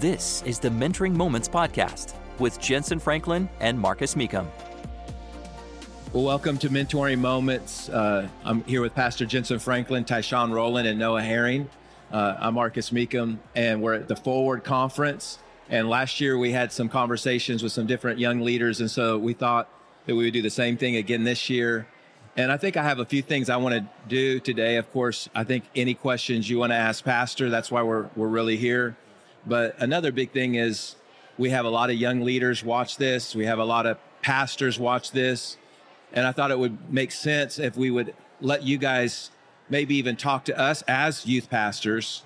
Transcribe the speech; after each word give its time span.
This 0.00 0.42
is 0.42 0.58
the 0.58 0.68
Mentoring 0.68 1.14
Moments 1.14 1.48
Podcast 1.48 2.16
with 2.38 2.60
Jentezen 2.60 3.00
Franklin 3.00 3.48
and 3.60 3.80
Marcus 3.80 4.14
Mecum. 4.14 4.46
Welcome 6.12 6.58
to 6.58 6.68
Mentoring 6.68 7.18
Moments. 7.18 7.88
Uh, 7.88 8.28
I'm 8.44 8.62
here 8.64 8.82
with 8.82 8.94
Pastor 8.94 9.24
Jentezen 9.24 9.58
Franklin, 9.58 10.04
Tyshone 10.04 10.52
Roland, 10.52 10.86
and 10.86 10.98
Noah 10.98 11.22
Herring. 11.22 11.70
Uh, 12.12 12.36
I'm 12.38 12.52
Marcus 12.52 12.90
Mecum, 12.90 13.38
and 13.54 13.80
we're 13.80 13.94
at 13.94 14.06
the 14.06 14.16
Forward 14.16 14.64
Conference. 14.64 15.38
And 15.70 15.88
last 15.88 16.20
year 16.20 16.36
we 16.36 16.52
had 16.52 16.72
some 16.72 16.90
conversations 16.90 17.62
with 17.62 17.72
some 17.72 17.86
different 17.86 18.18
young 18.18 18.42
leaders, 18.42 18.82
and 18.82 18.90
so 18.90 19.16
we 19.16 19.32
thought 19.32 19.66
that 20.04 20.14
we 20.14 20.24
would 20.24 20.34
do 20.34 20.42
the 20.42 20.50
same 20.50 20.76
thing 20.76 20.96
again 20.96 21.24
this 21.24 21.48
year. 21.48 21.86
And 22.36 22.52
I 22.52 22.58
think 22.58 22.76
I 22.76 22.82
have 22.82 22.98
a 22.98 23.06
few 23.06 23.22
things 23.22 23.48
I 23.48 23.56
want 23.56 23.74
to 23.74 23.88
do 24.08 24.40
today. 24.40 24.76
Of 24.76 24.92
course, 24.92 25.30
I 25.34 25.44
think 25.44 25.64
any 25.74 25.94
questions 25.94 26.50
you 26.50 26.58
want 26.58 26.72
to 26.72 26.76
ask 26.76 27.02
Pastor, 27.02 27.48
that's 27.48 27.70
why 27.70 27.80
we're, 27.82 28.10
we're 28.14 28.28
really 28.28 28.58
here. 28.58 28.94
But 29.46 29.80
another 29.80 30.12
big 30.12 30.32
thing 30.32 30.56
is 30.56 30.96
we 31.38 31.50
have 31.50 31.64
a 31.64 31.70
lot 31.70 31.90
of 31.90 31.96
young 31.96 32.22
leaders 32.22 32.64
watch 32.64 32.96
this. 32.96 33.34
We 33.34 33.46
have 33.46 33.58
a 33.58 33.64
lot 33.64 33.86
of 33.86 33.98
pastors 34.22 34.78
watch 34.78 35.12
this. 35.12 35.56
And 36.12 36.26
I 36.26 36.32
thought 36.32 36.50
it 36.50 36.58
would 36.58 36.92
make 36.92 37.12
sense 37.12 37.58
if 37.58 37.76
we 37.76 37.90
would 37.90 38.14
let 38.40 38.62
you 38.62 38.78
guys 38.78 39.30
maybe 39.68 39.96
even 39.96 40.16
talk 40.16 40.44
to 40.46 40.58
us 40.58 40.82
as 40.82 41.26
youth 41.26 41.50
pastors. 41.50 42.24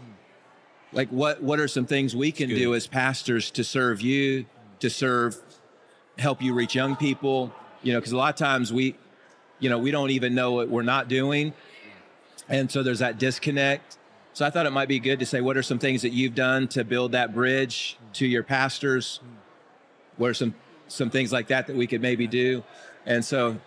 Like 0.93 1.09
what 1.11 1.43
what 1.43 1.61
are 1.61 1.69
some 1.69 1.87
things 1.87 2.17
we 2.17 2.33
can 2.33 2.49
do 2.49 2.75
as 2.75 2.87
pastors 2.87 3.51
to 3.53 3.65
serve 3.65 4.01
you, 4.01 4.47
to 4.81 4.91
serve 4.91 5.37
help 6.19 6.43
you 6.43 6.53
reach 6.53 6.75
young 6.75 6.97
people, 6.97 7.53
you 7.83 7.93
know, 7.93 8.01
because 8.01 8.13
a 8.13 8.17
lot 8.17 8.35
of 8.35 8.39
times 8.39 8.73
we 8.73 8.97
you 9.61 9.69
know, 9.69 9.79
we 9.79 9.91
don't 9.91 10.11
even 10.11 10.35
know 10.35 10.53
what 10.53 10.69
we're 10.69 10.83
not 10.83 11.07
doing. 11.09 11.53
And 12.49 12.71
so 12.71 12.83
there's 12.83 12.99
that 12.99 13.19
disconnect. 13.19 13.99
So 14.33 14.47
I 14.47 14.51
thought 14.51 14.67
it 14.67 14.71
might 14.71 14.89
be 14.89 14.99
good 15.01 15.19
to 15.19 15.27
say, 15.27 15.41
what 15.41 15.57
are 15.57 15.63
some 15.63 15.79
things 15.79 16.03
that 16.03 16.13
you've 16.13 16.35
done 16.35 16.69
to 16.69 16.85
build 16.85 17.13
that 17.13 17.35
bridge 17.35 17.99
to 18.15 18.27
your 18.27 18.43
pastors? 18.43 19.21
What 20.17 20.31
are 20.31 20.35
some, 20.35 20.55
some 20.89 21.11
things 21.11 21.33
like 21.33 21.49
that 21.49 21.67
that 21.67 21.77
we 21.77 21.87
could 21.87 22.01
maybe 22.01 22.27
do? 22.27 22.63
And 23.07 23.25
so, 23.25 23.59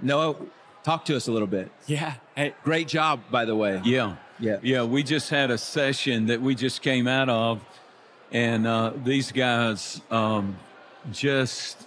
Noah, 0.00 0.36
talk 0.82 1.04
to 1.06 1.16
us 1.16 1.26
a 1.26 1.32
little 1.32 1.48
bit. 1.48 1.70
Yeah. 1.86 2.14
Hey. 2.34 2.54
Great 2.64 2.86
job, 2.88 3.20
by 3.30 3.44
the 3.44 3.56
way. 3.56 3.80
Yeah. 3.84 4.16
Yeah. 4.38 4.58
Yeah. 4.62 4.82
We 4.84 5.02
just 5.02 5.30
had 5.30 5.50
a 5.50 5.58
session 5.58 6.26
that 6.26 6.42
we 6.42 6.54
just 6.54 6.82
came 6.82 7.06
out 7.08 7.28
of, 7.28 7.64
and 8.30 8.66
uh, 8.66 8.92
these 9.04 9.32
guys 9.32 10.00
um, 10.10 10.56
just 11.12 11.86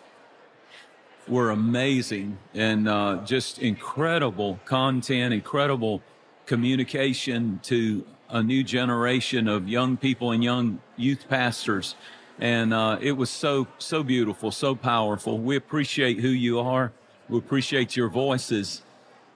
were 1.27 1.49
amazing 1.49 2.37
and 2.53 2.87
uh, 2.87 3.21
just 3.25 3.59
incredible 3.59 4.59
content, 4.65 5.33
incredible 5.33 6.01
communication 6.45 7.59
to 7.63 8.05
a 8.29 8.41
new 8.41 8.63
generation 8.63 9.47
of 9.47 9.67
young 9.67 9.97
people 9.97 10.31
and 10.31 10.43
young 10.43 10.79
youth 10.97 11.27
pastors. 11.29 11.95
And 12.39 12.73
uh, 12.73 12.97
it 13.01 13.13
was 13.13 13.29
so, 13.29 13.67
so 13.77 14.03
beautiful, 14.03 14.51
so 14.51 14.75
powerful. 14.75 15.39
We 15.39 15.55
appreciate 15.55 16.19
who 16.19 16.29
you 16.29 16.59
are. 16.59 16.91
We 17.29 17.37
appreciate 17.37 17.95
your 17.95 18.09
voices 18.09 18.81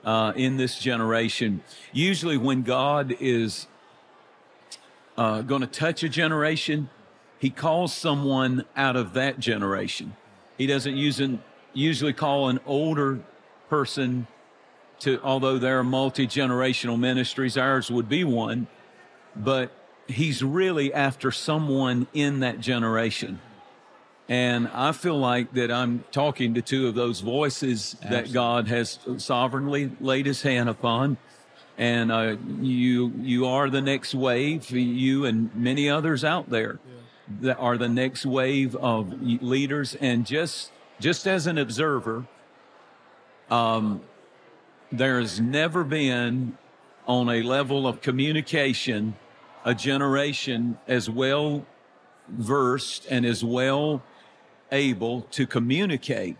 uh, 0.04 0.32
in 0.36 0.56
this 0.56 0.78
generation. 0.78 1.62
Usually, 1.92 2.36
when 2.36 2.62
God 2.62 3.16
is 3.20 3.66
uh, 5.16 5.42
going 5.42 5.62
to 5.62 5.66
touch 5.66 6.02
a 6.02 6.08
generation, 6.08 6.90
He 7.38 7.50
calls 7.50 7.92
someone 7.92 8.64
out 8.76 8.96
of 8.96 9.14
that 9.14 9.38
generation. 9.38 10.16
He 10.58 10.66
doesn't 10.66 10.96
usually 11.72 12.12
call 12.12 12.48
an 12.48 12.60
older 12.66 13.20
person 13.68 14.26
to, 15.00 15.20
although 15.22 15.58
there 15.58 15.78
are 15.78 15.84
multi 15.84 16.26
generational 16.26 16.98
ministries, 16.98 17.56
ours 17.56 17.90
would 17.90 18.08
be 18.08 18.24
one, 18.24 18.66
but 19.34 19.70
he's 20.06 20.42
really 20.42 20.92
after 20.92 21.30
someone 21.30 22.06
in 22.12 22.40
that 22.40 22.60
generation. 22.60 23.40
And 24.28 24.68
I 24.68 24.92
feel 24.92 25.18
like 25.18 25.52
that 25.54 25.72
I'm 25.72 26.04
talking 26.12 26.54
to 26.54 26.62
two 26.62 26.86
of 26.86 26.94
those 26.94 27.20
voices 27.20 27.96
Absolutely. 28.02 28.28
that 28.28 28.32
God 28.32 28.68
has 28.68 28.98
sovereignly 29.18 29.90
laid 30.00 30.26
his 30.26 30.42
hand 30.42 30.68
upon. 30.68 31.16
And 31.76 32.12
uh, 32.12 32.36
you, 32.60 33.12
you 33.20 33.46
are 33.46 33.70
the 33.70 33.80
next 33.80 34.14
wave, 34.14 34.70
you 34.70 35.24
and 35.24 35.52
many 35.56 35.90
others 35.90 36.24
out 36.24 36.48
there 36.48 36.78
yeah. 36.86 36.94
that 37.40 37.56
are 37.58 37.76
the 37.76 37.88
next 37.88 38.24
wave 38.24 38.76
of 38.76 39.20
leaders. 39.20 39.96
And 39.96 40.24
just 40.26 40.70
just 41.00 41.26
as 41.26 41.46
an 41.46 41.58
observer, 41.58 42.26
um, 43.50 44.02
there 44.92 45.20
has 45.20 45.40
never 45.40 45.84
been 45.84 46.56
on 47.06 47.28
a 47.28 47.42
level 47.42 47.86
of 47.86 48.00
communication 48.00 49.16
a 49.64 49.74
generation 49.74 50.78
as 50.88 51.10
well 51.10 51.66
versed 52.28 53.06
and 53.10 53.26
as 53.26 53.44
well 53.44 54.02
able 54.72 55.22
to 55.22 55.46
communicate 55.46 56.36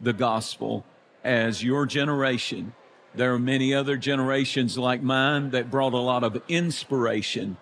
the 0.00 0.12
gospel 0.12 0.84
as 1.24 1.64
your 1.64 1.86
generation. 1.86 2.72
There 3.14 3.32
are 3.34 3.38
many 3.38 3.74
other 3.74 3.96
generations 3.96 4.78
like 4.78 5.02
mine 5.02 5.50
that 5.50 5.70
brought 5.70 5.94
a 5.94 5.98
lot 5.98 6.22
of 6.22 6.40
inspiration, 6.48 7.56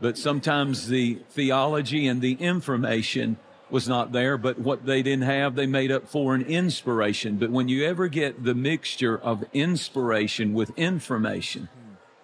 but 0.00 0.18
sometimes 0.18 0.88
the 0.88 1.20
theology 1.30 2.08
and 2.08 2.20
the 2.20 2.32
information 2.32 3.36
was 3.70 3.88
not 3.88 4.12
there, 4.12 4.38
but 4.38 4.58
what 4.58 4.86
they 4.86 5.02
didn't 5.02 5.24
have, 5.24 5.54
they 5.56 5.66
made 5.66 5.90
up 5.90 6.08
for 6.08 6.34
in 6.34 6.42
inspiration. 6.42 7.36
But 7.36 7.50
when 7.50 7.68
you 7.68 7.84
ever 7.84 8.08
get 8.08 8.44
the 8.44 8.54
mixture 8.54 9.18
of 9.18 9.44
inspiration 9.52 10.54
with 10.54 10.70
information, 10.76 11.68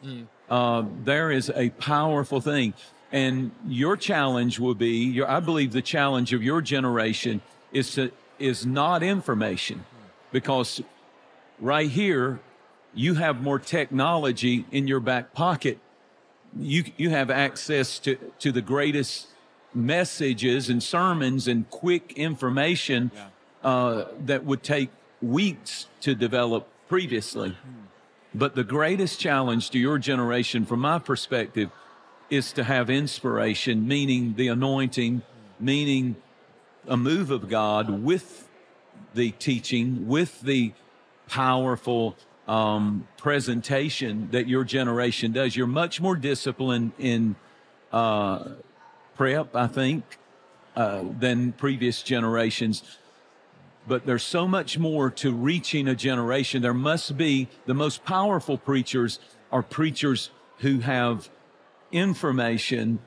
mm. 0.04 0.26
uh, 0.48 0.84
there 1.04 1.30
is 1.30 1.50
a 1.54 1.70
powerful 1.70 2.40
thing. 2.40 2.74
And 3.10 3.50
your 3.66 3.96
challenge 3.96 4.58
will 4.58 4.74
be, 4.74 5.04
your, 5.04 5.28
I 5.28 5.40
believe 5.40 5.72
the 5.72 5.82
challenge 5.82 6.32
of 6.32 6.42
your 6.42 6.62
generation 6.62 7.42
is 7.72 7.94
to, 7.94 8.12
is 8.38 8.64
not 8.64 9.02
information 9.02 9.84
because 10.30 10.80
right 11.60 11.90
here, 11.90 12.40
you 12.94 13.14
have 13.14 13.40
more 13.42 13.58
technology 13.58 14.66
in 14.70 14.86
your 14.86 15.00
back 15.00 15.32
pocket. 15.32 15.78
You, 16.58 16.84
you 16.96 17.10
have 17.10 17.30
access 17.30 17.98
to, 18.00 18.16
to 18.40 18.52
the 18.52 18.60
greatest 18.60 19.28
messages 19.74 20.68
and 20.68 20.82
sermons 20.82 21.48
and 21.48 21.68
quick 21.70 22.12
information 22.16 23.10
yeah. 23.14 23.28
uh, 23.62 24.08
that 24.24 24.44
would 24.44 24.62
take 24.62 24.90
weeks 25.20 25.86
to 26.00 26.14
develop 26.14 26.68
previously. 26.88 27.50
Hmm. 27.50 27.86
But 28.34 28.54
the 28.54 28.64
greatest 28.64 29.20
challenge 29.20 29.70
to 29.70 29.78
your 29.78 29.98
generation, 29.98 30.64
from 30.64 30.80
my 30.80 30.98
perspective, 30.98 31.70
is 32.30 32.52
to 32.52 32.64
have 32.64 32.88
inspiration, 32.88 33.86
meaning 33.86 34.34
the 34.36 34.48
anointing, 34.48 35.22
hmm. 35.58 35.64
meaning 35.64 36.16
a 36.86 36.96
move 36.96 37.30
of 37.30 37.48
God 37.48 38.02
with 38.02 38.48
the 39.14 39.30
teaching, 39.32 40.08
with 40.08 40.40
the 40.40 40.72
powerful 41.28 42.16
um, 42.48 43.06
presentation 43.16 44.28
that 44.32 44.48
your 44.48 44.64
generation 44.64 45.32
does. 45.32 45.56
You're 45.56 45.66
much 45.66 46.00
more 46.00 46.16
disciplined 46.16 46.92
in 46.98 47.36
uh, 47.92 48.50
prep, 49.22 49.54
I 49.54 49.68
think, 49.68 50.02
uh, 50.74 51.04
than 51.20 51.52
previous 51.52 52.02
generations. 52.02 52.82
But 53.86 54.04
there's 54.04 54.24
so 54.24 54.48
much 54.48 54.80
more 54.80 55.10
to 55.10 55.32
reaching 55.32 55.86
a 55.86 55.94
generation. 55.94 56.60
There 56.60 56.74
must 56.74 57.16
be 57.16 57.46
the 57.66 57.74
most 57.74 58.04
powerful 58.04 58.58
preachers 58.58 59.20
are 59.52 59.62
preachers 59.62 60.30
who 60.58 60.80
have 60.80 61.28
information, 61.92 62.98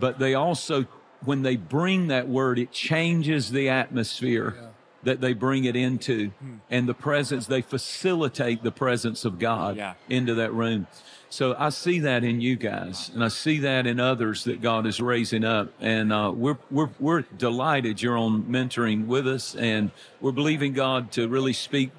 but 0.00 0.18
they 0.18 0.34
also, 0.34 0.86
when 1.24 1.42
they 1.42 1.54
bring 1.54 2.08
that 2.08 2.28
word, 2.28 2.58
it 2.58 2.72
changes 2.72 3.52
the 3.52 3.68
atmosphere. 3.68 4.56
Yeah 4.60 4.68
that 5.02 5.20
they 5.20 5.32
bring 5.32 5.64
it 5.64 5.76
into 5.76 6.28
hmm. 6.28 6.56
and 6.70 6.88
the 6.88 6.94
presence 6.94 7.46
they 7.46 7.62
facilitate 7.62 8.62
the 8.62 8.72
presence 8.72 9.24
of 9.24 9.38
god 9.38 9.76
yeah. 9.76 9.94
into 10.08 10.34
that 10.34 10.52
room 10.52 10.86
so 11.32 11.56
I 11.58 11.70
see 11.70 12.00
that 12.00 12.24
in 12.24 12.42
you 12.42 12.56
guys, 12.56 13.10
and 13.14 13.24
I 13.24 13.28
see 13.28 13.60
that 13.60 13.86
in 13.86 13.98
others 13.98 14.44
that 14.44 14.60
God 14.60 14.86
is 14.86 15.00
raising 15.00 15.44
up. 15.44 15.72
And 15.80 16.12
uh, 16.12 16.30
we're 16.34 16.58
we're 16.70 16.90
we're 17.00 17.22
delighted 17.22 18.02
you're 18.02 18.18
on 18.18 18.42
mentoring 18.42 19.06
with 19.06 19.26
us, 19.26 19.54
and 19.56 19.92
we're 20.20 20.32
believing 20.32 20.74
God 20.74 21.10
to 21.12 21.28
really 21.28 21.54
speak 21.54 21.90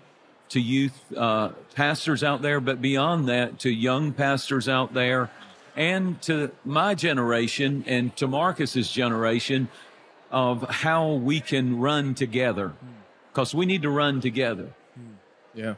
to 0.50 0.60
youth 0.60 0.94
uh, 1.18 1.50
pastors 1.74 2.24
out 2.24 2.44
there, 2.44 2.60
but 2.60 2.80
beyond 2.80 3.28
that, 3.28 3.58
to 3.62 3.72
young 3.72 4.14
pastors 4.14 4.70
out 4.70 4.94
there, 4.94 5.32
and 5.76 6.22
to 6.22 6.52
my 6.64 6.94
generation 6.94 7.84
and 7.88 8.16
to 8.18 8.28
Marcus's 8.28 8.92
generation 8.92 9.68
of 10.34 10.70
how 10.70 11.14
we 11.14 11.40
can 11.40 11.80
run 11.80 12.14
together, 12.16 12.74
because 13.32 13.56
we 13.56 13.66
need 13.66 13.84
to 13.84 13.90
run 13.90 14.20
together. 14.20 14.74
Yeah 15.54 15.76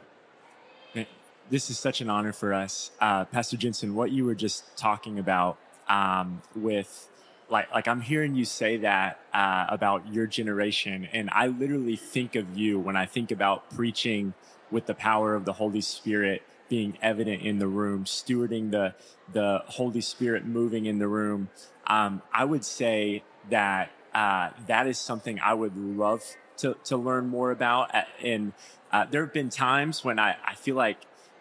this 1.50 1.70
is 1.70 1.78
such 1.78 2.00
an 2.00 2.10
honor 2.10 2.32
for 2.32 2.52
us. 2.52 2.90
Uh, 3.00 3.24
Pastor 3.24 3.56
Jentezen, 3.56 3.94
what 3.94 4.10
you 4.10 4.24
were 4.24 4.34
just 4.34 4.76
talking 4.76 5.18
about 5.18 5.58
um, 5.88 6.42
with 6.54 7.08
like 7.48 7.72
like 7.72 7.86
I'm 7.86 8.00
hearing 8.00 8.34
you 8.34 8.44
say 8.44 8.78
that 8.78 9.20
uh, 9.32 9.66
about 9.68 10.12
your 10.12 10.26
generation, 10.26 11.08
and 11.12 11.30
I 11.32 11.46
literally 11.46 11.96
think 11.96 12.34
of 12.34 12.56
you 12.56 12.78
when 12.78 12.96
I 12.96 13.06
think 13.06 13.30
about 13.30 13.70
preaching 13.70 14.34
with 14.70 14.86
the 14.86 14.94
power 14.94 15.34
of 15.34 15.44
the 15.44 15.54
Holy 15.54 15.80
Spirit 15.80 16.42
being 16.68 16.98
evident 17.00 17.42
in 17.42 17.58
the 17.58 17.68
room, 17.68 18.04
stewarding 18.04 18.72
the 18.72 18.94
the 19.32 19.62
Holy 19.66 20.00
Spirit 20.00 20.44
moving 20.44 20.86
in 20.86 20.98
the 20.98 21.08
room. 21.08 21.48
Um, 21.86 22.22
I 22.32 22.44
would 22.44 22.64
say 22.64 23.22
that 23.50 23.90
uh, 24.16 24.48
that 24.66 24.86
is 24.86 24.98
something 24.98 25.38
I 25.40 25.52
would 25.52 25.76
love 25.76 26.24
to 26.56 26.74
to 26.84 26.96
learn 26.96 27.28
more 27.28 27.50
about. 27.50 27.94
And 28.22 28.54
uh, 28.90 29.04
there 29.10 29.22
have 29.22 29.34
been 29.34 29.50
times 29.50 30.02
when 30.02 30.18
I, 30.18 30.36
I 30.42 30.54
feel 30.54 30.74
like 30.74 30.96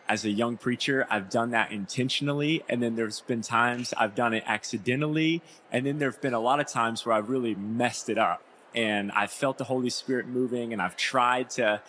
as 0.10 0.26
a 0.26 0.30
young 0.30 0.58
preacher, 0.58 1.08
I've 1.10 1.30
done 1.30 1.52
that 1.52 1.72
intentionally. 1.72 2.64
And 2.68 2.84
then 2.84 2.98
there's 2.98 3.22
been 3.22 3.42
times 3.42 3.94
I've 3.98 4.14
done 4.14 4.34
it 4.34 4.44
accidentally. 4.46 5.42
And 5.72 5.86
then 5.86 6.00
there've 6.00 6.20
been 6.20 6.34
a 6.34 6.40
lot 6.40 6.60
of 6.60 6.68
times 6.68 7.06
where 7.06 7.16
I've 7.16 7.30
really 7.30 7.56
messed 7.56 8.10
it 8.10 8.18
up 8.18 8.42
and 8.76 9.10
I've 9.14 9.32
felt 9.32 9.58
the 9.58 9.64
Holy 9.64 9.90
Spirit 9.90 10.28
moving, 10.28 10.74
and 10.74 10.82
I've 10.82 10.98
tried 10.98 11.50
to 11.52 11.82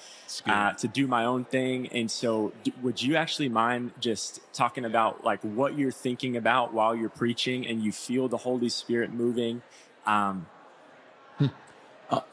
uh, 0.47 0.73
to 0.75 0.87
do 0.87 1.09
my 1.09 1.25
own 1.25 1.45
thing. 1.45 1.89
And 1.89 2.09
so, 2.09 2.53
d- 2.63 2.73
would 2.81 3.03
you 3.03 3.17
actually 3.17 3.49
mind 3.49 3.91
just 3.99 4.41
talking 4.53 4.85
about 4.85 5.25
like 5.25 5.41
what 5.41 5.77
you're 5.77 5.91
thinking 5.91 6.37
about 6.37 6.73
while 6.73 6.95
you're 6.95 7.09
preaching, 7.09 7.67
and 7.67 7.83
you 7.83 7.91
feel 7.91 8.29
the 8.29 8.37
Holy 8.37 8.69
Spirit 8.69 9.13
moving? 9.13 9.63
Um, 10.07 10.47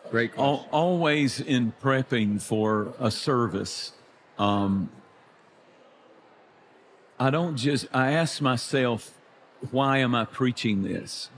Great. 0.09 0.31
Al- 0.37 0.67
always 0.71 1.39
in 1.39 1.73
prepping 1.81 2.41
for 2.41 2.93
a 2.99 3.09
service. 3.09 3.93
Um, 4.37 4.89
I 7.19 7.29
don't 7.29 7.57
just. 7.57 7.87
I 7.93 8.11
ask 8.11 8.41
myself, 8.41 9.17
why 9.71 9.99
am 9.99 10.13
I 10.13 10.25
preaching 10.25 10.83
this? 10.83 11.29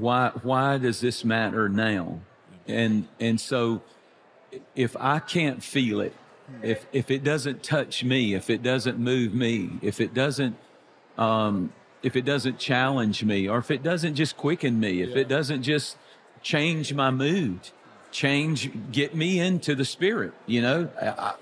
why 0.00 0.30
why 0.42 0.78
does 0.78 1.00
this 1.00 1.24
matter 1.24 1.68
now? 1.68 2.20
And 2.68 3.08
and 3.18 3.40
so 3.40 3.82
if 4.74 4.96
I 4.98 5.18
can't 5.18 5.62
feel 5.62 6.00
it, 6.00 6.14
if 6.62 6.86
if 6.92 7.10
it 7.10 7.24
doesn't 7.24 7.62
touch 7.62 8.04
me, 8.04 8.34
if 8.34 8.50
it 8.50 8.62
doesn't 8.62 8.98
move 8.98 9.34
me, 9.34 9.78
if 9.82 10.00
it 10.00 10.12
doesn't 10.12 10.56
um, 11.16 11.72
if 12.02 12.14
it 12.14 12.24
doesn't 12.24 12.58
challenge 12.58 13.24
me, 13.24 13.48
or 13.48 13.58
if 13.58 13.70
it 13.70 13.82
doesn't 13.82 14.14
just 14.16 14.36
quicken 14.36 14.78
me, 14.78 15.02
if 15.02 15.10
yeah. 15.10 15.18
it 15.18 15.28
doesn't 15.28 15.62
just 15.62 15.96
change 16.46 16.94
my 16.94 17.10
mood, 17.10 17.58
change 18.12 18.70
get 18.92 19.16
me 19.16 19.40
into 19.40 19.74
the 19.74 19.84
spirit, 19.84 20.32
you 20.46 20.62
know, 20.62 20.88
I, 21.02 21.34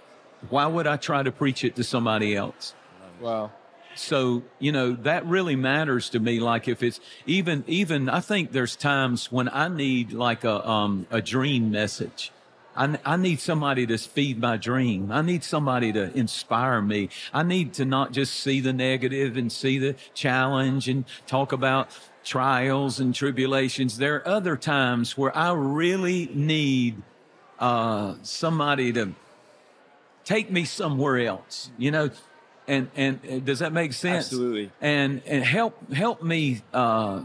why 0.48 0.66
would 0.66 0.86
I 0.86 0.96
try 0.96 1.22
to 1.22 1.30
preach 1.30 1.62
it 1.62 1.76
to 1.76 1.84
somebody 1.84 2.34
else? 2.34 2.74
Wow 3.20 3.50
so 3.96 4.42
you 4.58 4.72
know 4.72 4.90
that 4.92 5.24
really 5.24 5.54
matters 5.54 6.10
to 6.10 6.18
me 6.18 6.40
like 6.40 6.66
if 6.66 6.82
it's 6.82 6.98
even 7.26 7.62
even 7.68 8.08
i 8.08 8.18
think 8.18 8.50
there's 8.50 8.74
times 8.74 9.30
when 9.30 9.48
i 9.50 9.68
need 9.68 10.12
like 10.12 10.42
a 10.42 10.68
um 10.68 11.06
a 11.12 11.22
dream 11.22 11.70
message 11.70 12.32
I, 12.76 12.98
I 13.04 13.16
need 13.16 13.40
somebody 13.40 13.86
to 13.86 13.98
feed 13.98 14.40
my 14.40 14.56
dream. 14.56 15.12
I 15.12 15.22
need 15.22 15.44
somebody 15.44 15.92
to 15.92 16.12
inspire 16.16 16.82
me. 16.82 17.08
I 17.32 17.42
need 17.42 17.72
to 17.74 17.84
not 17.84 18.12
just 18.12 18.34
see 18.34 18.60
the 18.60 18.72
negative 18.72 19.36
and 19.36 19.50
see 19.50 19.78
the 19.78 19.94
challenge 20.12 20.88
and 20.88 21.04
talk 21.26 21.52
about 21.52 21.88
trials 22.24 23.00
and 23.00 23.14
tribulations. 23.14 23.98
There 23.98 24.16
are 24.16 24.28
other 24.28 24.56
times 24.56 25.16
where 25.16 25.36
I 25.36 25.52
really 25.52 26.30
need 26.32 27.02
uh, 27.58 28.14
somebody 28.22 28.92
to 28.94 29.14
take 30.24 30.50
me 30.50 30.64
somewhere 30.64 31.18
else. 31.18 31.70
You 31.78 31.90
know, 31.90 32.10
and 32.66 32.90
and 32.96 33.44
does 33.44 33.60
that 33.60 33.72
make 33.72 33.92
sense? 33.92 34.26
Absolutely. 34.26 34.72
And 34.80 35.22
and 35.26 35.44
help 35.44 35.92
help 35.92 36.22
me 36.22 36.62
uh, 36.72 37.24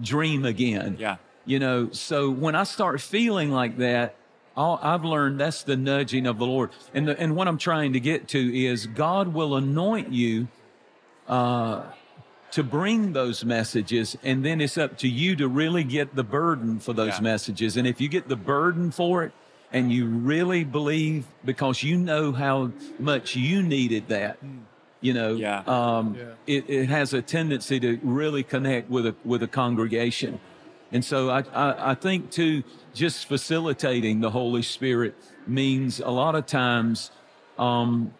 dream 0.00 0.44
again. 0.44 0.96
Yeah. 0.98 1.16
You 1.44 1.58
know, 1.58 1.90
so 1.92 2.30
when 2.30 2.56
I 2.56 2.64
start 2.64 3.00
feeling 3.00 3.52
like 3.52 3.78
that, 3.78 4.16
all 4.56 4.80
i 4.82 4.92
have 4.92 5.04
learned 5.04 5.38
that's 5.38 5.62
the 5.62 5.76
nudging 5.76 6.26
of 6.26 6.38
the 6.38 6.46
Lord. 6.46 6.70
And 6.94 7.08
the, 7.08 7.20
and 7.20 7.36
what 7.36 7.46
I'm 7.46 7.58
trying 7.58 7.92
to 7.92 8.00
get 8.00 8.28
to 8.28 8.64
is 8.64 8.86
God 8.86 9.34
will 9.34 9.54
anoint 9.54 10.12
you 10.12 10.48
uh, 11.28 11.82
to 12.56 12.62
bring 12.62 13.12
those 13.12 13.44
messages, 13.44 14.16
and 14.22 14.42
then 14.42 14.62
it's 14.62 14.78
up 14.78 14.96
to 14.96 15.06
you 15.06 15.36
to 15.36 15.46
really 15.46 15.84
get 15.84 16.16
the 16.16 16.24
burden 16.24 16.78
for 16.78 16.94
those 16.94 17.16
yeah. 17.16 17.20
messages. 17.20 17.76
And 17.76 17.86
if 17.86 18.00
you 18.00 18.08
get 18.08 18.28
the 18.28 18.36
burden 18.36 18.90
for 18.90 19.24
it, 19.24 19.32
and 19.70 19.92
you 19.92 20.06
really 20.06 20.64
believe 20.64 21.26
because 21.44 21.82
you 21.82 21.98
know 21.98 22.32
how 22.32 22.72
much 22.98 23.36
you 23.36 23.62
needed 23.62 24.08
that. 24.08 24.38
You 25.02 25.12
know, 25.12 25.34
yeah. 25.34 25.64
Um, 25.66 26.16
yeah. 26.18 26.24
It, 26.46 26.70
it 26.70 26.86
has 26.86 27.12
a 27.12 27.20
tendency 27.20 27.78
to 27.78 28.00
really 28.02 28.42
connect 28.42 28.88
with 28.88 29.06
a 29.06 29.14
with 29.22 29.42
a 29.42 29.48
congregation, 29.48 30.40
and 30.90 31.04
so 31.04 31.28
I, 31.28 31.44
I, 31.52 31.90
I 31.90 31.94
think 31.94 32.30
too, 32.30 32.64
just 32.94 33.26
facilitating 33.28 34.20
the 34.22 34.30
Holy 34.30 34.62
Spirit 34.62 35.14
means 35.46 36.00
a 36.00 36.08
lot 36.08 36.34
of 36.34 36.46
times 36.46 37.10
um, 37.58 38.14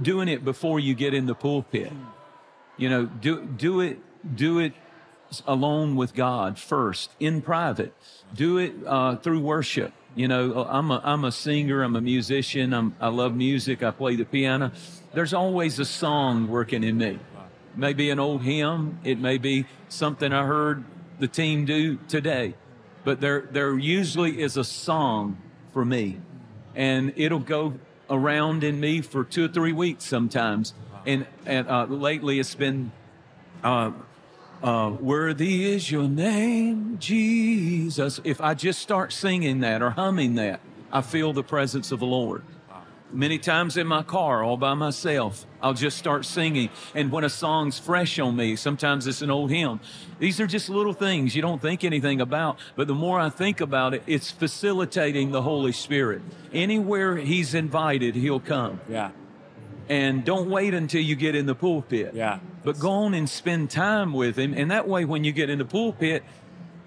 doing 0.00 0.28
it 0.28 0.44
before 0.44 0.78
you 0.78 0.94
get 0.94 1.12
in 1.12 1.26
the 1.26 1.34
pulpit. 1.34 1.92
You 2.78 2.88
know, 2.88 3.06
do 3.06 3.44
do 3.44 3.80
it 3.80 3.98
do 4.34 4.58
it 4.58 4.72
alone 5.46 5.94
with 5.94 6.14
God 6.14 6.58
first 6.58 7.10
in 7.20 7.42
private. 7.42 7.94
Do 8.34 8.56
it 8.56 8.72
uh, 8.86 9.16
through 9.16 9.40
worship. 9.40 9.92
You 10.14 10.26
know, 10.26 10.66
I'm 10.68 10.90
a 10.90 11.02
I'm 11.04 11.24
a 11.24 11.32
singer. 11.32 11.82
I'm 11.82 11.96
a 11.96 12.00
musician. 12.00 12.72
I'm, 12.72 12.94
I 12.98 13.08
love 13.08 13.36
music. 13.36 13.82
I 13.82 13.90
play 13.90 14.16
the 14.16 14.24
piano 14.24 14.72
there's 15.12 15.34
always 15.34 15.78
a 15.78 15.84
song 15.84 16.48
working 16.48 16.84
in 16.84 16.98
me. 16.98 17.18
Maybe 17.74 18.10
an 18.10 18.18
old 18.18 18.42
hymn, 18.42 18.98
it 19.04 19.18
may 19.18 19.38
be 19.38 19.66
something 19.88 20.32
I 20.32 20.44
heard 20.44 20.84
the 21.18 21.28
team 21.28 21.64
do 21.64 21.96
today, 22.08 22.54
but 23.04 23.20
there 23.20 23.42
there 23.50 23.76
usually 23.78 24.40
is 24.40 24.56
a 24.56 24.64
song 24.64 25.38
for 25.72 25.84
me, 25.84 26.20
and 26.74 27.12
it'll 27.16 27.38
go 27.38 27.74
around 28.10 28.64
in 28.64 28.80
me 28.80 29.00
for 29.00 29.22
two 29.24 29.44
or 29.44 29.48
three 29.48 29.72
weeks 29.72 30.04
sometimes. 30.04 30.74
And 31.08 31.26
and 31.46 31.66
uh, 31.68 31.86
lately 31.86 32.38
it's 32.38 32.54
been. 32.54 32.92
Uh, 33.64 33.92
uh, 34.62 34.90
worthy 35.00 35.66
is 35.66 35.90
your 35.90 36.08
name, 36.08 36.98
Jesus. 36.98 38.20
If 38.24 38.40
I 38.40 38.54
just 38.54 38.80
start 38.80 39.12
singing 39.12 39.60
that 39.60 39.82
or 39.82 39.90
humming 39.90 40.34
that, 40.34 40.60
I 40.92 41.00
feel 41.00 41.32
the 41.32 41.44
presence 41.44 41.92
of 41.92 42.00
the 42.00 42.06
Lord. 42.06 42.42
Many 43.10 43.38
times 43.38 43.78
in 43.78 43.86
my 43.86 44.02
car, 44.02 44.42
all 44.42 44.58
by 44.58 44.74
myself, 44.74 45.46
I'll 45.62 45.74
just 45.74 45.96
start 45.96 46.26
singing. 46.26 46.68
And 46.94 47.10
when 47.10 47.24
a 47.24 47.30
song's 47.30 47.78
fresh 47.78 48.18
on 48.18 48.36
me, 48.36 48.54
sometimes 48.56 49.06
it's 49.06 49.22
an 49.22 49.30
old 49.30 49.50
hymn. 49.50 49.80
These 50.18 50.40
are 50.40 50.46
just 50.46 50.68
little 50.68 50.92
things 50.92 51.34
you 51.34 51.40
don't 51.40 51.62
think 51.62 51.84
anything 51.84 52.20
about. 52.20 52.58
But 52.76 52.86
the 52.86 52.94
more 52.94 53.18
I 53.18 53.30
think 53.30 53.62
about 53.62 53.94
it, 53.94 54.02
it's 54.06 54.30
facilitating 54.30 55.30
the 55.30 55.40
Holy 55.40 55.72
Spirit. 55.72 56.20
Anywhere 56.52 57.16
He's 57.16 57.54
invited, 57.54 58.14
He'll 58.14 58.40
come. 58.40 58.80
Yeah. 58.90 59.12
And 59.88 60.24
don't 60.24 60.50
wait 60.50 60.74
until 60.74 61.00
you 61.00 61.16
get 61.16 61.34
in 61.34 61.46
the 61.46 61.54
pulpit. 61.54 62.14
Yeah. 62.14 62.40
But 62.62 62.78
go 62.78 62.90
on 62.90 63.14
and 63.14 63.28
spend 63.28 63.70
time 63.70 64.12
with 64.12 64.38
Him. 64.38 64.54
And 64.54 64.70
that 64.70 64.86
way, 64.86 65.04
when 65.04 65.24
you 65.24 65.32
get 65.32 65.48
in 65.48 65.58
the 65.58 65.64
pulpit, 65.64 66.22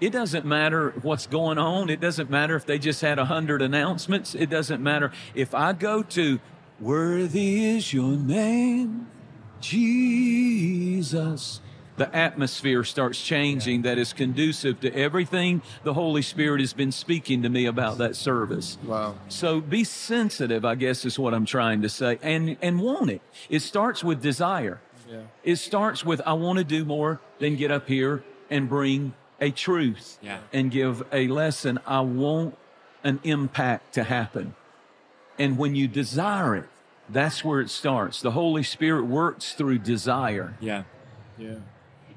it 0.00 0.10
doesn't 0.10 0.44
matter 0.44 0.90
what's 1.02 1.26
going 1.26 1.58
on. 1.58 1.88
It 1.88 2.00
doesn't 2.00 2.28
matter 2.28 2.56
if 2.56 2.66
they 2.66 2.78
just 2.78 3.00
had 3.00 3.18
a 3.18 3.24
hundred 3.24 3.62
announcements. 3.62 4.34
It 4.34 4.50
doesn't 4.50 4.82
matter 4.82 5.12
if 5.34 5.54
I 5.54 5.72
go 5.72 6.02
to 6.02 6.40
worthy 6.80 7.76
is 7.76 7.92
your 7.92 8.16
name, 8.16 9.08
Jesus. 9.60 11.60
The 11.96 12.14
atmosphere 12.14 12.84
starts 12.84 13.22
changing 13.22 13.82
that 13.82 13.98
is 13.98 14.12
conducive 14.12 14.80
to 14.80 14.94
everything 14.94 15.62
the 15.82 15.92
Holy 15.92 16.22
Spirit 16.22 16.60
has 16.60 16.72
been 16.72 16.92
speaking 16.92 17.42
to 17.42 17.48
me 17.48 17.66
about 17.66 17.98
that 17.98 18.16
service. 18.16 18.78
Wow. 18.84 19.16
So 19.28 19.60
be 19.60 19.84
sensitive, 19.84 20.64
I 20.64 20.74
guess 20.74 21.04
is 21.04 21.18
what 21.18 21.34
I'm 21.34 21.44
trying 21.44 21.82
to 21.82 21.88
say, 21.88 22.18
and, 22.22 22.56
and 22.62 22.80
want 22.80 23.10
it. 23.10 23.20
It 23.50 23.60
starts 23.60 24.02
with 24.02 24.22
desire. 24.22 24.80
Yeah. 25.10 25.22
It 25.44 25.56
starts 25.56 26.04
with, 26.04 26.22
I 26.24 26.32
want 26.32 26.58
to 26.58 26.64
do 26.64 26.84
more 26.86 27.20
than 27.38 27.56
get 27.56 27.70
up 27.70 27.88
here 27.88 28.24
and 28.48 28.68
bring 28.68 29.12
a 29.40 29.50
truth 29.50 30.18
yeah. 30.22 30.38
and 30.52 30.70
give 30.70 31.02
a 31.12 31.28
lesson, 31.28 31.78
I 31.86 32.00
want 32.00 32.56
an 33.04 33.20
impact 33.24 33.94
to 33.94 34.04
happen. 34.04 34.54
And 35.38 35.58
when 35.58 35.74
you 35.74 35.88
desire 35.88 36.56
it, 36.56 36.68
that's 37.08 37.44
where 37.44 37.60
it 37.60 37.68
starts. 37.68 38.22
The 38.22 38.30
Holy 38.30 38.62
Spirit 38.62 39.04
works 39.04 39.52
through 39.52 39.78
desire. 39.78 40.54
Yeah. 40.60 40.84
Yeah. 41.36 41.56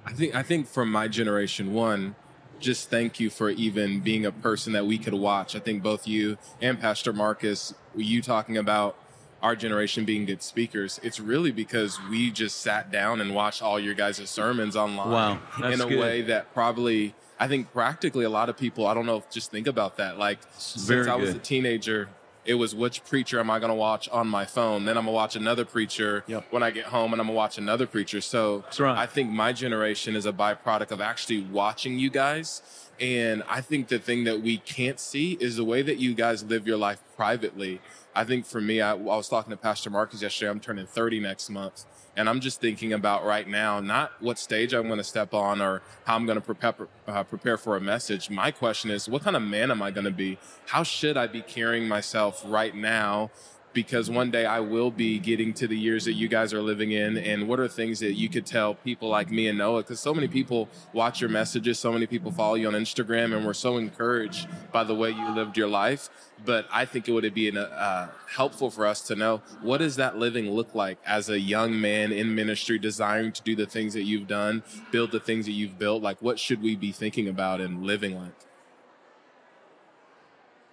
I 0.06 0.14
think 0.14 0.36
I 0.36 0.44
think 0.44 0.68
from 0.68 0.92
my 0.92 1.08
generation, 1.08 1.74
one, 1.74 2.16
just 2.60 2.90
thank 2.90 3.20
you 3.20 3.30
for 3.30 3.50
even 3.50 4.02
being 4.02 4.26
a 4.26 4.32
person 4.32 4.74
that 4.74 4.86
we 4.86 4.98
could 4.98 5.14
watch. 5.14 5.56
I 5.56 5.60
think 5.60 5.84
both 5.84 6.08
you 6.08 6.38
and 6.62 6.80
Pastor 6.80 7.12
Marcus, 7.12 7.74
you 7.96 8.22
talking 8.22 8.58
about 8.58 8.98
our 9.42 9.56
generation 9.56 10.06
being 10.06 10.26
good 10.26 10.42
speakers, 10.42 11.00
it's 11.04 11.20
really 11.20 11.52
because 11.52 12.00
we 12.10 12.32
just 12.32 12.62
sat 12.62 12.92
down 12.92 13.22
and 13.22 13.36
watched 13.36 13.62
all 13.62 13.80
your 13.80 13.94
guys' 13.94 14.30
sermons 14.30 14.76
online 14.76 15.10
wow, 15.10 15.40
in 15.72 15.82
a 15.82 15.86
good. 15.86 16.00
way 16.00 16.22
that 16.24 16.54
probably 16.54 17.14
I 17.40 17.48
think 17.48 17.72
practically 17.74 18.26
a 18.26 18.30
lot 18.30 18.50
of 18.50 18.58
people 18.58 18.88
I 18.88 18.94
don't 18.94 19.06
know 19.06 19.24
just 19.32 19.52
think 19.52 19.68
about 19.68 19.98
that. 19.98 20.18
Like 20.18 20.40
since 20.58 21.08
I 21.08 21.16
was 21.16 21.32
a 21.32 21.40
teenager, 21.40 22.10
it 22.46 22.56
was 22.56 22.76
which 22.76 23.04
preacher 23.04 23.40
am 23.40 23.50
I 23.50 23.60
going 23.60 23.70
to 23.70 23.76
watch 23.76 24.08
on 24.10 24.28
my 24.28 24.46
phone? 24.46 24.86
Then 24.86 24.98
I'm 24.98 25.06
going 25.06 25.14
to 25.14 25.16
watch 25.16 25.36
another 25.36 25.66
preacher 25.66 26.24
yep. 26.28 26.46
when 26.52 26.64
I 26.64 26.72
get 26.72 26.86
home, 26.86 27.14
and 27.14 27.22
I'm 27.22 27.28
going 27.28 27.36
to 27.36 27.38
watch 27.38 27.58
another 27.58 27.88
preacher. 27.88 28.22
So 28.22 28.64
right. 28.80 28.98
I 28.98 29.06
think 29.06 29.30
my 29.30 29.52
generation 29.54 30.16
is 30.16 30.26
a 30.26 30.34
byproduct 30.34 30.92
of 30.92 31.02
actually 31.02 31.42
watching 31.42 32.00
you 32.00 32.10
guys. 32.10 32.62
And 33.00 33.44
I 33.50 33.60
think 33.62 33.90
the 33.90 34.00
thing 34.00 34.24
that 34.24 34.42
we 34.42 34.58
can't 34.58 35.00
see 35.00 35.34
is 35.42 35.58
the 35.58 35.66
way 35.66 35.82
that 35.82 35.98
you 35.98 36.14
guys 36.14 36.44
live 36.44 36.66
your 36.66 36.78
life 36.78 37.02
privately 37.18 37.82
I 38.16 38.24
think 38.24 38.46
for 38.46 38.62
me, 38.62 38.82
I, 38.82 38.92
I 38.92 38.96
was 38.96 39.28
talking 39.28 39.52
to 39.52 39.58
Pastor 39.58 39.90
Marcus 39.90 40.22
yesterday. 40.22 40.50
I'm 40.50 40.62
turning 40.62 40.88
30 40.88 41.20
next 41.20 41.50
month. 41.50 41.84
And 42.18 42.30
I'm 42.30 42.40
just 42.40 42.62
thinking 42.62 42.94
about 42.94 43.26
right 43.26 43.48
now, 43.48 43.80
not 43.80 44.14
what 44.22 44.40
stage 44.40 44.74
I'm 44.74 44.88
going 44.88 44.98
to 44.98 45.04
step 45.04 45.34
on 45.34 45.62
or 45.62 45.82
how 46.06 46.16
I'm 46.16 46.26
going 46.26 46.38
to 46.38 46.42
prepare, 46.42 46.76
uh, 47.08 47.24
prepare 47.24 47.58
for 47.58 47.76
a 47.76 47.82
message. 47.82 48.30
My 48.30 48.52
question 48.52 48.90
is, 48.90 49.10
what 49.10 49.22
kind 49.22 49.36
of 49.36 49.42
man 49.42 49.70
am 49.70 49.82
I 49.82 49.92
going 49.92 50.06
to 50.06 50.12
be? 50.12 50.38
How 50.68 50.84
should 50.84 51.18
I 51.18 51.28
be 51.28 51.42
carrying 51.42 51.88
myself 51.88 52.42
right 52.46 52.74
now 52.74 53.32
because 53.76 54.10
one 54.10 54.32
day 54.32 54.46
I 54.46 54.62
will 54.62 54.90
be 54.90 55.20
getting 55.20 55.54
to 55.56 55.68
the 55.68 55.78
years 55.78 56.06
that 56.06 56.14
you 56.14 56.30
guys 56.30 56.54
are 56.54 56.62
living 56.62 56.94
in. 56.94 57.18
And 57.18 57.48
what 57.48 57.60
are 57.60 57.68
things 57.68 58.00
that 58.00 58.14
you 58.14 58.30
could 58.30 58.46
tell 58.46 58.74
people 58.74 59.10
like 59.10 59.30
me 59.30 59.48
and 59.48 59.58
Noah? 59.58 59.84
Because 59.84 60.00
so 60.00 60.14
many 60.14 60.30
people 60.30 60.70
watch 60.94 61.20
your 61.20 61.30
messages, 61.30 61.78
so 61.78 61.92
many 61.92 62.08
people 62.08 62.32
follow 62.32 62.56
you 62.56 62.68
on 62.68 62.74
Instagram, 62.74 63.36
and 63.36 63.46
we're 63.46 63.54
so 63.54 63.78
encouraged 63.78 64.48
by 64.72 64.86
the 64.86 64.96
way 64.96 65.12
you 65.12 65.30
lived 65.36 65.58
your 65.58 65.68
life. 65.68 66.10
But 66.46 66.68
I 66.72 66.86
think 66.86 67.08
it 67.08 67.12
would 67.12 67.32
be 67.34 67.50
an, 67.50 67.58
uh, 67.58 68.10
helpful 68.30 68.72
for 68.72 68.86
us 68.86 69.02
to 69.08 69.16
know 69.16 69.42
what 69.62 69.80
does 69.80 69.98
that 69.98 70.18
living 70.18 70.50
look 70.50 70.74
like 70.74 70.98
as 71.06 71.30
a 71.30 71.40
young 71.40 71.80
man 71.80 72.14
in 72.14 72.34
ministry, 72.34 72.80
desiring 72.80 73.34
to 73.34 73.44
do 73.44 73.56
the 73.56 73.66
things 73.66 73.94
that 73.94 74.04
you've 74.04 74.28
done, 74.28 74.64
build 74.92 75.12
the 75.12 75.20
things 75.20 75.46
that 75.46 75.52
you've 75.52 75.78
built. 75.78 76.02
Like, 76.02 76.22
what 76.22 76.40
should 76.40 76.64
we 76.64 76.78
be 76.78 76.94
thinking 76.94 77.28
about 77.28 77.60
and 77.60 77.86
living 77.86 78.18
like? 78.18 78.32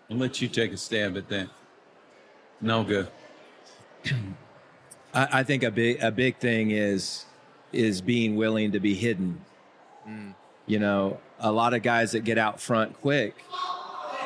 I'll 0.09 0.17
let 0.17 0.41
you 0.41 0.47
take 0.47 0.73
a 0.73 0.77
stab 0.77 1.17
at 1.17 1.29
that. 1.31 1.49
No 2.63 2.85
good. 2.85 3.09
I, 5.15 5.41
I, 5.41 5.43
think 5.43 5.65
a 5.65 5.71
big 5.71 6.01
a 6.01 6.11
big 6.11 6.39
thing 6.39 6.71
is 6.71 7.27
is 7.73 8.01
being 8.01 8.37
willing 8.37 8.73
to 8.73 8.81
be 8.81 8.95
hidden. 8.95 9.45
Mm. 10.09 10.35
You 10.67 10.79
know, 10.79 11.19
a 11.41 11.51
lot 11.51 11.75
of 11.75 11.83
guys 11.83 12.13
that 12.13 12.21
get 12.21 12.39
out 12.39 12.61
front 12.61 13.01
quick, 13.01 13.35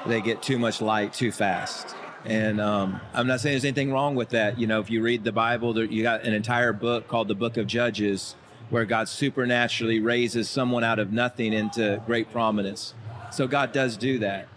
they 0.06 0.20
get 0.20 0.42
too 0.42 0.58
much 0.58 0.80
light 0.80 1.14
too 1.14 1.32
fast. 1.32 1.96
And 2.26 2.60
um, 2.60 3.00
I'm 3.14 3.26
not 3.26 3.40
saying 3.40 3.54
there's 3.54 3.64
anything 3.64 3.92
wrong 3.92 4.16
with 4.16 4.30
that. 4.30 4.58
You 4.58 4.66
know, 4.66 4.80
if 4.80 4.90
you 4.90 5.00
read 5.00 5.24
the 5.24 5.32
Bible, 5.32 5.72
there, 5.72 5.84
you 5.84 6.02
got 6.02 6.24
an 6.24 6.34
entire 6.34 6.72
book 6.72 7.08
called 7.08 7.28
the 7.28 7.34
Book 7.34 7.56
of 7.56 7.66
Judges, 7.66 8.34
where 8.68 8.84
God 8.84 9.08
supernaturally 9.08 10.00
raises 10.00 10.50
someone 10.50 10.84
out 10.84 10.98
of 10.98 11.12
nothing 11.12 11.52
into 11.52 12.02
great 12.04 12.30
prominence. 12.32 12.94
So 13.30 13.46
God 13.46 13.72
does 13.72 13.96
do 13.96 14.18
that. 14.18 14.48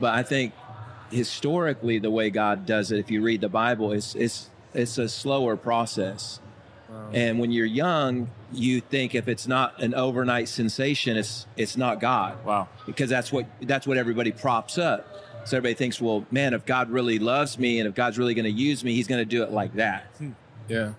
But 0.00 0.14
I 0.14 0.22
think 0.24 0.52
historically 1.12 1.98
the 1.98 2.10
way 2.10 2.30
God 2.30 2.66
does 2.66 2.92
it, 2.92 2.98
if 2.98 3.10
you 3.10 3.22
read 3.22 3.40
the 3.40 3.48
Bible, 3.48 3.92
it's 3.92 4.14
it's 4.14 4.50
it's 4.74 4.98
a 4.98 5.08
slower 5.08 5.56
process. 5.56 6.40
Wow. 6.88 7.10
And 7.12 7.38
when 7.38 7.50
you're 7.52 7.66
young, 7.66 8.30
you 8.52 8.80
think 8.80 9.14
if 9.14 9.28
it's 9.28 9.46
not 9.46 9.82
an 9.82 9.94
overnight 9.94 10.48
sensation, 10.48 11.16
it's 11.16 11.46
it's 11.56 11.76
not 11.76 12.00
God. 12.00 12.44
Wow. 12.44 12.68
Because 12.86 13.08
that's 13.08 13.32
what 13.32 13.46
that's 13.62 13.86
what 13.86 13.96
everybody 13.96 14.32
props 14.32 14.78
up. 14.78 15.06
So 15.44 15.56
everybody 15.56 15.74
thinks, 15.74 16.00
well, 16.00 16.24
man, 16.30 16.54
if 16.54 16.64
God 16.64 16.90
really 16.90 17.18
loves 17.18 17.58
me 17.58 17.80
and 17.80 17.88
if 17.88 17.94
God's 17.94 18.18
really 18.18 18.34
going 18.34 18.44
to 18.44 18.50
use 18.50 18.84
me, 18.84 18.94
He's 18.94 19.08
going 19.08 19.20
to 19.20 19.24
do 19.24 19.42
it 19.42 19.50
like 19.50 19.74
that. 19.74 20.04
Hmm. 20.18 20.30
Yeah. 20.68 20.92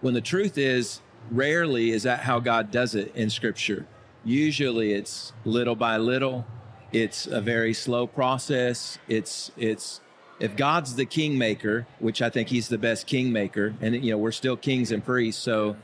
When 0.00 0.14
the 0.14 0.20
truth 0.20 0.56
is, 0.56 1.00
rarely 1.30 1.90
is 1.90 2.04
that 2.04 2.20
how 2.20 2.38
God 2.38 2.70
does 2.70 2.94
it 2.94 3.14
in 3.16 3.30
Scripture. 3.30 3.86
Usually, 4.24 4.92
it's 4.92 5.32
little 5.44 5.74
by 5.74 5.96
little, 5.96 6.46
it's 6.92 7.26
a 7.26 7.40
very 7.40 7.74
slow 7.74 8.06
process. 8.06 8.98
It's 9.08 9.52
it's 9.56 10.00
if 10.40 10.56
God's 10.56 10.94
the 10.94 11.04
kingmaker, 11.04 11.86
which 11.98 12.22
I 12.22 12.30
think 12.30 12.48
He's 12.48 12.68
the 12.68 12.78
best 12.78 13.06
kingmaker, 13.06 13.74
and 13.80 13.94
you 14.04 14.12
know 14.12 14.18
we're 14.18 14.32
still 14.32 14.56
kings 14.56 14.90
and 14.90 15.04
priests. 15.04 15.42
So 15.42 15.76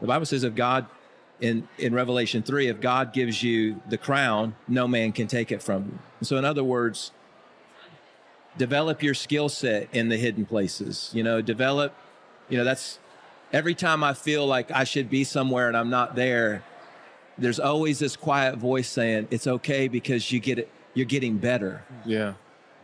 the 0.00 0.06
Bible 0.06 0.26
says 0.26 0.44
if 0.44 0.54
God 0.54 0.86
in 1.40 1.68
in 1.78 1.94
Revelation 1.94 2.42
three, 2.42 2.68
if 2.68 2.80
God 2.80 3.12
gives 3.12 3.42
you 3.42 3.80
the 3.88 3.98
crown, 3.98 4.54
no 4.66 4.86
man 4.86 5.12
can 5.12 5.26
take 5.26 5.50
it 5.50 5.62
from 5.62 5.84
you. 5.86 5.98
So 6.22 6.36
in 6.36 6.44
other 6.44 6.64
words, 6.64 7.12
develop 8.56 9.02
your 9.02 9.14
skill 9.14 9.48
set 9.48 9.88
in 9.92 10.08
the 10.08 10.16
hidden 10.16 10.44
places. 10.44 11.10
You 11.14 11.22
know, 11.22 11.40
develop. 11.40 11.94
You 12.50 12.56
know 12.56 12.64
that's 12.64 12.98
every 13.52 13.74
time 13.74 14.02
I 14.02 14.14
feel 14.14 14.46
like 14.46 14.70
I 14.70 14.84
should 14.84 15.08
be 15.10 15.24
somewhere 15.24 15.68
and 15.68 15.76
I'm 15.76 15.90
not 15.90 16.14
there 16.14 16.62
there's 17.38 17.60
always 17.60 17.98
this 17.98 18.16
quiet 18.16 18.56
voice 18.56 18.88
saying 18.88 19.28
it's 19.30 19.46
okay 19.46 19.88
because 19.88 20.30
you 20.32 20.40
get 20.40 20.58
it 20.58 20.70
you're 20.94 21.06
getting 21.06 21.38
better. 21.38 21.84
Yeah. 22.04 22.34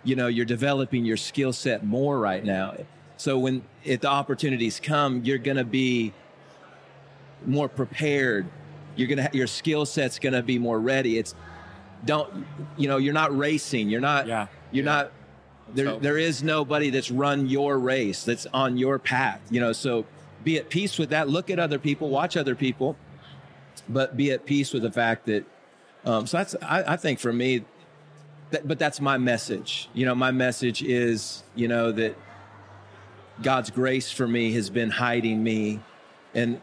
You 0.04 0.16
know 0.16 0.28
you're 0.28 0.44
developing 0.44 1.04
your 1.04 1.16
skill 1.16 1.52
set 1.52 1.84
more 1.84 2.18
right 2.18 2.44
now. 2.44 2.76
So 3.16 3.38
when 3.38 3.62
if 3.84 4.00
the 4.00 4.08
opportunities 4.08 4.80
come 4.80 5.22
you're 5.24 5.38
going 5.38 5.56
to 5.56 5.64
be 5.64 6.12
more 7.46 7.68
prepared. 7.68 8.46
You're 8.96 9.08
going 9.08 9.28
to 9.28 9.36
your 9.36 9.46
skill 9.46 9.86
set's 9.86 10.18
going 10.18 10.34
to 10.34 10.42
be 10.42 10.58
more 10.58 10.78
ready. 10.78 11.18
It's 11.18 11.34
don't 12.04 12.46
you 12.76 12.88
know 12.88 12.98
you're 12.98 13.14
not 13.14 13.36
racing. 13.36 13.88
You're 13.88 14.00
not 14.00 14.26
yeah. 14.26 14.46
you're 14.70 14.84
yeah. 14.84 14.92
not 14.92 15.12
there 15.72 15.86
so. 15.86 15.98
there 15.98 16.18
is 16.18 16.42
nobody 16.42 16.90
that's 16.90 17.10
run 17.10 17.48
your 17.48 17.78
race 17.78 18.24
that's 18.24 18.46
on 18.52 18.76
your 18.76 18.98
path 18.98 19.40
you 19.50 19.60
know? 19.60 19.72
So 19.72 20.04
be 20.44 20.58
at 20.58 20.68
peace 20.68 20.98
with 20.98 21.10
that. 21.10 21.28
Look 21.28 21.50
at 21.50 21.58
other 21.58 21.78
people 21.78 22.10
watch 22.10 22.36
other 22.36 22.54
people 22.54 22.96
but 23.88 24.16
be 24.16 24.30
at 24.30 24.46
peace 24.46 24.72
with 24.72 24.82
the 24.82 24.92
fact 24.92 25.26
that. 25.26 25.44
Um, 26.04 26.26
so 26.26 26.36
that's 26.36 26.54
I, 26.62 26.94
I 26.94 26.96
think 26.96 27.18
for 27.18 27.32
me, 27.32 27.64
that, 28.50 28.68
but 28.68 28.78
that's 28.78 29.00
my 29.00 29.16
message. 29.18 29.88
You 29.94 30.06
know, 30.06 30.14
my 30.14 30.30
message 30.30 30.82
is 30.82 31.42
you 31.54 31.68
know 31.68 31.92
that 31.92 32.16
God's 33.42 33.70
grace 33.70 34.10
for 34.10 34.28
me 34.28 34.52
has 34.52 34.70
been 34.70 34.90
hiding 34.90 35.42
me, 35.42 35.80
and 36.34 36.60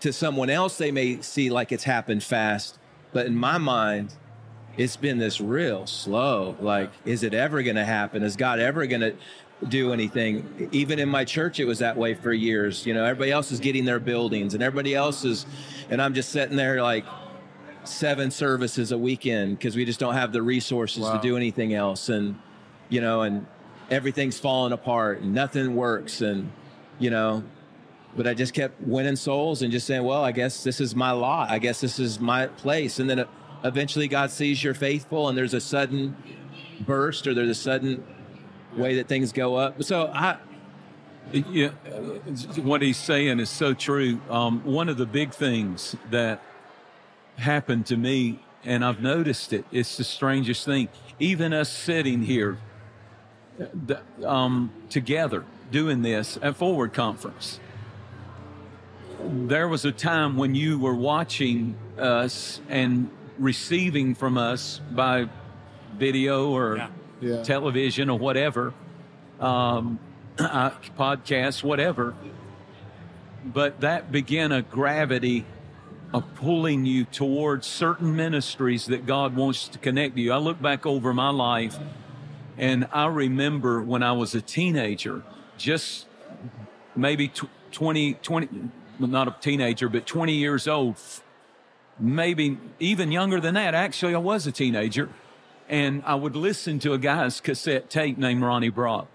to 0.00 0.12
someone 0.12 0.50
else 0.50 0.78
they 0.78 0.90
may 0.90 1.20
see 1.20 1.50
like 1.50 1.72
it's 1.72 1.84
happened 1.84 2.22
fast, 2.22 2.78
but 3.12 3.26
in 3.26 3.36
my 3.36 3.58
mind, 3.58 4.14
it's 4.76 4.96
been 4.96 5.18
this 5.18 5.40
real 5.40 5.86
slow. 5.86 6.56
Like, 6.60 6.90
is 7.04 7.22
it 7.22 7.34
ever 7.34 7.62
going 7.62 7.76
to 7.76 7.84
happen? 7.84 8.22
Is 8.22 8.36
God 8.36 8.58
ever 8.58 8.86
going 8.86 9.00
to 9.00 9.14
do 9.68 9.92
anything. 9.92 10.68
Even 10.72 10.98
in 10.98 11.08
my 11.08 11.24
church, 11.24 11.60
it 11.60 11.64
was 11.64 11.78
that 11.78 11.96
way 11.96 12.14
for 12.14 12.32
years. 12.32 12.86
You 12.86 12.94
know, 12.94 13.04
everybody 13.04 13.30
else 13.30 13.52
is 13.52 13.60
getting 13.60 13.84
their 13.84 13.98
buildings 13.98 14.54
and 14.54 14.62
everybody 14.62 14.94
else 14.94 15.24
is, 15.24 15.46
and 15.90 16.00
I'm 16.00 16.14
just 16.14 16.30
sitting 16.30 16.56
there 16.56 16.82
like 16.82 17.04
seven 17.84 18.30
services 18.30 18.92
a 18.92 18.98
weekend 18.98 19.58
because 19.58 19.76
we 19.76 19.84
just 19.84 20.00
don't 20.00 20.14
have 20.14 20.32
the 20.32 20.42
resources 20.42 21.02
wow. 21.02 21.16
to 21.16 21.20
do 21.20 21.36
anything 21.36 21.74
else. 21.74 22.08
And, 22.08 22.38
you 22.88 23.00
know, 23.00 23.22
and 23.22 23.46
everything's 23.90 24.38
falling 24.38 24.72
apart 24.72 25.20
and 25.20 25.32
nothing 25.32 25.74
works. 25.74 26.20
And, 26.20 26.52
you 26.98 27.10
know, 27.10 27.42
but 28.16 28.26
I 28.26 28.34
just 28.34 28.54
kept 28.54 28.80
winning 28.80 29.16
souls 29.16 29.62
and 29.62 29.70
just 29.70 29.86
saying, 29.86 30.02
well, 30.02 30.24
I 30.24 30.32
guess 30.32 30.64
this 30.64 30.80
is 30.80 30.94
my 30.94 31.12
lot. 31.12 31.50
I 31.50 31.58
guess 31.58 31.80
this 31.80 31.98
is 31.98 32.18
my 32.18 32.46
place. 32.46 32.98
And 32.98 33.08
then 33.08 33.20
uh, 33.20 33.26
eventually 33.64 34.08
God 34.08 34.30
sees 34.30 34.62
you're 34.62 34.74
faithful 34.74 35.28
and 35.28 35.36
there's 35.36 35.54
a 35.54 35.60
sudden 35.60 36.16
burst 36.80 37.26
or 37.26 37.34
there's 37.34 37.50
a 37.50 37.54
sudden 37.54 38.04
way 38.76 38.96
that 38.96 39.08
things 39.08 39.32
go 39.32 39.56
up. 39.56 39.82
So 39.82 40.10
I. 40.12 40.38
Yeah, 41.32 41.70
what 42.62 42.82
he's 42.82 42.96
saying 42.96 43.40
is 43.40 43.50
so 43.50 43.74
true. 43.74 44.20
Um, 44.30 44.62
one 44.62 44.88
of 44.88 44.96
the 44.96 45.06
big 45.06 45.32
things 45.32 45.96
that 46.10 46.40
happened 47.36 47.86
to 47.86 47.96
me, 47.96 48.38
and 48.64 48.84
I've 48.84 49.02
noticed 49.02 49.52
it, 49.52 49.64
it's 49.72 49.96
the 49.96 50.04
strangest 50.04 50.64
thing. 50.64 50.88
Even 51.18 51.52
us 51.52 51.68
sitting 51.68 52.22
here 52.22 52.58
um, 54.24 54.70
together 54.88 55.44
doing 55.72 56.02
this 56.02 56.38
at 56.42 56.56
Forward 56.56 56.92
Conference, 56.92 57.58
there 59.20 59.66
was 59.66 59.84
a 59.84 59.92
time 59.92 60.36
when 60.36 60.54
you 60.54 60.78
were 60.78 60.94
watching 60.94 61.76
us 61.98 62.60
and 62.68 63.10
receiving 63.36 64.14
from 64.14 64.38
us 64.38 64.80
by 64.92 65.28
video 65.98 66.50
or 66.50 66.76
yeah 66.76 66.88
yeah. 67.20 67.42
television 67.42 68.10
or 68.10 68.18
whatever, 68.18 68.74
um, 69.40 69.98
podcasts, 70.36 71.62
whatever. 71.62 72.14
But 73.44 73.80
that 73.80 74.10
began 74.10 74.52
a 74.52 74.62
gravity 74.62 75.44
of 76.12 76.34
pulling 76.34 76.86
you 76.86 77.04
towards 77.04 77.66
certain 77.66 78.14
ministries 78.16 78.86
that 78.86 79.06
God 79.06 79.36
wants 79.36 79.68
to 79.68 79.78
connect 79.78 80.16
you. 80.16 80.32
I 80.32 80.38
look 80.38 80.60
back 80.60 80.86
over 80.86 81.12
my 81.12 81.30
life 81.30 81.76
and 82.58 82.88
I 82.92 83.06
remember 83.06 83.82
when 83.82 84.02
I 84.02 84.12
was 84.12 84.34
a 84.34 84.40
teenager, 84.40 85.22
just 85.58 86.06
maybe 86.94 87.30
20, 87.72 88.14
20, 88.14 88.48
not 88.98 89.28
a 89.28 89.36
teenager, 89.40 89.88
but 89.88 90.06
20 90.06 90.32
years 90.32 90.66
old, 90.66 90.96
maybe 91.98 92.58
even 92.78 93.12
younger 93.12 93.40
than 93.40 93.54
that. 93.54 93.74
Actually, 93.74 94.14
I 94.14 94.18
was 94.18 94.46
a 94.46 94.52
teenager 94.52 95.10
and 95.68 96.02
I 96.06 96.14
would 96.14 96.36
listen 96.36 96.78
to 96.80 96.92
a 96.92 96.98
guy's 96.98 97.40
cassette 97.40 97.90
tape 97.90 98.18
named 98.18 98.42
Ronnie 98.42 98.68
Brock. 98.68 99.08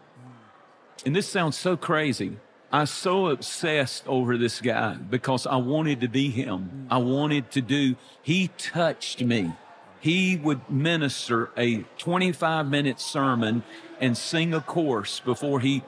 And 1.05 1.15
this 1.15 1.27
sounds 1.27 1.57
so 1.57 1.77
crazy. 1.77 2.37
I 2.71 2.81
was 2.81 2.91
so 2.91 3.27
obsessed 3.27 4.07
over 4.07 4.37
this 4.37 4.61
guy 4.61 4.93
because 4.95 5.45
I 5.45 5.57
wanted 5.57 6.01
to 6.01 6.07
be 6.07 6.29
him. 6.29 6.87
I 6.89 6.99
wanted 6.99 7.51
to 7.51 7.61
do, 7.61 7.95
he 8.21 8.49
touched 8.57 9.21
me. 9.21 9.53
He 9.99 10.37
would 10.37 10.69
minister 10.69 11.51
a 11.57 11.83
25 11.97 12.67
minute 12.67 12.99
sermon 12.99 13.63
and 13.99 14.17
sing 14.17 14.53
a 14.53 14.61
course 14.61 15.19
before 15.19 15.59
he 15.59 15.83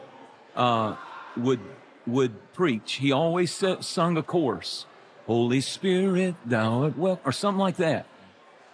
uh, 0.55 0.95
would, 1.37 1.61
would 2.05 2.53
preach. 2.53 2.93
He 2.93 3.11
always 3.11 3.63
sung 3.79 4.17
a 4.17 4.23
course. 4.23 4.85
Holy 5.25 5.61
Spirit, 5.61 6.35
thou 6.45 6.83
art 6.83 6.97
well, 6.97 7.19
or 7.23 7.31
something 7.31 7.59
like 7.59 7.77
that. 7.77 8.05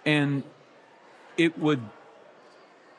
And 0.04 0.42
it 1.40 1.58
would 1.58 1.80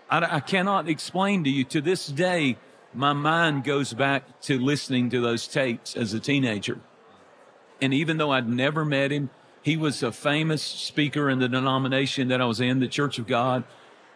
I, 0.10 0.38
I 0.38 0.40
cannot 0.42 0.90
explain 0.90 1.44
to 1.46 1.50
you. 1.50 1.64
To 1.66 1.82
this 1.82 2.08
day, 2.08 2.58
my 2.94 3.14
mind 3.14 3.64
goes 3.64 3.94
back 3.94 4.42
to 4.42 4.60
listening 4.60 5.10
to 5.12 5.22
those 5.22 5.48
tapes 5.48 5.96
as 5.96 6.14
a 6.14 6.20
teenager. 6.20 6.80
And 7.82 7.94
even 7.94 8.18
though 8.18 8.32
I'd 8.32 8.50
never 8.50 8.84
met 8.84 9.12
him, 9.12 9.30
he 9.64 9.78
was 9.78 10.04
a 10.04 10.12
famous 10.12 10.62
speaker 10.62 11.30
in 11.30 11.40
the 11.40 11.48
denomination 11.48 12.28
that 12.28 12.42
I 12.42 12.46
was 12.46 12.60
in, 12.60 12.80
the 12.80 12.88
Church 12.88 13.18
of 13.18 13.28
God. 13.28 13.64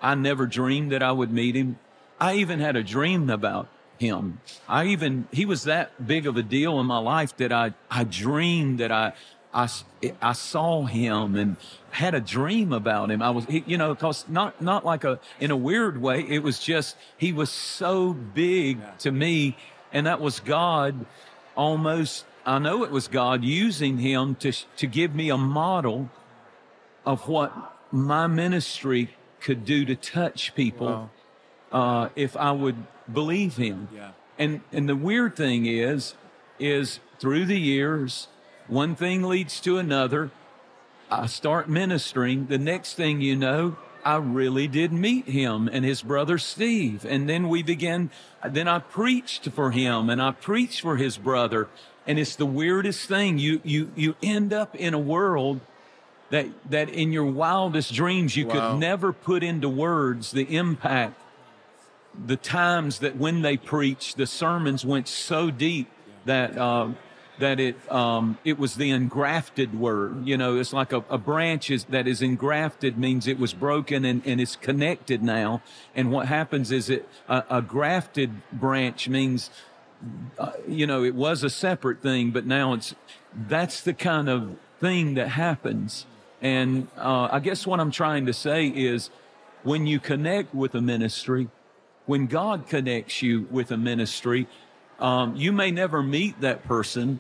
I 0.02 0.16
never 0.16 0.46
dreamed 0.46 0.92
that 0.92 1.02
I 1.02 1.12
would 1.12 1.32
meet 1.32 1.56
him. 1.56 1.80
I 2.20 2.36
even 2.36 2.60
had 2.60 2.76
a 2.76 2.84
dream 2.84 3.30
about 3.30 3.68
him. 3.98 4.42
I 4.68 4.86
even, 4.88 5.28
he 5.32 5.46
was 5.46 5.64
that 5.64 6.06
big 6.06 6.28
of 6.28 6.36
a 6.36 6.44
deal 6.44 6.80
in 6.80 6.86
my 6.86 6.98
life 6.98 7.38
that 7.38 7.54
I, 7.54 7.74
I 7.90 8.04
dreamed 8.04 8.80
that 8.80 8.92
I, 8.92 9.14
I, 9.56 9.70
I 10.22 10.34
saw 10.34 10.84
him 10.84 11.36
and 11.36 11.56
had 11.90 12.14
a 12.14 12.20
dream 12.20 12.74
about 12.74 13.10
him. 13.10 13.22
I 13.22 13.30
was, 13.30 13.46
you 13.48 13.78
know, 13.78 13.96
cause 13.96 14.26
not, 14.28 14.62
not 14.62 14.84
like 14.84 15.06
a, 15.06 15.18
in 15.40 15.50
a 15.50 15.56
weird 15.56 16.02
way. 16.02 16.26
It 16.28 16.44
was 16.44 16.60
just, 16.60 16.98
he 17.18 17.32
was 17.32 17.50
so 17.50 18.14
big 18.14 18.80
to 19.00 19.12
me. 19.12 19.56
And 19.94 20.08
that 20.08 20.20
was 20.20 20.42
God 20.42 21.06
almost, 21.56 22.26
I 22.46 22.60
know 22.60 22.84
it 22.84 22.92
was 22.92 23.08
God 23.08 23.46
using 23.46 23.98
him 23.98 24.36
to, 24.36 24.52
to 24.52 24.88
give 24.88 25.16
me 25.16 25.30
a 25.30 25.38
model 25.38 26.10
of 27.06 27.30
what 27.30 27.54
my 27.94 28.28
ministry 28.28 29.16
could 29.40 29.64
do 29.64 29.86
to 29.86 29.96
touch 29.96 30.54
people. 30.54 30.88
Wow. 30.88 31.10
Uh, 31.72 32.10
if 32.16 32.36
I 32.36 32.52
would 32.52 32.76
believe 33.12 33.56
him. 33.56 33.88
Yeah. 33.96 34.12
And, 34.38 34.62
and 34.74 34.90
the 34.90 34.98
weird 34.98 35.38
thing 35.38 35.66
is, 35.66 36.16
is 36.60 37.00
through 37.20 37.46
the 37.46 37.60
years, 37.60 38.28
one 38.68 38.96
thing 38.96 39.24
leads 39.24 39.60
to 39.62 39.78
another. 39.78 40.32
I 41.10 41.28
start 41.28 41.70
ministering. 41.70 42.48
The 42.48 42.58
next 42.58 42.96
thing 42.96 43.22
you 43.22 43.36
know, 43.36 43.78
I 44.04 44.18
really 44.18 44.68
did 44.68 44.92
meet 44.92 45.28
him 45.28 45.70
and 45.72 45.86
his 45.86 46.02
brother 46.02 46.38
Steve. 46.38 47.06
And 47.06 47.30
then 47.30 47.50
we 47.50 47.64
began, 47.64 48.10
then 48.48 48.68
I 48.68 48.80
preached 48.80 49.50
for 49.50 49.72
him 49.72 50.10
and 50.10 50.22
I 50.22 50.32
preached 50.32 50.82
for 50.82 50.98
his 50.98 51.18
brother. 51.18 51.68
And 52.08 52.20
it's 52.20 52.36
the 52.36 52.46
weirdest 52.46 53.08
thing. 53.08 53.40
You, 53.40 53.62
you, 53.64 53.92
you 53.96 54.16
end 54.22 54.54
up 54.54 54.76
in 54.76 54.94
a 54.94 55.00
world 55.00 55.60
that, 56.30 56.48
that 56.70 56.90
in 56.90 57.12
your 57.12 57.26
wildest 57.26 57.94
dreams, 57.94 58.36
you 58.36 58.48
wow. 58.48 58.54
could 58.72 58.80
never 58.80 59.14
put 59.14 59.44
into 59.44 59.70
words 59.70 60.32
the 60.32 60.56
impact, 60.56 61.20
the 62.26 62.36
times 62.36 63.00
that 63.00 63.16
when 63.16 63.42
they 63.42 63.58
preached, 63.58 64.18
the 64.18 64.28
sermons 64.28 64.86
went 64.86 65.08
so 65.08 65.52
deep 65.52 65.90
that, 66.26 66.58
uh, 66.58 66.90
that 67.40 67.60
it 67.60 67.92
um, 67.92 68.38
it 68.44 68.58
was 68.58 68.76
the 68.76 68.92
engrafted 68.92 69.78
word. 69.80 70.28
You 70.28 70.38
know, 70.38 70.58
it's 70.58 70.74
like 70.74 70.94
a, 70.94 71.04
a 71.10 71.18
branch 71.18 71.70
is, 71.70 71.86
that 71.86 72.08
is 72.08 72.22
engrafted 72.22 72.98
means 72.98 73.28
it 73.28 73.40
was 73.40 73.54
broken 73.54 74.06
and, 74.06 74.22
and 74.26 74.40
it's 74.40 74.56
connected 74.56 75.22
now. 75.22 75.62
And 75.96 76.12
what 76.12 76.28
happens 76.28 76.72
is 76.72 76.90
it 76.90 77.08
a, 77.28 77.44
a 77.50 77.62
grafted 77.62 78.32
branch 78.52 79.10
means 79.10 79.50
uh, 80.38 80.52
you 80.68 80.86
know 80.86 81.04
it 81.04 81.16
was 81.16 81.44
a 81.44 81.50
separate 81.50 82.02
thing, 82.02 82.32
but 82.32 82.46
now 82.46 82.74
it's 82.74 82.96
that's 83.48 83.82
the 83.82 83.94
kind 83.94 84.30
of 84.30 84.58
thing 84.80 85.16
that 85.16 85.30
happens. 85.30 86.06
And 86.42 86.88
uh, 86.98 87.30
I 87.32 87.40
guess 87.40 87.66
what 87.66 87.80
I'm 87.80 87.92
trying 87.92 88.26
to 88.28 88.34
say 88.34 88.68
is 88.68 89.10
when 89.64 89.88
you 89.88 90.00
connect 90.00 90.54
with 90.54 90.76
a 90.76 90.82
ministry, 90.82 91.50
when 92.06 92.28
God 92.28 92.68
connects 92.68 93.22
you 93.22 93.48
with 93.50 93.72
a 93.72 93.78
ministry, 93.78 94.48
um, 95.00 95.36
you 95.36 95.52
may 95.52 95.72
never 95.72 96.02
meet 96.02 96.42
that 96.42 96.64
person, 96.64 97.20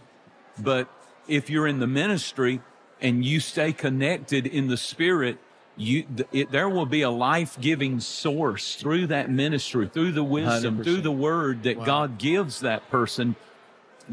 but 0.57 0.87
if 1.27 1.49
you're 1.49 1.67
in 1.67 1.79
the 1.79 1.87
ministry 1.87 2.61
and 3.01 3.25
you 3.25 3.39
stay 3.39 3.73
connected 3.73 4.47
in 4.47 4.67
the 4.67 4.77
spirit, 4.77 5.37
you 5.75 6.05
it, 6.31 6.51
there 6.51 6.69
will 6.69 6.85
be 6.85 7.01
a 7.01 7.09
life-giving 7.09 7.99
source 7.99 8.75
through 8.75 9.07
that 9.07 9.29
ministry, 9.29 9.89
through 9.89 10.13
the 10.13 10.23
wisdom, 10.23 10.79
100%. 10.79 10.83
through 10.83 11.01
the 11.01 11.11
word 11.11 11.63
that 11.63 11.77
wow. 11.77 11.85
God 11.85 12.17
gives 12.17 12.61
that 12.61 12.89
person. 12.89 13.35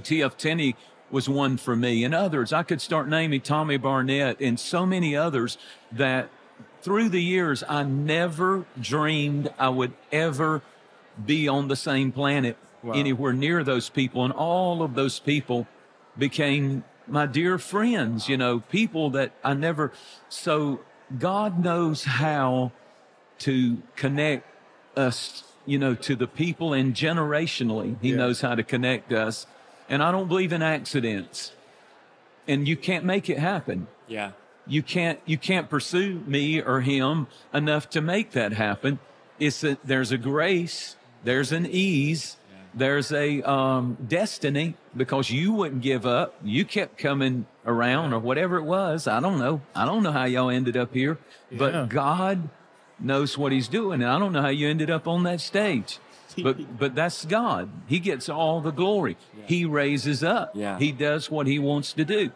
T.F. 0.02 0.36
Tenney 0.36 0.74
was 1.10 1.28
one 1.28 1.58
for 1.58 1.76
me, 1.76 2.02
and 2.02 2.14
others. 2.14 2.52
I 2.52 2.62
could 2.62 2.80
start 2.80 3.08
naming 3.08 3.42
Tommy 3.42 3.76
Barnett 3.76 4.40
and 4.40 4.58
so 4.58 4.86
many 4.86 5.14
others 5.14 5.58
that 5.92 6.30
through 6.80 7.10
the 7.10 7.22
years 7.22 7.62
I 7.68 7.84
never 7.84 8.64
dreamed 8.80 9.52
I 9.58 9.68
would 9.68 9.92
ever 10.10 10.62
be 11.24 11.46
on 11.46 11.68
the 11.68 11.76
same 11.76 12.10
planet 12.10 12.56
wow. 12.82 12.92
anywhere 12.92 13.32
near 13.32 13.64
those 13.64 13.88
people. 13.88 14.24
And 14.24 14.32
all 14.32 14.82
of 14.82 14.94
those 14.94 15.18
people 15.18 15.66
became 16.16 16.84
my 17.06 17.26
dear 17.26 17.58
friends, 17.58 18.28
you 18.28 18.36
know, 18.36 18.60
people 18.60 19.10
that 19.10 19.32
I 19.42 19.54
never. 19.54 19.92
So 20.28 20.80
God 21.18 21.62
knows 21.62 22.04
how 22.04 22.72
to 23.40 23.82
connect 23.96 24.46
us, 24.96 25.44
you 25.66 25.78
know, 25.78 25.94
to 25.94 26.14
the 26.14 26.26
people 26.26 26.72
and 26.72 26.94
generationally, 26.94 27.96
He 28.00 28.10
yeah. 28.10 28.16
knows 28.16 28.40
how 28.40 28.54
to 28.54 28.62
connect 28.62 29.12
us. 29.12 29.46
And 29.88 30.02
I 30.02 30.12
don't 30.12 30.28
believe 30.28 30.52
in 30.52 30.62
accidents. 30.62 31.52
And 32.48 32.66
you 32.66 32.76
can't 32.76 33.04
make 33.04 33.28
it 33.28 33.38
happen. 33.38 33.88
Yeah. 34.08 34.32
You 34.66 34.82
can't, 34.82 35.20
you 35.26 35.38
can't 35.38 35.68
pursue 35.68 36.22
me 36.26 36.60
or 36.60 36.80
him 36.80 37.26
enough 37.52 37.90
to 37.90 38.00
make 38.00 38.32
that 38.32 38.52
happen. 38.52 39.00
It's 39.38 39.60
that 39.62 39.84
there's 39.84 40.12
a 40.12 40.18
grace, 40.18 40.96
there's 41.24 41.50
an 41.50 41.66
ease, 41.66 42.36
there's 42.74 43.12
a 43.12 43.42
um, 43.42 43.96
destiny 44.06 44.74
because 44.96 45.30
you 45.30 45.52
wouldn't 45.52 45.82
give 45.82 46.06
up. 46.06 46.34
You 46.42 46.64
kept 46.64 46.98
coming 46.98 47.46
around 47.66 48.12
or 48.12 48.18
whatever 48.18 48.56
it 48.56 48.64
was. 48.64 49.06
I 49.06 49.20
don't 49.20 49.38
know. 49.38 49.60
I 49.74 49.84
don't 49.84 50.02
know 50.02 50.12
how 50.12 50.24
y'all 50.24 50.50
ended 50.50 50.76
up 50.76 50.94
here, 50.94 51.18
yeah. 51.50 51.58
but 51.58 51.88
God 51.88 52.48
knows 52.98 53.36
what 53.36 53.52
he's 53.52 53.68
doing. 53.68 54.02
And 54.02 54.10
I 54.10 54.18
don't 54.18 54.32
know 54.32 54.42
how 54.42 54.48
you 54.48 54.68
ended 54.68 54.90
up 54.90 55.06
on 55.06 55.22
that 55.24 55.40
stage. 55.40 55.98
But 56.42 56.78
but 56.78 56.94
that's 56.94 57.24
God. 57.24 57.70
He 57.86 57.98
gets 57.98 58.28
all 58.28 58.60
the 58.60 58.70
glory. 58.70 59.16
Yeah. 59.36 59.44
He 59.46 59.64
raises 59.64 60.24
up. 60.24 60.52
Yeah. 60.54 60.78
He 60.78 60.92
does 60.92 61.30
what 61.30 61.46
he 61.46 61.58
wants 61.58 61.92
to 61.94 62.04
do. 62.04 62.30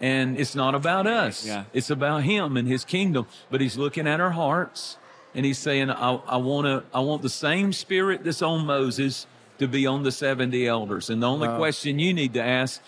And 0.00 0.38
it's 0.38 0.54
not 0.54 0.74
about 0.74 1.06
us. 1.06 1.46
Yeah. 1.46 1.64
It's 1.72 1.90
about 1.90 2.24
him 2.24 2.56
and 2.56 2.66
his 2.66 2.84
kingdom. 2.84 3.26
But 3.50 3.60
he's 3.60 3.76
looking 3.76 4.06
at 4.06 4.20
our 4.20 4.30
hearts 4.30 4.98
and 5.34 5.44
he's 5.44 5.58
saying, 5.58 5.90
I, 5.90 6.14
I 6.26 6.36
want 6.36 6.66
to, 6.66 6.84
I 6.96 7.00
want 7.00 7.22
the 7.22 7.28
same 7.28 7.72
spirit 7.72 8.24
that's 8.24 8.42
on 8.42 8.66
Moses 8.66 9.26
to 9.58 9.68
be 9.68 9.86
on 9.86 10.02
the 10.02 10.12
70 10.12 10.66
elders. 10.66 11.10
And 11.10 11.22
the 11.22 11.28
only 11.28 11.48
wow. 11.48 11.56
question 11.56 11.98
you 11.98 12.12
need 12.12 12.34
to 12.34 12.42
ask, 12.42 12.82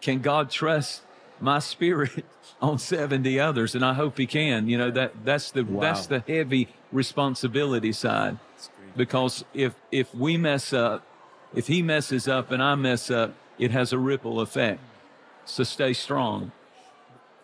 can 0.00 0.20
God 0.20 0.50
trust 0.50 1.02
my 1.40 1.58
spirit 1.58 2.24
on 2.60 2.78
70 2.78 3.40
others? 3.40 3.74
And 3.74 3.84
I 3.84 3.94
hope 3.94 4.18
he 4.18 4.26
can. 4.26 4.68
You 4.68 4.78
know, 4.78 4.90
that, 4.90 5.24
that's 5.24 5.50
the, 5.50 5.64
wow. 5.64 5.80
that's 5.80 6.06
the 6.06 6.20
heavy 6.26 6.68
responsibility 6.90 7.92
side. 7.92 8.38
Because 8.96 9.44
if, 9.54 9.74
if 9.90 10.14
we 10.14 10.36
mess 10.36 10.72
up, 10.72 11.04
if 11.54 11.66
he 11.66 11.82
messes 11.82 12.28
up 12.28 12.50
and 12.50 12.62
I 12.62 12.74
mess 12.74 13.10
up, 13.10 13.34
it 13.58 13.70
has 13.70 13.92
a 13.92 13.98
ripple 13.98 14.40
effect. 14.40 14.80
So 15.44 15.64
stay 15.64 15.92
strong. 15.92 16.52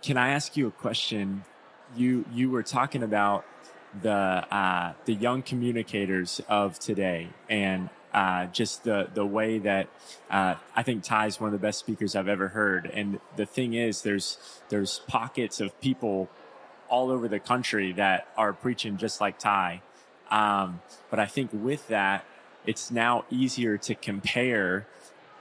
Can 0.03 0.17
I 0.17 0.29
ask 0.31 0.57
you 0.57 0.69
a 0.69 0.71
question? 0.71 1.45
You, 1.97 2.25
you 2.33 2.51
were 2.51 2.63
talking 2.63 3.03
about 3.03 3.45
the 4.03 4.11
uh, 4.11 4.93
the 5.05 5.15
young 5.15 5.43
communicators 5.43 6.41
of 6.49 6.79
today 6.79 7.29
and 7.49 7.89
uh, 8.13 8.47
just 8.47 8.85
the 8.85 9.09
the 9.13 9.25
way 9.25 9.59
that 9.59 9.89
uh, 10.31 10.55
I 10.75 10.83
think 10.83 11.05
Ty 11.05 11.27
is 11.27 11.41
one 11.41 11.49
of 11.49 11.53
the 11.53 11.65
best 11.65 11.79
speakers 11.79 12.17
I've 12.17 12.29
ever 12.29 12.49
heard. 12.49 12.91
And 12.93 13.21
the 13.37 13.47
thing 13.47 13.75
is, 13.75 14.03
there's 14.03 14.39
there's 14.69 15.01
pockets 15.07 15.61
of 15.61 15.79
people 15.81 16.29
all 16.89 17.11
over 17.11 17.29
the 17.29 17.39
country 17.39 17.93
that 17.93 18.29
are 18.37 18.53
preaching 18.53 18.97
just 18.97 19.21
like 19.21 19.39
Ty. 19.39 19.83
Um, 20.31 20.81
but 21.11 21.19
I 21.19 21.27
think 21.27 21.51
with 21.53 21.89
that, 21.89 22.25
it's 22.67 22.91
now 22.91 23.25
easier 23.31 23.77
to 23.79 23.95
compare 23.95 24.87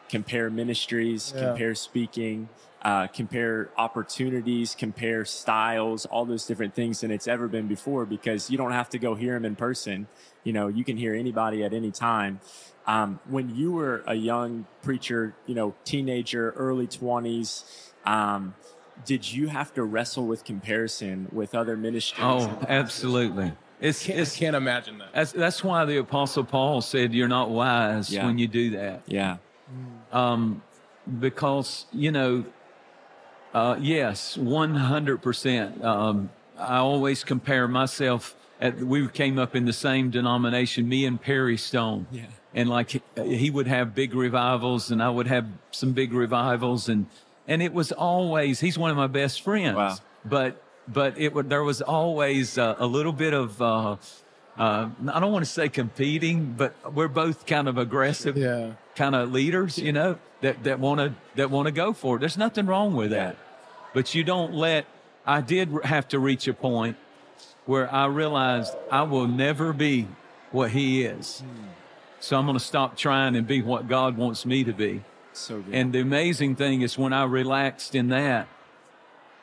compare 0.10 0.50
ministries, 0.50 1.34
yeah. 1.36 1.48
compare 1.48 1.76
speaking, 1.76 2.50
uh, 2.82 3.08
compare 3.08 3.70
opportunities, 3.78 4.76
compare 4.76 5.26
styles, 5.26 6.06
all 6.06 6.26
those 6.26 6.46
different 6.46 6.76
things 6.76 7.02
than 7.02 7.12
it's 7.12 7.28
ever 7.28 7.48
been 7.48 7.68
before 7.68 8.06
because 8.06 8.50
you 8.50 8.58
don't 8.58 8.72
have 8.72 8.90
to 8.90 9.00
go 9.00 9.16
hear 9.16 9.34
them 9.34 9.46
in 9.46 9.56
person. 9.56 10.08
You 10.44 10.54
know, 10.54 10.68
you 10.68 10.84
can 10.84 10.98
hear 10.98 11.14
anybody 11.14 11.64
at 11.64 11.74
any 11.74 11.92
time. 11.92 12.40
Um, 12.86 13.20
when 13.28 13.54
you 13.54 13.72
were 13.74 14.04
a 14.08 14.16
young 14.16 14.66
preacher, 14.82 15.36
you 15.46 15.56
know, 15.56 15.76
teenager, 15.84 16.52
early 16.52 16.88
20s, 16.88 17.92
um, 18.06 18.56
did 19.06 19.32
you 19.32 19.48
have 19.48 19.74
to 19.74 19.84
wrestle 19.84 20.26
with 20.26 20.44
comparison 20.44 21.28
with 21.32 21.54
other 21.54 21.76
ministries? 21.76 22.26
Oh, 22.26 22.66
absolutely. 22.68 23.52
It's, 23.80 24.04
can't, 24.04 24.20
it's, 24.20 24.36
can't 24.36 24.56
imagine 24.56 24.98
that. 25.00 25.14
That's, 25.14 25.32
that's 25.32 25.64
why 25.64 25.86
the 25.86 25.98
Apostle 25.98 26.44
Paul 26.44 26.82
said, 26.82 27.14
You're 27.14 27.28
not 27.28 27.50
wise 27.50 28.12
yeah. 28.12 28.26
when 28.26 28.38
you 28.38 28.48
do 28.48 28.72
that. 28.72 29.04
Yeah. 29.06 29.38
Um, 30.12 30.64
because, 31.20 31.86
you 31.92 32.12
know, 32.12 32.46
uh, 33.58 33.76
yes, 33.82 34.38
100%. 34.38 35.84
Um, 35.84 36.30
I 36.58 36.78
always 36.78 37.24
compare 37.24 37.68
myself 37.68 38.36
at, 38.62 38.78
we 38.78 39.08
came 39.08 39.40
up 39.40 39.56
in 39.56 39.66
the 39.66 39.74
same 39.74 40.10
denomination, 40.12 40.88
me 40.88 41.06
and 41.06 41.20
Perry 41.22 41.58
Stone. 41.58 42.08
Yeah. 42.12 42.26
And 42.54 42.70
like 42.70 43.02
he 43.16 43.50
would 43.50 43.68
have 43.68 43.94
big 43.96 44.14
revivals 44.14 44.92
and 44.92 45.02
I 45.02 45.10
would 45.10 45.28
have 45.28 45.48
some 45.72 45.94
big 45.94 46.14
revivals 46.14 46.90
and, 46.90 47.08
and 47.48 47.62
it 47.62 47.74
was 47.74 47.92
always, 47.92 48.60
he's 48.60 48.78
one 48.78 48.92
of 48.92 48.98
my 48.98 49.08
best 49.08 49.42
friends. 49.42 49.76
Wow. 49.76 49.96
But, 50.26 50.62
but 50.88 51.18
it 51.20 51.34
would, 51.34 51.50
there 51.50 51.64
was 51.64 51.82
always 51.82 52.58
uh, 52.58 52.76
a 52.78 52.86
little 52.88 53.14
bit 53.14 53.34
of, 53.34 53.62
uh, 53.62 53.96
uh, 54.58 54.90
I 55.14 55.20
don't 55.20 55.32
want 55.32 55.46
to 55.46 55.52
say 55.52 55.70
competing, 55.70 56.54
but 56.58 56.74
we're 56.94 57.08
both 57.08 57.46
kind 57.46 57.68
of 57.68 57.78
aggressive 57.78 58.38
Yeah. 58.38 58.74
kind 58.96 59.16
of 59.16 59.32
leaders, 59.32 59.78
you 59.78 59.92
know, 59.94 60.18
that, 60.42 60.64
that 60.64 60.80
want 60.80 61.00
to, 61.00 61.14
that 61.36 61.50
want 61.52 61.68
to 61.68 61.72
go 61.72 61.94
for 61.94 62.16
it. 62.18 62.20
There's 62.20 62.38
nothing 62.38 62.66
wrong 62.66 62.96
with 62.96 63.12
that. 63.12 63.36
But 63.94 64.14
you 64.14 64.24
don't 64.24 64.54
let, 64.54 64.86
I 65.26 65.42
did 65.42 65.70
have 65.84 66.08
to 66.10 66.20
reach 66.20 66.48
a 66.48 66.54
point 66.54 66.98
where 67.66 67.94
I 67.94 68.06
realized 68.06 68.76
I 68.92 69.04
will 69.04 69.28
never 69.28 69.74
be 69.74 70.08
what 70.52 70.72
he 70.72 71.04
is. 71.04 71.40
Hmm. 71.42 71.68
So 72.20 72.38
I'm 72.38 72.46
going 72.46 72.58
to 72.58 72.64
stop 72.64 72.98
trying 72.98 73.36
and 73.36 73.46
be 73.46 73.62
what 73.62 73.88
God 73.88 74.18
wants 74.18 74.46
me 74.46 74.64
to 74.64 74.74
be. 74.74 75.04
So 75.34 75.62
good. 75.62 75.74
And 75.74 75.94
the 75.94 76.00
amazing 76.00 76.56
thing 76.56 76.82
is 76.82 76.98
when 76.98 77.14
I 77.14 77.26
relaxed 77.26 77.94
in 77.94 78.10
that, 78.10 78.48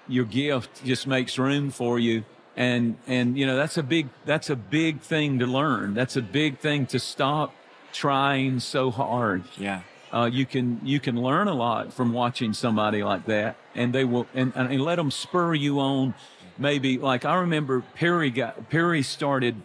your 0.09 0.25
gift 0.25 0.85
just 0.85 1.07
makes 1.07 1.39
room 1.39 1.71
for 1.71 1.99
you. 1.99 2.25
And, 2.57 2.97
and, 3.07 3.39
you 3.39 3.47
know, 3.47 3.57
that's 3.57 3.79
a 3.79 3.83
big, 3.83 4.09
that's 4.25 4.51
a 4.51 4.57
big 4.57 5.01
thing 5.01 5.39
to 5.39 5.47
learn. 5.47 5.95
That's 5.95 6.17
a 6.17 6.23
big 6.23 6.59
thing 6.59 6.87
to 6.87 6.99
stop 6.99 7.55
trying 7.93 8.61
so 8.61 8.91
hard. 8.91 9.45
yeah. 9.57 9.83
Uh, 10.15 10.27
you 10.27 10.47
can, 10.47 10.81
you 10.85 11.01
can 11.01 11.21
learn 11.21 11.49
a 11.49 11.55
lot 11.55 11.93
from 11.93 12.13
watching 12.13 12.53
somebody 12.53 13.03
like 13.03 13.27
that 13.27 13.57
and 13.75 13.93
they 13.93 14.05
will, 14.05 14.29
and, 14.33 14.53
and 14.55 14.81
let 14.81 14.95
them 14.95 15.11
spur 15.11 15.55
you 15.55 15.81
on. 15.81 16.15
Maybe 16.57 16.99
like 16.99 17.25
I 17.25 17.35
remember 17.41 17.83
Perry 17.97 18.31
got, 18.31 18.71
Perry 18.71 19.03
started, 19.03 19.57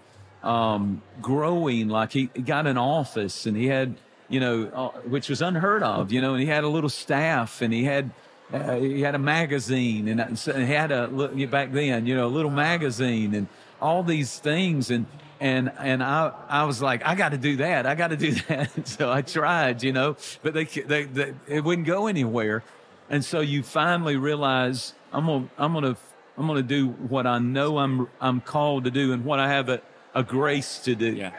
um, 0.41 1.03
growing 1.21 1.88
like 1.89 2.13
he 2.13 2.25
got 2.25 2.65
an 2.65 2.79
office 2.79 3.45
and 3.45 3.55
he 3.55 3.67
had, 3.67 3.95
you 4.27 4.39
know, 4.39 4.71
uh, 4.73 4.89
which 5.01 5.29
was 5.29 5.43
unheard 5.43 5.83
of, 5.83 6.12
you 6.12 6.19
know, 6.19 6.33
and 6.33 6.41
he 6.41 6.47
had 6.47 6.63
a 6.63 6.67
little 6.69 6.89
staff 6.89 7.62
and 7.62 7.71
he 7.71 7.83
had, 7.83 8.09
uh, 8.51 8.75
he 8.77 9.01
had 9.01 9.13
a 9.13 9.19
magazine 9.19 10.07
and, 10.07 10.19
and 10.19 10.39
he 10.39 10.73
had 10.73 10.91
a 10.91 11.07
back 11.47 11.71
then, 11.73 12.07
you 12.07 12.15
know, 12.15 12.25
a 12.25 12.33
little 12.35 12.49
magazine 12.49 13.35
and 13.35 13.45
all 13.79 14.01
these 14.01 14.39
things 14.39 14.89
and 14.89 15.05
and 15.39 15.71
and 15.78 16.04
I 16.04 16.34
I 16.47 16.63
was 16.63 16.82
like 16.82 17.06
I 17.06 17.15
got 17.15 17.30
to 17.30 17.38
do 17.38 17.58
that 17.58 17.86
I 17.86 17.95
got 17.95 18.10
to 18.10 18.17
do 18.17 18.32
that 18.47 18.88
so 18.88 19.12
I 19.12 19.21
tried 19.21 19.84
you 19.84 19.93
know 19.93 20.17
but 20.41 20.54
they, 20.54 20.65
they 20.65 21.04
they 21.04 21.34
it 21.47 21.63
wouldn't 21.63 21.88
go 21.88 22.08
anywhere 22.08 22.63
and 23.10 23.23
so 23.23 23.39
you 23.39 23.63
finally 23.63 24.17
realize 24.17 24.93
I'm 25.12 25.25
gonna 25.25 25.49
I'm 25.58 25.73
gonna 25.73 25.97
I'm 26.38 26.47
gonna 26.47 26.62
do 26.62 26.89
what 26.89 27.25
I 27.25 27.39
know 27.39 27.78
I'm 27.78 28.08
I'm 28.21 28.41
called 28.41 28.84
to 28.86 28.91
do 28.91 29.13
and 29.13 29.25
what 29.25 29.39
I 29.39 29.49
have 29.49 29.69
a, 29.69 29.82
a 30.13 30.23
grace 30.23 30.80
to 30.80 30.95
do 30.95 31.13
Yeah. 31.13 31.34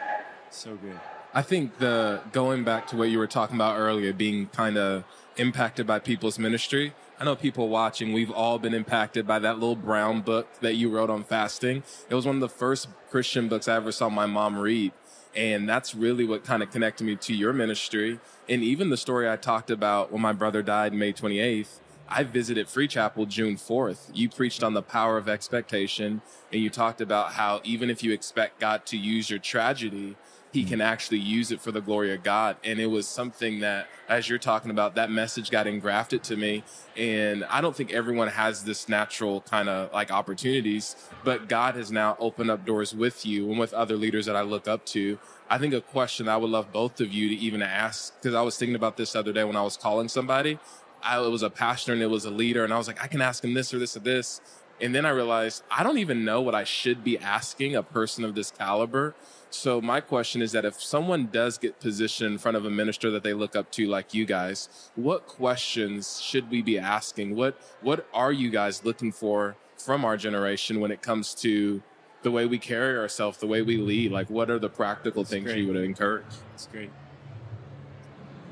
So 0.49 0.75
good. 0.75 0.99
I 1.33 1.41
think 1.41 1.77
the 1.77 2.21
going 2.33 2.65
back 2.65 2.87
to 2.87 2.97
what 2.97 3.09
you 3.09 3.17
were 3.17 3.27
talking 3.27 3.55
about 3.55 3.79
earlier, 3.79 4.11
being 4.11 4.47
kind 4.47 4.77
of 4.77 5.05
impacted 5.37 5.87
by 5.87 5.99
people's 5.99 6.37
ministry. 6.37 6.93
I 7.21 7.23
know 7.23 7.35
people 7.35 7.69
watching, 7.69 8.13
we've 8.13 8.31
all 8.31 8.57
been 8.57 8.73
impacted 8.73 9.27
by 9.27 9.37
that 9.37 9.59
little 9.59 9.75
brown 9.75 10.21
book 10.21 10.47
that 10.61 10.73
you 10.73 10.89
wrote 10.89 11.11
on 11.11 11.23
fasting. 11.23 11.83
It 12.09 12.15
was 12.15 12.25
one 12.25 12.37
of 12.37 12.41
the 12.41 12.49
first 12.49 12.87
Christian 13.11 13.47
books 13.47 13.67
I 13.67 13.75
ever 13.75 13.91
saw 13.91 14.09
my 14.09 14.25
mom 14.25 14.57
read. 14.57 14.91
And 15.35 15.69
that's 15.69 15.93
really 15.93 16.25
what 16.25 16.43
kind 16.43 16.63
of 16.63 16.71
connected 16.71 17.03
me 17.03 17.15
to 17.17 17.35
your 17.35 17.53
ministry. 17.53 18.19
And 18.49 18.63
even 18.63 18.89
the 18.89 18.97
story 18.97 19.29
I 19.29 19.35
talked 19.35 19.69
about 19.69 20.11
when 20.11 20.19
my 20.19 20.33
brother 20.33 20.63
died 20.63 20.95
May 20.95 21.13
28th, 21.13 21.79
I 22.09 22.23
visited 22.23 22.67
Free 22.67 22.87
Chapel 22.87 23.27
June 23.27 23.55
4th. 23.55 24.09
You 24.15 24.27
preached 24.27 24.63
on 24.63 24.73
the 24.73 24.81
power 24.81 25.19
of 25.19 25.29
expectation 25.29 26.23
and 26.51 26.59
you 26.59 26.71
talked 26.71 27.01
about 27.01 27.33
how 27.33 27.61
even 27.63 27.91
if 27.91 28.01
you 28.01 28.13
expect 28.13 28.59
God 28.59 28.87
to 28.87 28.97
use 28.97 29.29
your 29.29 29.37
tragedy, 29.37 30.17
he 30.51 30.63
hmm. 30.63 30.69
can 30.69 30.81
actually 30.81 31.19
use 31.19 31.51
it 31.51 31.61
for 31.61 31.71
the 31.71 31.81
glory 31.81 32.13
of 32.13 32.23
God. 32.23 32.57
And 32.63 32.79
it 32.79 32.87
was 32.87 33.07
something 33.07 33.59
that, 33.61 33.87
as 34.09 34.29
you're 34.29 34.39
talking 34.39 34.71
about, 34.71 34.95
that 34.95 35.11
message 35.11 35.49
got 35.49 35.67
engrafted 35.67 36.23
to 36.25 36.35
me. 36.35 36.63
And 36.97 37.43
I 37.45 37.61
don't 37.61 37.75
think 37.75 37.91
everyone 37.91 38.27
has 38.27 38.63
this 38.63 38.89
natural 38.89 39.41
kind 39.41 39.69
of 39.69 39.91
like 39.93 40.11
opportunities, 40.11 40.95
but 41.23 41.47
God 41.47 41.75
has 41.75 41.91
now 41.91 42.17
opened 42.19 42.51
up 42.51 42.65
doors 42.65 42.93
with 42.93 43.25
you 43.25 43.49
and 43.49 43.59
with 43.59 43.73
other 43.73 43.95
leaders 43.95 44.25
that 44.25 44.35
I 44.35 44.41
look 44.41 44.67
up 44.67 44.85
to. 44.87 45.17
I 45.49 45.57
think 45.57 45.73
a 45.73 45.81
question 45.81 46.29
I 46.29 46.37
would 46.37 46.49
love 46.49 46.71
both 46.71 47.01
of 47.01 47.11
you 47.11 47.29
to 47.29 47.35
even 47.35 47.61
ask, 47.61 48.13
because 48.21 48.35
I 48.35 48.41
was 48.41 48.57
thinking 48.57 48.75
about 48.75 48.97
this 48.97 49.13
the 49.13 49.19
other 49.19 49.33
day 49.33 49.43
when 49.43 49.55
I 49.55 49.63
was 49.63 49.77
calling 49.77 50.07
somebody. 50.07 50.59
I, 51.03 51.21
it 51.21 51.29
was 51.29 51.43
a 51.43 51.49
pastor 51.49 51.93
and 51.93 52.01
it 52.01 52.09
was 52.09 52.25
a 52.25 52.29
leader, 52.29 52.63
and 52.63 52.73
I 52.73 52.77
was 52.77 52.87
like, 52.87 53.03
I 53.03 53.07
can 53.07 53.21
ask 53.21 53.43
him 53.43 53.53
this 53.53 53.73
or 53.73 53.79
this 53.79 53.97
or 53.97 54.01
this. 54.01 54.39
And 54.79 54.95
then 54.95 55.05
I 55.05 55.09
realized 55.09 55.63
I 55.69 55.83
don't 55.83 55.97
even 55.97 56.25
know 56.25 56.41
what 56.41 56.55
I 56.55 56.63
should 56.63 57.03
be 57.03 57.17
asking 57.17 57.75
a 57.75 57.83
person 57.83 58.23
of 58.23 58.33
this 58.33 58.49
caliber. 58.49 59.13
So 59.53 59.81
my 59.81 59.99
question 59.99 60.41
is 60.41 60.53
that 60.53 60.63
if 60.63 60.81
someone 60.81 61.27
does 61.27 61.57
get 61.57 61.79
positioned 61.81 62.31
in 62.33 62.37
front 62.37 62.55
of 62.55 62.65
a 62.65 62.69
minister 62.69 63.11
that 63.11 63.21
they 63.21 63.33
look 63.33 63.53
up 63.55 63.69
to 63.73 63.85
like 63.85 64.13
you 64.13 64.25
guys, 64.25 64.89
what 64.95 65.27
questions 65.27 66.21
should 66.21 66.49
we 66.49 66.61
be 66.61 66.79
asking? 66.79 67.35
What 67.35 67.59
what 67.81 68.07
are 68.13 68.31
you 68.31 68.49
guys 68.49 68.85
looking 68.85 69.11
for 69.11 69.57
from 69.77 70.05
our 70.05 70.15
generation 70.15 70.79
when 70.79 70.89
it 70.89 71.01
comes 71.01 71.35
to 71.35 71.83
the 72.23 72.31
way 72.31 72.45
we 72.45 72.57
carry 72.59 72.97
ourselves, 72.97 73.39
the 73.39 73.47
way 73.47 73.61
we 73.61 73.75
lead? 73.77 74.11
Like 74.13 74.29
what 74.29 74.49
are 74.49 74.57
the 74.57 74.69
practical 74.69 75.25
things 75.25 75.45
great. 75.45 75.57
you 75.57 75.67
would 75.67 75.75
encourage? 75.75 76.23
That's 76.51 76.67
great. 76.67 76.89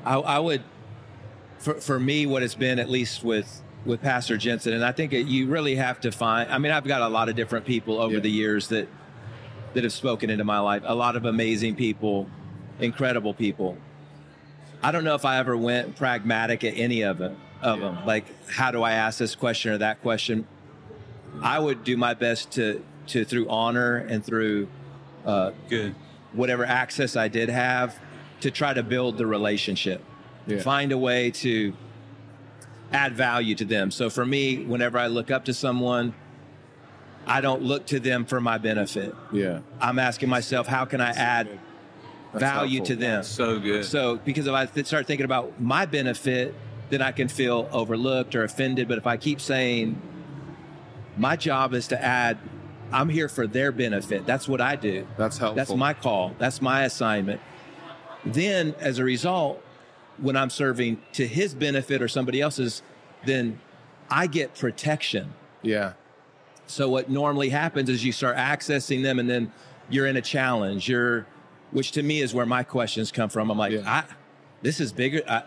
I, 0.04 0.16
I 0.16 0.38
would, 0.38 0.62
for, 1.58 1.74
for 1.74 1.98
me, 1.98 2.26
what 2.26 2.42
it's 2.42 2.54
been, 2.54 2.78
at 2.78 2.88
least 2.90 3.22
with, 3.22 3.62
with 3.84 4.00
Pastor 4.02 4.36
Jentezen, 4.36 4.72
and 4.74 4.84
I 4.84 4.92
think 4.92 5.12
it, 5.12 5.26
you 5.26 5.46
really 5.46 5.74
have 5.76 6.00
to 6.00 6.10
find, 6.12 6.50
I 6.50 6.56
mean, 6.58 6.72
I've 6.72 6.84
got 6.86 7.02
a 7.02 7.08
lot 7.08 7.28
of 7.28 7.36
different 7.36 7.66
people 7.66 8.00
over 8.00 8.14
Yeah. 8.14 8.20
the 8.20 8.30
years 8.30 8.68
that, 8.68 8.88
that 9.74 9.84
have 9.84 9.92
spoken 9.92 10.30
into 10.30 10.44
my 10.44 10.58
life, 10.58 10.82
a 10.84 10.94
lot 10.94 11.16
of 11.16 11.24
amazing 11.24 11.76
people, 11.76 12.28
incredible 12.78 13.34
people. 13.34 13.76
I 14.82 14.92
don't 14.92 15.04
know 15.04 15.14
if 15.14 15.24
I 15.24 15.38
ever 15.38 15.56
went 15.56 15.96
pragmatic 15.96 16.64
at 16.64 16.74
any 16.76 17.02
of 17.02 17.20
it, 17.20 17.32
of 17.62 17.80
them. 17.80 18.06
Like, 18.06 18.24
how 18.48 18.70
do 18.70 18.82
I 18.82 18.92
ask 18.92 19.18
this 19.18 19.34
question 19.34 19.72
or 19.72 19.78
that 19.78 20.00
question? 20.02 20.46
I 21.42 21.58
would 21.58 21.84
do 21.84 21.96
my 21.96 22.14
best 22.14 22.52
to, 22.52 22.82
to 23.08 23.24
through 23.24 23.48
honor 23.48 23.98
and 23.98 24.24
through 24.24 24.68
uh, 25.24 25.52
good 25.68 25.94
whatever 26.32 26.64
access 26.64 27.16
I 27.16 27.28
did 27.28 27.48
have 27.48 27.98
to 28.40 28.50
try 28.50 28.72
to 28.72 28.82
build 28.82 29.18
the 29.18 29.26
relationship. 29.26 30.02
Yeah. 30.46 30.60
Find 30.60 30.92
a 30.92 30.98
way 30.98 31.30
to 31.32 31.74
add 32.92 33.14
value 33.14 33.54
to 33.56 33.64
them. 33.64 33.90
So 33.90 34.10
for 34.10 34.24
me, 34.24 34.64
whenever 34.64 34.98
I 34.98 35.06
look 35.08 35.30
up 35.30 35.44
to 35.46 35.54
someone, 35.54 36.14
I 37.30 37.40
don't 37.40 37.62
look 37.62 37.86
to 37.86 38.00
them 38.00 38.24
for 38.24 38.40
my 38.40 38.58
benefit. 38.58 39.14
Yeah. 39.32 39.60
I'm 39.80 40.00
asking 40.00 40.28
myself, 40.28 40.66
how 40.66 40.84
can 40.84 41.00
I 41.00 41.10
add 41.10 41.48
That's 42.32 42.42
value 42.42 42.78
helpful. 42.78 42.96
to 42.96 43.00
them? 43.00 43.22
so 43.22 43.60
good 43.60 43.84
So, 43.84 44.16
because 44.16 44.48
if 44.48 44.52
I 44.52 44.66
th- 44.66 44.86
start 44.86 45.06
thinking 45.06 45.24
about 45.24 45.60
my 45.60 45.86
benefit, 45.86 46.54
then 46.90 47.00
I 47.00 47.12
can 47.12 47.28
feel 47.28 47.68
overlooked 47.70 48.34
or 48.34 48.42
offended. 48.42 48.88
But 48.88 48.98
if 48.98 49.06
I 49.06 49.16
keep 49.16 49.40
saying, 49.40 50.00
my 51.16 51.36
job 51.36 51.72
is 51.72 51.86
to 51.88 52.02
add, 52.02 52.36
I'm 52.92 53.08
here 53.08 53.28
for 53.28 53.46
their 53.46 53.70
benefit. 53.70 54.26
That's 54.26 54.48
what 54.48 54.60
I 54.60 54.74
do. 54.74 55.06
That's 55.16 55.38
helpful. 55.38 55.54
That's 55.54 55.74
my 55.74 55.94
call. 55.94 56.34
That's 56.38 56.60
my 56.60 56.82
assignment. 56.82 57.40
Then, 58.24 58.74
as 58.80 58.98
a 58.98 59.04
result, 59.04 59.62
when 60.18 60.36
I'm 60.36 60.50
serving 60.50 61.00
to 61.12 61.28
his 61.28 61.54
benefit 61.54 62.02
or 62.02 62.08
somebody 62.08 62.40
else's, 62.40 62.82
then 63.24 63.60
I 64.10 64.26
get 64.26 64.58
protection. 64.58 65.32
Yeah. 65.62 65.92
So 66.70 66.88
what 66.88 67.10
normally 67.10 67.48
happens 67.48 67.88
is 67.90 68.04
you 68.04 68.12
start 68.12 68.36
accessing 68.36 69.02
them, 69.02 69.18
and 69.18 69.28
then 69.28 69.52
you're 69.88 70.06
in 70.06 70.16
a 70.16 70.22
challenge. 70.22 70.88
You're, 70.88 71.26
which 71.72 71.92
to 71.92 72.02
me 72.02 72.20
is 72.20 72.32
where 72.32 72.46
my 72.46 72.62
questions 72.62 73.10
come 73.10 73.28
from. 73.28 73.50
I'm 73.50 73.58
like, 73.58 73.72
Yeah. 73.72 73.82
I, 73.86 74.04
this 74.62 74.80
is 74.80 74.92
bigger. 74.92 75.22
I, 75.28 75.42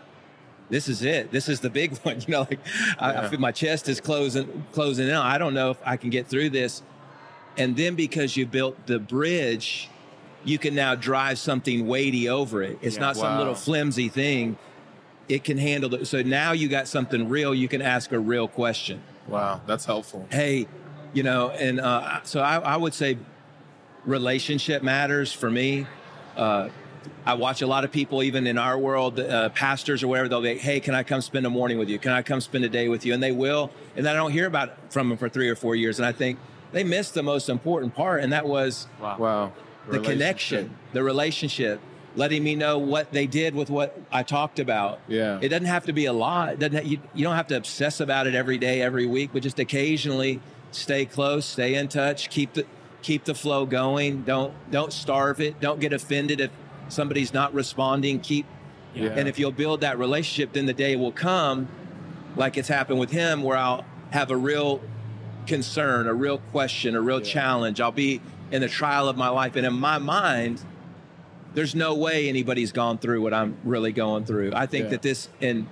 this 0.70 0.88
is 0.88 1.02
it. 1.02 1.30
This 1.30 1.48
is 1.48 1.60
the 1.60 1.70
big 1.70 1.96
one. 2.02 2.20
You 2.20 2.26
know, 2.28 2.40
like 2.40 2.60
I, 2.98 3.14
I 3.24 3.28
feel 3.28 3.40
my 3.40 3.52
chest 3.52 3.88
is 3.88 4.00
closing, 4.00 4.64
closing 4.72 5.08
in. 5.08 5.14
I 5.14 5.38
don't 5.38 5.54
know 5.54 5.70
if 5.70 5.78
I 5.84 5.96
can 5.96 6.10
get 6.10 6.26
through 6.26 6.50
this. 6.50 6.82
And 7.56 7.76
then 7.76 7.94
because 7.94 8.36
you 8.36 8.46
built 8.46 8.86
the 8.86 8.98
bridge, 8.98 9.88
you 10.44 10.58
can 10.58 10.74
now 10.74 10.94
drive 10.94 11.38
something 11.38 11.86
weighty 11.86 12.28
over 12.28 12.62
it. 12.62 12.78
It's 12.82 12.96
Yeah. 12.96 13.02
not 13.02 13.16
some 13.16 13.38
little 13.38 13.54
flimsy 13.54 14.08
thing. 14.08 14.58
It 15.28 15.42
can 15.44 15.56
handle 15.56 15.94
it. 15.94 16.06
So 16.06 16.20
now 16.22 16.52
you 16.52 16.68
got 16.68 16.86
something 16.88 17.28
real. 17.30 17.54
You 17.54 17.68
can 17.68 17.80
ask 17.80 18.12
a 18.12 18.18
real 18.18 18.46
question 18.48 19.02
Wow. 19.28 19.62
That's 19.66 19.86
helpful. 19.86 20.26
hey, 20.30 20.66
you 21.14 21.22
know, 21.22 21.50
and 21.50 21.80
uh, 21.80 22.22
so 22.24 22.40
I, 22.40 22.58
I 22.58 22.76
would 22.76 22.92
say 22.92 23.16
relationship 24.04 24.82
matters 24.82 25.32
for 25.32 25.50
me. 25.50 25.86
Uh, 26.36 26.68
I 27.26 27.34
watch 27.34 27.62
a 27.62 27.66
lot 27.66 27.84
of 27.84 27.92
people, 27.92 28.22
even 28.22 28.46
in 28.46 28.58
our 28.58 28.78
world, 28.78 29.18
uh, 29.20 29.48
pastors 29.50 30.02
or 30.02 30.08
whatever, 30.08 30.28
they'll 30.28 30.42
be, 30.42 30.58
hey, 30.58 30.80
can 30.80 30.94
I 30.94 31.02
come 31.02 31.20
spend 31.20 31.46
a 31.46 31.50
morning 31.50 31.78
with 31.78 31.88
you? 31.88 31.98
Can 31.98 32.12
I 32.12 32.22
come 32.22 32.40
spend 32.40 32.64
a 32.64 32.68
day 32.68 32.88
with 32.88 33.06
you? 33.06 33.14
And 33.14 33.22
they 33.22 33.32
will. 33.32 33.70
And 33.96 34.04
then 34.04 34.14
I 34.14 34.18
don't 34.18 34.32
hear 34.32 34.46
about 34.46 34.68
it 34.68 34.74
from 34.90 35.08
them 35.08 35.18
for 35.18 35.28
three 35.28 35.48
or 35.48 35.56
four 35.56 35.74
years. 35.74 35.98
And 35.98 36.04
I 36.06 36.12
think 36.12 36.38
they 36.72 36.84
missed 36.84 37.14
the 37.14 37.22
most 37.22 37.48
important 37.48 37.94
part, 37.94 38.22
and 38.22 38.32
that 38.32 38.46
was 38.46 38.88
Wow. 39.00 39.16
Wow. 39.18 39.52
the 39.88 40.00
connection, 40.00 40.76
the 40.92 41.02
relationship, 41.02 41.80
letting 42.16 42.42
me 42.42 42.54
know 42.56 42.78
what 42.78 43.12
they 43.12 43.26
did 43.26 43.54
with 43.54 43.70
what 43.70 43.98
I 44.12 44.22
talked 44.22 44.58
about. 44.58 45.00
Yeah. 45.08 45.38
It 45.40 45.48
doesn't 45.50 45.66
have 45.66 45.86
to 45.86 45.92
be 45.92 46.06
a 46.06 46.12
lot. 46.12 46.54
It 46.54 46.58
doesn't. 46.58 46.84
You, 46.86 46.98
you 47.14 47.22
don't 47.24 47.36
have 47.36 47.46
to 47.48 47.56
obsess 47.56 48.00
about 48.00 48.26
it 48.26 48.34
every 48.34 48.58
day, 48.58 48.82
every 48.82 49.06
week, 49.06 49.30
but 49.32 49.42
just 49.42 49.58
occasionally 49.58 50.40
stay 50.74 51.04
close, 51.06 51.44
stay 51.46 51.74
in 51.74 51.88
touch, 51.88 52.28
keep 52.30 52.52
the 52.54 52.66
keep 53.02 53.24
the 53.24 53.34
flow 53.34 53.66
going. 53.66 54.22
Don't 54.22 54.52
don't 54.70 54.92
starve 54.92 55.40
it. 55.40 55.60
Don't 55.60 55.80
get 55.80 55.92
offended 55.92 56.40
if 56.40 56.50
somebody's 56.88 57.32
not 57.34 57.52
responding. 57.54 58.20
Keep 58.20 58.46
Yeah. 58.94 59.08
and 59.10 59.28
if 59.28 59.38
you'll 59.38 59.50
build 59.52 59.80
that 59.82 59.98
relationship, 59.98 60.52
then 60.52 60.66
the 60.66 60.72
day 60.72 60.94
will 60.96 61.12
come, 61.12 61.68
like 62.36 62.56
it's 62.56 62.68
happened 62.68 62.98
with 63.00 63.10
him, 63.10 63.42
where 63.42 63.56
I'll 63.56 63.84
have 64.10 64.30
a 64.30 64.36
real 64.36 64.80
concern, 65.46 66.06
a 66.06 66.14
real 66.14 66.38
question, 66.52 66.94
a 66.94 67.00
real 67.00 67.20
challenge. 67.20 67.80
I'll 67.80 67.90
be 67.92 68.20
in 68.50 68.60
the 68.62 68.68
trial 68.68 69.08
of 69.08 69.16
my 69.16 69.28
life. 69.28 69.56
And 69.56 69.66
in 69.66 69.74
my 69.74 69.98
mind, 69.98 70.62
there's 71.54 71.74
no 71.74 71.94
way 71.94 72.28
anybody's 72.28 72.72
gone 72.72 72.98
through 72.98 73.20
what 73.20 73.34
I'm 73.34 73.56
really 73.64 73.92
going 73.92 74.24
through. 74.24 74.52
I 74.54 74.66
think 74.66 74.84
Yeah. 74.84 74.90
that 74.90 75.02
this 75.02 75.28
and 75.40 75.66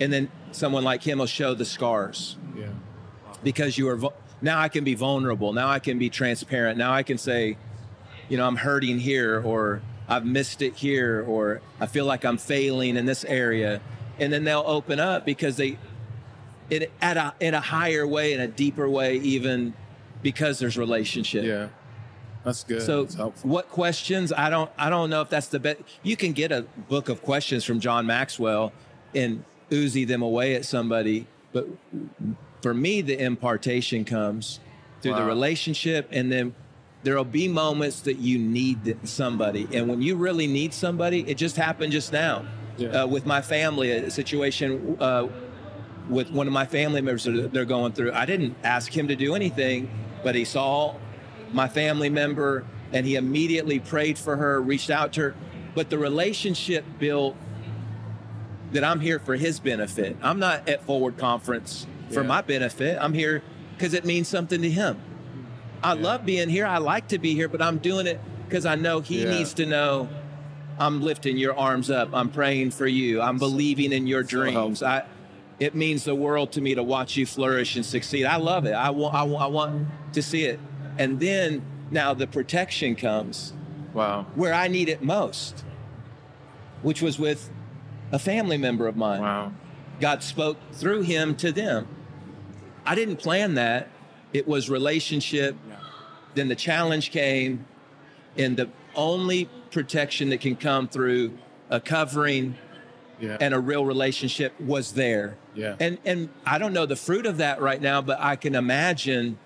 and 0.00 0.12
then 0.12 0.28
someone 0.52 0.84
like 0.84 1.02
him 1.02 1.18
will 1.18 1.26
show 1.26 1.54
the 1.54 1.64
scars 1.64 2.36
Yeah. 2.56 2.66
because 3.42 3.76
you 3.76 3.88
are 3.88 3.98
now 4.40 4.60
I 4.60 4.68
can 4.68 4.84
be 4.84 4.94
vulnerable. 4.94 5.52
Now 5.52 5.68
I 5.68 5.78
can 5.78 5.98
be 5.98 6.10
transparent. 6.10 6.78
Now 6.78 6.92
I 6.92 7.02
can 7.02 7.18
say, 7.18 7.56
you 8.28 8.36
know, 8.36 8.46
I'm 8.46 8.56
hurting 8.56 8.98
here 8.98 9.40
or 9.42 9.82
I've 10.08 10.24
missed 10.24 10.62
it 10.62 10.74
here 10.74 11.24
or 11.26 11.60
I 11.80 11.86
feel 11.86 12.04
like 12.04 12.24
I'm 12.24 12.38
failing 12.38 12.96
in 12.96 13.06
this 13.06 13.24
area. 13.24 13.80
And 14.18 14.32
then 14.32 14.44
they'll 14.44 14.64
open 14.66 15.00
up 15.00 15.24
because 15.24 15.56
they 15.56 15.78
it 16.70 16.90
at 17.00 17.16
a 17.16 17.34
in 17.40 17.54
a 17.54 17.60
higher 17.60 18.06
way, 18.06 18.32
in 18.32 18.40
a 18.40 18.48
deeper 18.48 18.88
way, 18.88 19.16
even 19.16 19.74
because 20.22 20.58
there's 20.58 20.76
relationship. 20.76 21.44
Yeah. 21.44 21.68
That's 22.44 22.64
good. 22.64 22.82
So 22.82 23.04
That's 23.04 23.44
what 23.44 23.68
questions? 23.68 24.32
I 24.32 24.50
don't 24.50 24.70
I 24.78 24.90
don't 24.90 25.10
know 25.10 25.20
if 25.20 25.28
that's 25.28 25.48
the 25.48 25.60
best. 25.60 25.80
You 26.02 26.16
can 26.16 26.32
get 26.32 26.52
a 26.52 26.62
book 26.88 27.08
of 27.08 27.22
questions 27.22 27.64
from 27.64 27.80
John 27.80 28.06
Maxwell 28.06 28.72
and 29.14 29.44
oozy 29.72 30.04
them 30.04 30.22
away 30.22 30.54
at 30.54 30.64
somebody, 30.64 31.26
but 31.52 31.66
for 32.62 32.74
me 32.74 33.00
the 33.00 33.18
impartation 33.18 34.04
comes 34.04 34.60
through 35.00 35.14
the 35.14 35.24
relationship 35.24 36.08
and 36.12 36.30
then 36.32 36.54
there'll 37.04 37.24
be 37.24 37.46
moments 37.48 38.00
that 38.00 38.18
you 38.18 38.38
need 38.38 38.96
somebody 39.04 39.68
and 39.72 39.88
when 39.88 40.02
you 40.02 40.16
really 40.16 40.46
need 40.46 40.74
somebody 40.74 41.20
it 41.28 41.36
just 41.36 41.56
happened 41.56 41.92
just 41.92 42.12
now 42.12 42.44
Yeah. 42.76 42.88
uh, 43.02 43.06
with 43.06 43.24
my 43.26 43.40
family 43.42 43.90
a 43.92 44.10
situation 44.10 44.96
uh, 45.00 45.28
with 46.08 46.30
one 46.30 46.46
of 46.46 46.52
my 46.52 46.64
family 46.66 47.00
members 47.00 47.24
that 47.24 47.52
they're 47.52 47.66
going 47.66 47.92
through. 47.92 48.12
I 48.12 48.24
didn't 48.24 48.56
ask 48.64 48.90
him 48.96 49.08
to 49.08 49.16
do 49.16 49.34
anything, 49.34 49.90
but 50.24 50.34
he 50.34 50.44
saw 50.46 50.94
my 51.52 51.68
family 51.68 52.08
member 52.08 52.64
and 52.94 53.04
he 53.04 53.16
immediately 53.16 53.78
prayed 53.78 54.16
for 54.18 54.36
her, 54.36 54.60
reached 54.62 54.88
out 54.88 55.12
to 55.14 55.20
her. 55.20 55.34
But 55.74 55.90
the 55.90 55.98
relationship 55.98 56.84
built 56.98 57.36
that 58.72 58.84
I'm 58.84 59.00
here 59.00 59.18
for 59.18 59.36
his 59.36 59.60
benefit. 59.60 60.16
I'm 60.22 60.38
not 60.38 60.66
at 60.68 60.82
Forward 60.84 61.18
Conference 61.18 61.86
for 62.10 62.22
Yeah. 62.22 62.28
my 62.28 62.42
benefit. 62.42 62.98
I'm 63.00 63.14
here 63.14 63.42
because 63.76 63.94
it 63.94 64.04
means 64.04 64.28
something 64.28 64.62
to 64.62 64.70
him. 64.70 64.98
I 65.82 65.92
love 65.92 66.26
being 66.26 66.48
here. 66.48 66.66
I 66.66 66.78
like 66.78 67.08
to 67.08 67.18
be 67.18 67.34
here, 67.34 67.48
but 67.48 67.62
I'm 67.62 67.78
doing 67.78 68.06
it 68.06 68.20
because 68.48 68.66
I 68.66 68.74
know 68.74 69.00
he 69.00 69.22
Yeah. 69.22 69.30
needs 69.30 69.54
to 69.54 69.66
know 69.66 70.08
I'm 70.78 71.02
lifting 71.02 71.36
your 71.36 71.56
arms 71.56 71.90
up. 71.90 72.10
I'm 72.12 72.28
praying 72.28 72.70
for 72.70 72.86
you. 72.86 73.20
I'm 73.20 73.38
believing 73.38 73.92
in 73.92 74.06
your 74.06 74.22
dreams. 74.22 74.82
I, 74.82 75.04
it 75.58 75.74
means 75.74 76.04
the 76.04 76.14
world 76.14 76.52
to 76.52 76.60
me 76.60 76.74
to 76.74 76.82
watch 76.82 77.16
you 77.16 77.26
flourish 77.26 77.74
and 77.76 77.84
succeed. 77.84 78.24
I 78.24 78.36
love 78.36 78.64
it. 78.64 78.72
I 78.72 78.90
want, 78.90 79.14
I 79.14 79.22
want, 79.24 79.42
I 79.42 79.46
want 79.46 79.88
to 80.12 80.22
see 80.22 80.44
it. 80.44 80.60
And 80.98 81.18
then 81.18 81.62
now 81.90 82.14
the 82.14 82.26
protection 82.26 82.94
comes 82.94 83.52
wow. 83.92 84.26
where 84.34 84.54
I 84.54 84.68
need 84.68 84.88
it 84.88 85.02
most, 85.02 85.64
which 86.82 87.02
was 87.02 87.18
with 87.18 87.50
a 88.12 88.18
family 88.18 88.56
member 88.56 88.86
of 88.86 88.96
mine. 88.96 89.20
Wow. 89.20 89.52
God 90.00 90.22
spoke 90.22 90.58
through 90.72 91.02
him 91.02 91.34
to 91.36 91.50
them. 91.50 91.88
I 92.88 92.94
didn't 92.94 93.16
plan 93.16 93.54
that. 93.54 93.88
It 94.32 94.48
was 94.48 94.70
relationship. 94.70 95.56
Then 96.34 96.48
the 96.48 96.54
challenge 96.56 97.10
came, 97.10 97.66
and 98.36 98.56
the 98.56 98.68
only 98.94 99.48
protection 99.70 100.30
that 100.30 100.40
can 100.40 100.56
come 100.56 100.88
through 100.88 101.36
a 101.70 101.80
covering 101.80 102.56
Yeah. 103.20 103.36
and 103.40 103.52
a 103.52 103.58
real 103.60 103.84
relationship 103.84 104.58
was 104.60 104.92
there. 104.92 105.36
Yeah. 105.54 105.74
And 105.80 105.98
and 106.04 106.28
I 106.46 106.58
don't 106.58 106.72
know 106.72 106.86
the 106.86 106.96
fruit 106.96 107.26
of 107.26 107.38
that 107.38 107.60
right 107.60 107.80
now, 107.82 108.00
but 108.00 108.18
I 108.20 108.36
can 108.36 108.54
imagine 108.54 109.38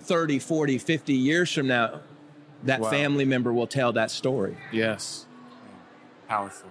30, 0.00 0.38
40, 0.38 0.78
50 0.78 1.12
years 1.14 1.52
from 1.52 1.66
now 1.66 2.00
that 2.64 2.80
Wow. 2.80 2.90
family 2.90 3.24
member 3.24 3.52
will 3.52 3.66
tell 3.66 3.92
that 3.92 4.10
story. 4.10 4.56
yes. 4.72 5.26
Powerful. 6.28 6.70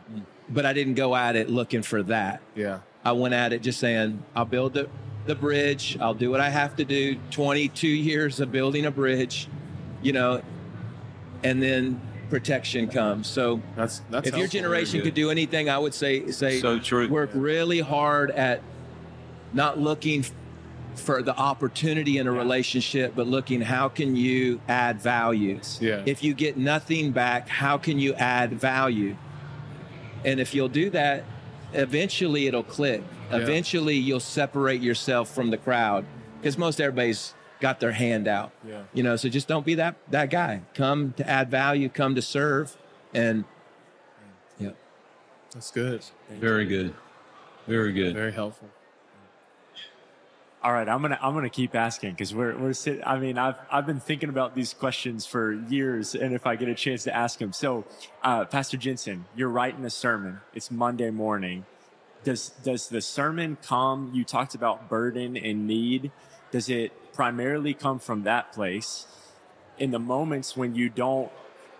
But 0.50 0.65
I 0.65 0.74
didn't 0.74 0.96
go 0.96 1.15
at 1.15 1.36
it 1.38 1.50
looking 1.50 1.82
for 1.82 2.04
that. 2.04 2.41
Yeah. 2.56 2.80
I 3.06 3.13
went 3.13 3.34
at 3.34 3.54
it 3.54 3.62
just 3.62 3.80
saying, 3.80 4.22
I'll 4.36 4.44
build 4.46 4.74
the, 4.74 4.89
the 5.25 5.35
bridge. 5.35 5.97
I'll 5.99 6.13
do 6.13 6.29
what 6.29 6.39
I 6.39 6.49
have 6.49 6.75
to 6.77 6.85
do. 6.85 7.15
22 7.31 7.88
years 7.88 8.39
of 8.39 8.51
building 8.51 8.85
a 8.85 8.91
bridge, 8.91 9.47
you 10.01 10.13
know, 10.13 10.41
and 11.43 11.61
then 11.61 12.01
protection 12.29 12.88
comes. 12.88 13.27
So 13.27 13.61
That's 13.75 14.01
that's 14.09 14.27
if 14.27 14.38
your 14.38 14.47
generation 14.47 15.01
could 15.01 15.13
do 15.13 15.29
anything, 15.29 15.69
I 15.69 15.77
would 15.77 15.93
say, 15.93 16.31
say 16.31 16.59
So 16.59 16.79
true. 16.79 17.07
work 17.07 17.29
really 17.33 17.79
hard 17.79 18.31
at 18.31 18.61
not 19.53 19.79
looking 19.79 20.25
for 20.95 21.21
the 21.21 21.35
opportunity 21.38 22.17
in 22.17 22.27
a 22.27 22.31
relationship, 22.31 23.13
but 23.15 23.27
looking 23.27 23.61
how 23.61 23.89
can 23.89 24.15
you 24.15 24.61
add 24.67 25.01
value? 25.01 25.59
Yeah. 25.79 26.03
If 26.05 26.23
you 26.23 26.33
get 26.33 26.57
nothing 26.57 27.11
back, 27.11 27.49
how 27.49 27.77
can 27.77 27.99
you 27.99 28.13
add 28.13 28.53
value? 28.53 29.17
And 30.23 30.39
if 30.39 30.55
you'll 30.55 30.69
do 30.69 30.89
that, 30.91 31.23
eventually 31.73 32.47
it'll 32.47 32.63
click. 32.63 33.04
Yeah. 33.30 33.38
Eventually 33.38 33.95
you'll 33.95 34.19
separate 34.19 34.82
yourself 34.82 35.34
from 35.34 35.49
the 35.49 35.58
crowd 35.58 36.06
because 36.39 36.58
most 36.58 36.80
everybody's 36.80 37.34
got 37.60 37.80
their 37.80 37.91
hand 37.91 38.28
out. 38.28 38.51
Yeah. 38.67 38.84
You 38.93 39.04
know, 39.04 39.15
so 39.15 39.30
just 39.30 39.47
don't 39.47 39.65
be 39.65 39.75
that 39.75 39.95
that 40.12 40.30
guy. 40.30 40.62
Come 40.73 41.13
to 41.17 41.30
add 41.30 41.49
value, 41.49 41.89
come 41.89 42.15
to 42.15 42.21
serve 42.21 42.78
and 43.13 43.45
yeah. 44.60 44.71
That's 45.51 45.71
good. 45.71 46.04
Very 46.30 46.65
good. 46.65 46.93
Very 47.67 47.93
good. 47.93 48.13
Very 48.13 48.32
helpful. 48.32 48.69
All 50.65 50.73
right, 50.73 50.89
I'm 50.89 50.99
gonna 51.04 51.19
I'm 51.21 51.36
gonna 51.36 51.47
keep 51.47 51.75
asking 51.75 52.13
because 52.13 52.34
we're 52.34 52.58
we're 52.58 52.73
sit. 52.73 52.99
I 53.06 53.19
mean, 53.19 53.38
I've 53.38 53.54
I've 53.69 53.86
been 53.86 53.99
thinking 53.99 54.30
about 54.30 54.56
these 54.56 54.73
questions 54.73 55.23
for 55.23 55.54
years, 55.54 56.15
and 56.15 56.34
if 56.34 56.47
I 56.47 56.56
get 56.56 56.67
a 56.69 56.73
chance 56.73 57.04
to 57.04 57.15
ask 57.15 57.38
them, 57.38 57.54
so 57.54 57.86
uh, 58.23 58.45
Pastor 58.45 58.75
Jentezen, 58.75 59.25
you're 59.36 59.49
writing 59.49 59.86
a 59.86 59.91
sermon. 59.91 60.39
It's 60.56 60.71
Monday 60.71 61.12
morning. 61.12 61.67
Does 62.23 62.49
does 62.63 62.89
the 62.89 62.99
sermon 62.99 63.60
come? 63.62 64.10
You 64.15 64.23
talked 64.23 64.56
about 64.56 64.89
burden 64.89 65.38
and 65.38 65.67
need. 65.67 66.12
Does 66.49 66.67
it 66.67 67.13
primarily 67.13 67.75
come 67.75 67.99
from 67.99 68.23
that 68.23 68.51
place? 68.51 69.06
In 69.78 69.91
the 69.91 69.99
moments 69.99 70.58
when 70.58 70.73
you 70.73 70.89
don't 70.89 71.32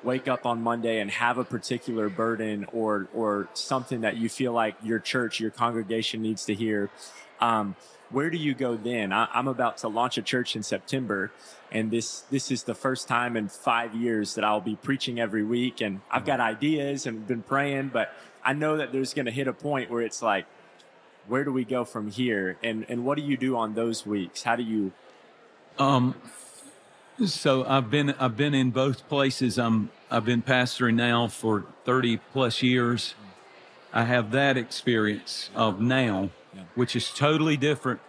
wake 0.04 0.28
up 0.28 0.46
on 0.46 0.62
Monday 0.62 1.00
and 1.00 1.10
have 1.10 1.40
a 1.40 1.44
particular 1.44 2.08
burden 2.08 2.68
or 2.72 3.08
or 3.16 3.50
something 3.56 4.02
that 4.02 4.18
you 4.18 4.30
feel 4.30 4.54
like 4.54 4.76
your 4.84 5.00
church, 5.00 5.40
your 5.40 5.50
congregation 5.50 6.22
needs 6.22 6.46
to 6.46 6.54
hear, 6.54 6.92
um, 7.40 7.76
where 8.10 8.30
do 8.30 8.38
you 8.38 8.54
go 8.54 8.76
then? 8.76 9.12
I, 9.12 9.28
I'm 9.34 9.48
about 9.48 9.78
to 9.78 9.88
launch 9.88 10.18
a 10.18 10.22
church 10.22 10.56
in 10.56 10.64
September, 10.64 11.32
and 11.72 11.92
this 11.92 12.22
this 12.30 12.52
is 12.52 12.64
the 12.64 12.76
first 12.76 13.08
time 13.08 13.36
in 13.36 13.50
five 13.50 13.96
years 13.96 14.36
that 14.36 14.44
I'll 14.44 14.62
be 14.62 14.76
preaching 14.76 15.20
every 15.20 15.44
week, 15.44 15.82
and 15.82 16.02
I've 16.12 16.26
got 16.26 16.40
ideas 16.40 17.06
and 17.06 17.26
been 17.28 17.42
praying, 17.42 17.90
but 17.90 18.14
I 18.44 18.54
know 18.54 18.78
that 18.78 18.92
there's 18.92 19.14
going 19.14 19.26
to 19.26 19.32
hit 19.32 19.48
a 19.48 19.54
point 19.54 19.90
where 19.90 20.02
it's 20.02 20.22
like, 20.22 20.46
where 21.28 21.44
do 21.44 21.52
we 21.52 21.66
go 21.66 21.84
from 21.84 22.12
here? 22.12 22.58
And 22.64 22.86
and 22.90 23.04
what 23.04 23.18
do 23.18 23.24
you 23.24 23.38
do 23.38 23.58
on 23.58 23.74
those 23.74 24.06
weeks? 24.06 24.44
How 24.44 24.56
do 24.56 24.64
you? 24.64 24.92
Um, 25.80 26.16
so 27.26 27.66
I've 27.66 27.90
been 27.90 28.12
I've 28.20 28.38
been 28.38 28.54
in 28.54 28.72
both 28.72 29.08
places. 29.10 29.58
I'm 29.58 29.90
I've 30.12 30.26
been 30.26 30.44
pastoring 30.44 30.96
now 30.96 31.28
for 31.28 31.66
thirty 31.84 32.18
plus 32.18 32.62
years. 32.62 33.16
I 33.92 34.04
have 34.04 34.32
that 34.32 34.58
experience 34.58 35.50
of 35.56 35.80
now, 35.80 36.30
which 36.76 36.96
is 36.96 37.12
totally 37.12 37.58
different 37.58 38.00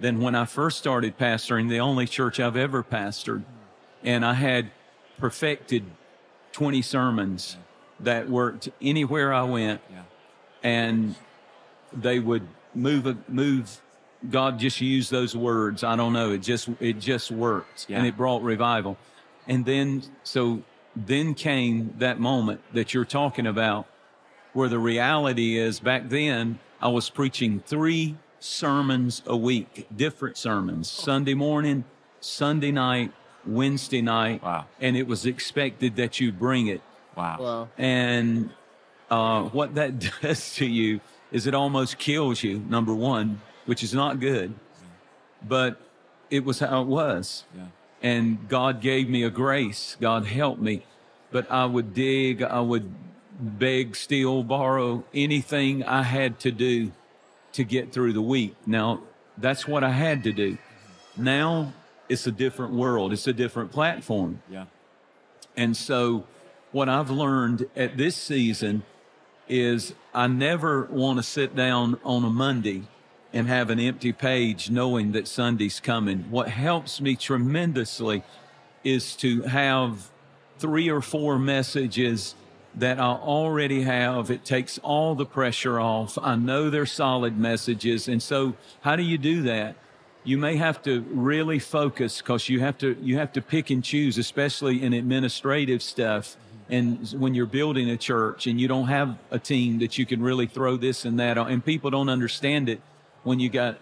than 0.00 0.20
when 0.20 0.34
I 0.34 0.44
first 0.44 0.78
started 0.78 1.16
pastoring. 1.18 1.68
The 1.68 1.80
only 1.80 2.06
church 2.06 2.38
I've 2.40 2.56
ever 2.56 2.82
pastored, 2.82 3.44
and 4.04 4.24
I 4.24 4.34
had 4.34 4.70
perfected 5.18 5.84
twenty 6.52 6.82
sermons 6.82 7.56
that 8.00 8.28
worked 8.28 8.68
anywhere 8.82 9.32
I 9.32 9.42
went, 9.44 9.80
Yeah. 9.90 10.02
and 10.62 11.16
they 11.92 12.18
would 12.18 12.46
move 12.74 13.06
a 13.06 13.16
move 13.28 13.80
god 14.30 14.58
just 14.58 14.80
used 14.80 15.10
those 15.10 15.36
words. 15.36 15.82
I 15.84 15.96
don't 15.96 16.12
know. 16.12 16.32
It 16.32 16.38
just 16.42 16.68
it 16.80 16.98
just 17.00 17.30
worked. 17.30 17.86
And 17.88 18.06
it 18.06 18.16
brought 18.16 18.42
revival. 18.42 18.96
And 19.48 19.64
then 19.64 20.02
so 20.24 20.62
then 20.94 21.34
came 21.34 21.94
that 21.98 22.18
moment 22.18 22.60
that 22.72 22.92
you're 22.94 23.04
talking 23.04 23.46
about 23.46 23.86
where 24.54 24.68
the 24.68 24.78
reality 24.78 25.56
is 25.58 25.78
back 25.80 26.08
then 26.08 26.58
i 26.80 26.88
was 26.88 27.08
preaching 27.10 27.60
three 27.66 28.16
sermons 28.38 29.22
a 29.26 29.36
week 29.36 29.86
different 29.96 30.36
sermons 30.36 30.90
sunday 30.90 31.34
morning 31.34 31.84
sunday 32.20 32.70
night 32.72 33.12
wednesday 33.46 34.02
night 34.02 34.42
Wow. 34.42 34.66
and 34.80 34.96
it 34.96 35.06
was 35.06 35.26
expected 35.26 35.96
that 35.96 36.20
you 36.20 36.32
bring 36.32 36.66
it 36.68 36.82
Wow. 37.16 37.36
Wow. 37.40 37.68
and 37.78 38.50
uh, 39.10 39.44
what 39.44 39.74
that 39.76 39.92
does 40.22 40.54
to 40.56 40.66
you 40.66 41.00
is 41.32 41.46
it 41.46 41.54
almost 41.54 41.96
kills 41.98 42.42
you, 42.42 42.58
number 42.68 42.92
one, 42.94 43.40
which 43.64 43.82
is 43.82 43.94
not 43.94 44.18
good. 44.20 44.52
But 45.46 45.80
it 46.30 46.44
was 46.44 46.58
how 46.58 46.82
it 46.82 46.86
was. 46.88 47.44
Yeah. 47.56 47.66
And 48.02 48.48
God 48.48 48.80
gave 48.80 49.08
me 49.08 49.22
a 49.22 49.30
grace. 49.30 49.96
God 50.00 50.26
helped 50.26 50.60
me. 50.60 50.84
But 51.30 51.50
I 51.50 51.66
would 51.66 51.94
dig, 51.94 52.42
I 52.42 52.60
would 52.60 52.92
beg, 53.38 53.96
steal, 53.96 54.42
borrow 54.42 55.04
anything 55.14 55.84
I 55.84 56.02
had 56.02 56.38
to 56.40 56.50
do 56.50 56.92
to 57.52 57.64
get 57.64 57.92
through 57.92 58.12
the 58.12 58.22
week. 58.22 58.54
Now, 58.66 59.00
that's 59.38 59.66
what 59.66 59.84
I 59.84 59.90
had 59.90 60.24
to 60.24 60.32
do. 60.32 60.58
Now, 61.16 61.72
it's 62.08 62.26
a 62.26 62.32
different 62.32 62.72
world. 62.72 63.12
It's 63.12 63.26
a 63.26 63.32
different 63.32 63.72
platform. 63.72 64.42
Yeah. 64.50 64.66
And 65.56 65.76
so, 65.76 66.26
what 66.72 66.88
I've 66.88 67.10
learned 67.10 67.68
at 67.74 67.96
this 67.96 68.16
season 68.16 68.82
is 69.48 69.94
I 70.14 70.26
never 70.26 70.84
want 70.84 71.18
to 71.18 71.22
sit 71.22 71.54
down 71.54 71.98
on 72.04 72.24
a 72.24 72.30
Monday 72.30 72.84
and 73.32 73.48
have 73.48 73.70
an 73.70 73.78
empty 73.78 74.12
page 74.12 74.70
knowing 74.70 75.12
that 75.12 75.28
Sunday's 75.28 75.80
coming. 75.80 76.30
What 76.30 76.48
helps 76.48 77.00
me 77.00 77.16
tremendously 77.16 78.22
is 78.82 79.16
to 79.16 79.42
have 79.42 80.10
three 80.58 80.88
or 80.88 81.00
four 81.00 81.38
messages 81.38 82.34
that 82.76 83.00
I 83.00 83.12
already 83.12 83.82
have. 83.82 84.30
It 84.30 84.44
takes 84.44 84.78
all 84.78 85.14
the 85.14 85.24
pressure 85.24 85.80
off. 85.80 86.18
I 86.20 86.36
know 86.36 86.70
they're 86.70 86.86
solid 86.86 87.36
messages. 87.38 88.06
And 88.06 88.22
so, 88.22 88.54
how 88.82 88.96
do 88.96 89.02
you 89.02 89.18
do 89.18 89.42
that? 89.42 89.76
You 90.24 90.38
may 90.38 90.56
have 90.56 90.82
to 90.82 91.02
really 91.02 91.58
focus 91.58 92.18
because 92.18 92.48
you 92.48 92.60
have 92.60 92.76
to 92.78 92.96
you 93.00 93.18
have 93.18 93.32
to 93.32 93.42
pick 93.42 93.70
and 93.70 93.82
choose, 93.82 94.18
especially 94.18 94.82
in 94.82 94.92
administrative 94.92 95.82
stuff. 95.82 96.36
And 96.68 97.08
when 97.12 97.34
you're 97.34 97.46
building 97.46 97.88
a 97.90 97.96
church 97.96 98.48
and 98.48 98.60
you 98.60 98.66
don't 98.66 98.88
have 98.88 99.16
a 99.30 99.38
team 99.38 99.78
that 99.78 99.98
you 99.98 100.04
can 100.04 100.20
really 100.20 100.46
throw 100.46 100.76
this 100.76 101.04
and 101.04 101.18
that 101.20 101.38
on, 101.38 101.50
and 101.50 101.64
people 101.64 101.90
don't 101.90 102.08
understand 102.08 102.68
it 102.68 102.80
when 103.22 103.38
you 103.38 103.48
got 103.48 103.78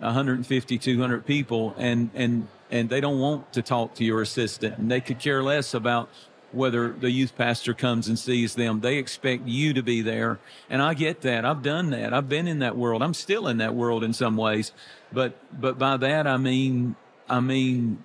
150, 0.00 0.78
200 0.78 1.24
people 1.24 1.74
and, 1.78 2.10
and, 2.14 2.48
and 2.70 2.90
they 2.90 3.00
don't 3.00 3.18
want 3.18 3.52
to 3.54 3.62
talk 3.62 3.94
to 3.94 4.04
your 4.04 4.20
assistant 4.20 4.76
and 4.76 4.90
they 4.90 5.00
could 5.00 5.18
care 5.18 5.42
less 5.42 5.72
about 5.72 6.10
whether 6.52 6.88
the 6.88 7.10
youth 7.10 7.36
pastor 7.36 7.74
comes 7.74 8.08
and 8.08 8.18
sees 8.18 8.54
them. 8.54 8.80
They 8.80 8.96
expect 8.96 9.46
you 9.46 9.74
to 9.74 9.82
be 9.82 10.00
there. 10.00 10.38
And 10.70 10.80
I 10.80 10.94
get 10.94 11.22
that. 11.22 11.44
I've 11.44 11.62
done 11.62 11.90
that. 11.90 12.14
I've 12.14 12.28
been 12.28 12.46
in 12.46 12.60
that 12.60 12.76
world. 12.76 13.02
I'm 13.02 13.14
still 13.14 13.48
in 13.48 13.58
that 13.58 13.74
world 13.74 14.04
in 14.04 14.12
some 14.12 14.36
ways. 14.36 14.72
But, 15.12 15.36
but 15.60 15.78
by 15.78 15.96
that, 15.98 16.26
I 16.26 16.36
mean, 16.36 16.96
I 17.28 17.40
mean, 17.40 18.02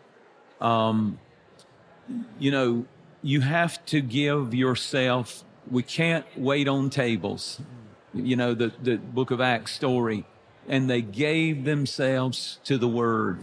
um, 0.60 1.19
you 2.39 2.51
know, 2.51 2.86
you 3.21 3.41
have 3.41 3.84
to 3.88 4.01
give 4.01 4.54
yourself, 4.54 5.43
we 5.69 5.84
can't 5.84 6.25
wait 6.36 6.67
on 6.67 6.89
tables. 6.89 7.62
You 8.13 8.36
know, 8.36 8.54
the, 8.54 8.73
the 8.82 8.97
book 8.97 9.32
of 9.32 9.39
Acts 9.39 9.73
story. 9.73 10.25
And 10.67 10.89
they 10.89 11.01
gave 11.01 11.63
themselves 11.63 12.60
to 12.65 12.77
the 12.77 12.88
word. 12.88 13.39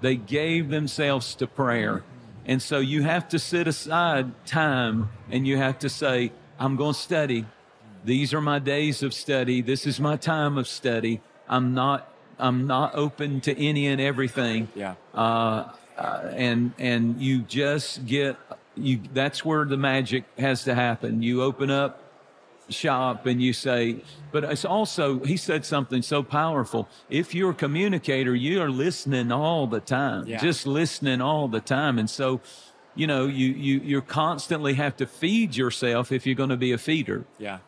They 0.00 0.16
gave 0.16 0.68
themselves 0.68 1.34
to 1.36 1.46
prayer. 1.46 2.02
And 2.44 2.60
so 2.60 2.78
you 2.78 3.02
have 3.02 3.28
to 3.28 3.38
set 3.38 3.68
aside 3.68 4.32
time 4.46 5.10
and 5.30 5.46
you 5.46 5.56
have 5.56 5.78
to 5.80 5.88
say, 5.88 6.32
I'm 6.58 6.76
going 6.76 6.94
to 6.94 6.98
study. 6.98 7.46
These 8.04 8.34
are 8.34 8.40
my 8.40 8.58
days 8.58 9.02
of 9.02 9.14
study. 9.14 9.62
This 9.62 9.86
is 9.86 10.00
my 10.00 10.16
time 10.16 10.58
of 10.58 10.66
study. 10.66 11.20
I'm 11.48 11.74
not, 11.74 12.12
I'm 12.38 12.66
not 12.66 12.94
open 12.94 13.40
to 13.42 13.56
any 13.56 13.86
and 13.86 14.00
everything. 14.00 14.68
Yeah. 14.74 14.94
Uh, 15.14 15.70
uh, 15.96 16.30
and, 16.34 16.72
and 16.78 17.20
you 17.20 17.42
just 17.42 18.06
get, 18.06 18.36
you, 18.74 19.00
that's 19.12 19.44
where 19.44 19.64
the 19.64 19.76
magic 19.76 20.24
has 20.38 20.64
to 20.64 20.74
happen. 20.74 21.22
You 21.22 21.42
open 21.42 21.70
up 21.70 22.01
shop 22.68 23.26
and 23.26 23.42
you 23.42 23.52
say, 23.52 23.96
but 24.30 24.44
it's 24.44 24.64
also, 24.64 25.20
he 25.20 25.36
said 25.36 25.64
something 25.64 26.02
so 26.02 26.22
powerful. 26.22 26.88
If 27.10 27.34
you're 27.34 27.50
a 27.50 27.54
communicator, 27.54 28.34
you 28.34 28.60
are 28.62 28.70
listening 28.70 29.30
all 29.32 29.66
the 29.66 29.80
time, 29.80 30.26
Yeah. 30.26 30.38
just 30.38 30.66
listening 30.66 31.20
all 31.20 31.48
the 31.48 31.60
time. 31.60 31.98
And 31.98 32.08
so, 32.08 32.40
you 32.94 33.06
know, 33.06 33.26
you, 33.26 33.48
you, 33.48 33.80
you 33.80 34.00
constantly 34.02 34.74
have 34.74 34.96
to 34.98 35.06
feed 35.06 35.56
yourself 35.56 36.12
if 36.12 36.26
you're 36.26 36.34
going 36.34 36.50
to 36.50 36.56
be 36.56 36.72
a 36.72 36.78
feeder. 36.78 37.24
Yeah. 37.38 37.58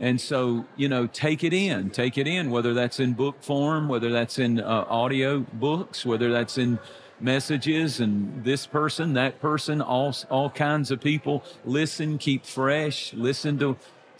And 0.00 0.20
so, 0.20 0.64
you 0.76 0.88
know, 0.88 1.06
take 1.06 1.44
it 1.44 1.52
in, 1.52 1.90
take 1.90 2.18
it 2.18 2.26
in, 2.26 2.50
whether 2.50 2.74
that's 2.74 2.98
in 2.98 3.12
book 3.14 3.42
form, 3.42 3.88
whether 3.88 4.10
that's 4.10 4.38
in 4.38 4.58
uh, 4.60 4.84
audio 4.88 5.40
books, 5.52 6.04
whether 6.04 6.32
that's 6.32 6.58
in 6.58 6.78
messages 7.20 8.00
and 8.00 8.42
this 8.44 8.66
person, 8.66 9.12
that 9.14 9.40
person, 9.40 9.80
all, 9.80 10.12
all 10.28 10.50
kinds 10.50 10.90
of 10.90 11.00
people. 11.00 11.44
Listen, 11.64 12.18
keep 12.18 12.44
fresh, 12.44 13.14
listen 13.14 13.58
to, 13.60 13.76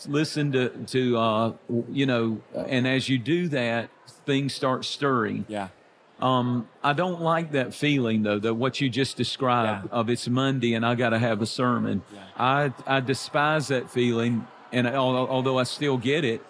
listen 0.09 0.53
to, 0.53 0.69
to, 0.69 1.17
uh, 1.19 1.53
you 1.91 2.07
know, 2.07 2.41
and 2.55 2.87
as 2.87 3.09
you 3.09 3.19
do 3.19 3.49
that, 3.49 3.91
things 4.27 4.55
start 4.55 4.85
stirring. 4.85 5.45
Yeah. 5.49 5.69
Um, 6.21 6.69
I 6.85 6.93
don't 6.93 7.21
like 7.21 7.53
that 7.53 7.75
feeling 7.75 8.23
though, 8.23 8.38
that 8.38 8.55
what 8.55 8.81
you 8.81 8.88
just 8.88 9.17
described 9.17 9.87
Yeah. 9.87 9.99
of 9.99 10.09
it's 10.09 10.29
Monday 10.29 10.75
and 10.75 10.87
I 10.87 10.95
got 10.95 11.11
to 11.11 11.19
have 11.19 11.43
a 11.43 11.47
sermon. 11.47 12.03
Yeah. 12.15 12.21
I, 12.37 12.73
I 12.87 13.01
despise 13.01 13.69
that 13.69 13.91
feeling. 13.91 14.47
And 14.71 14.87
al- 14.87 15.29
although 15.29 15.59
I 15.59 15.65
still 15.65 15.99
get 15.99 16.25
it, 16.25 16.41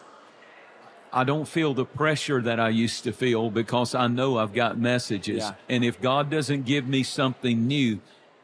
I 1.13 1.25
don't 1.25 1.47
feel 1.47 1.75
the 1.75 1.85
pressure 1.85 2.41
that 2.43 2.59
I 2.61 2.69
used 2.71 3.05
to 3.05 3.13
feel 3.13 3.51
because 3.51 3.95
I 3.95 4.07
know 4.07 4.39
I've 4.39 4.55
got 4.55 4.79
messages. 4.79 5.39
Yeah. 5.39 5.55
And 5.69 5.85
if 5.85 6.01
God 6.01 6.31
doesn't 6.31 6.65
give 6.65 6.87
me 6.87 7.03
something 7.03 7.67
new, 7.67 8.01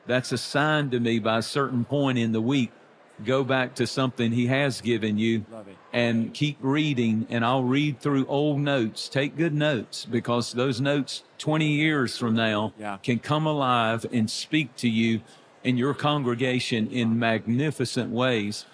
that's 0.07 0.33
a 0.33 0.39
sign 0.39 0.91
to 0.91 1.01
me 1.01 1.19
by 1.19 1.39
a 1.39 1.43
certain 1.43 1.85
point 1.85 2.19
in 2.19 2.33
the 2.33 2.41
week. 2.41 2.73
Go 3.25 3.43
back 3.45 3.75
to 3.77 3.87
something 3.87 4.33
He 4.33 4.47
has 4.47 4.81
given 4.81 5.19
you 5.19 5.45
and 5.93 6.33
keep 6.33 6.57
reading. 6.61 7.27
And 7.31 7.45
I'll 7.45 7.65
read 7.65 8.01
through 8.01 8.27
old 8.27 8.61
notes. 8.61 9.09
Take 9.09 9.37
good 9.37 9.55
notes 9.55 10.05
because 10.05 10.53
those 10.53 10.81
notes 10.81 11.23
20 11.39 11.67
years 11.67 12.17
from 12.17 12.35
now 12.35 12.73
Yeah. 12.79 12.99
can 13.03 13.19
come 13.19 13.47
alive 13.47 14.07
and 14.13 14.31
speak 14.31 14.77
to 14.77 14.89
you 14.89 15.21
and 15.65 15.79
your 15.79 15.95
congregation 15.95 16.89
in 16.91 17.19
magnificent 17.19 18.11
ways. 18.13 18.65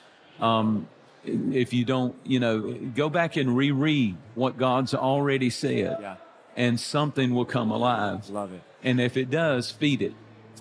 Um, 0.41 0.89
if 1.25 1.73
you 1.73 1.87
don't, 1.87 2.15
you 2.25 2.39
know, 2.39 2.75
go 2.95 3.09
back 3.09 3.37
and 3.37 3.57
reread 3.57 4.17
what 4.35 4.59
God's 4.59 4.95
already 4.95 5.49
said, 5.49 5.97
Yeah. 6.01 6.17
and 6.55 6.79
something 6.79 7.35
will 7.35 7.47
come 7.47 7.71
alive. 7.71 8.29
Love 8.29 8.53
it. 8.53 8.63
And 8.83 9.01
if 9.01 9.17
it 9.17 9.31
does, 9.31 9.71
feed 9.71 10.03
it. 10.03 10.13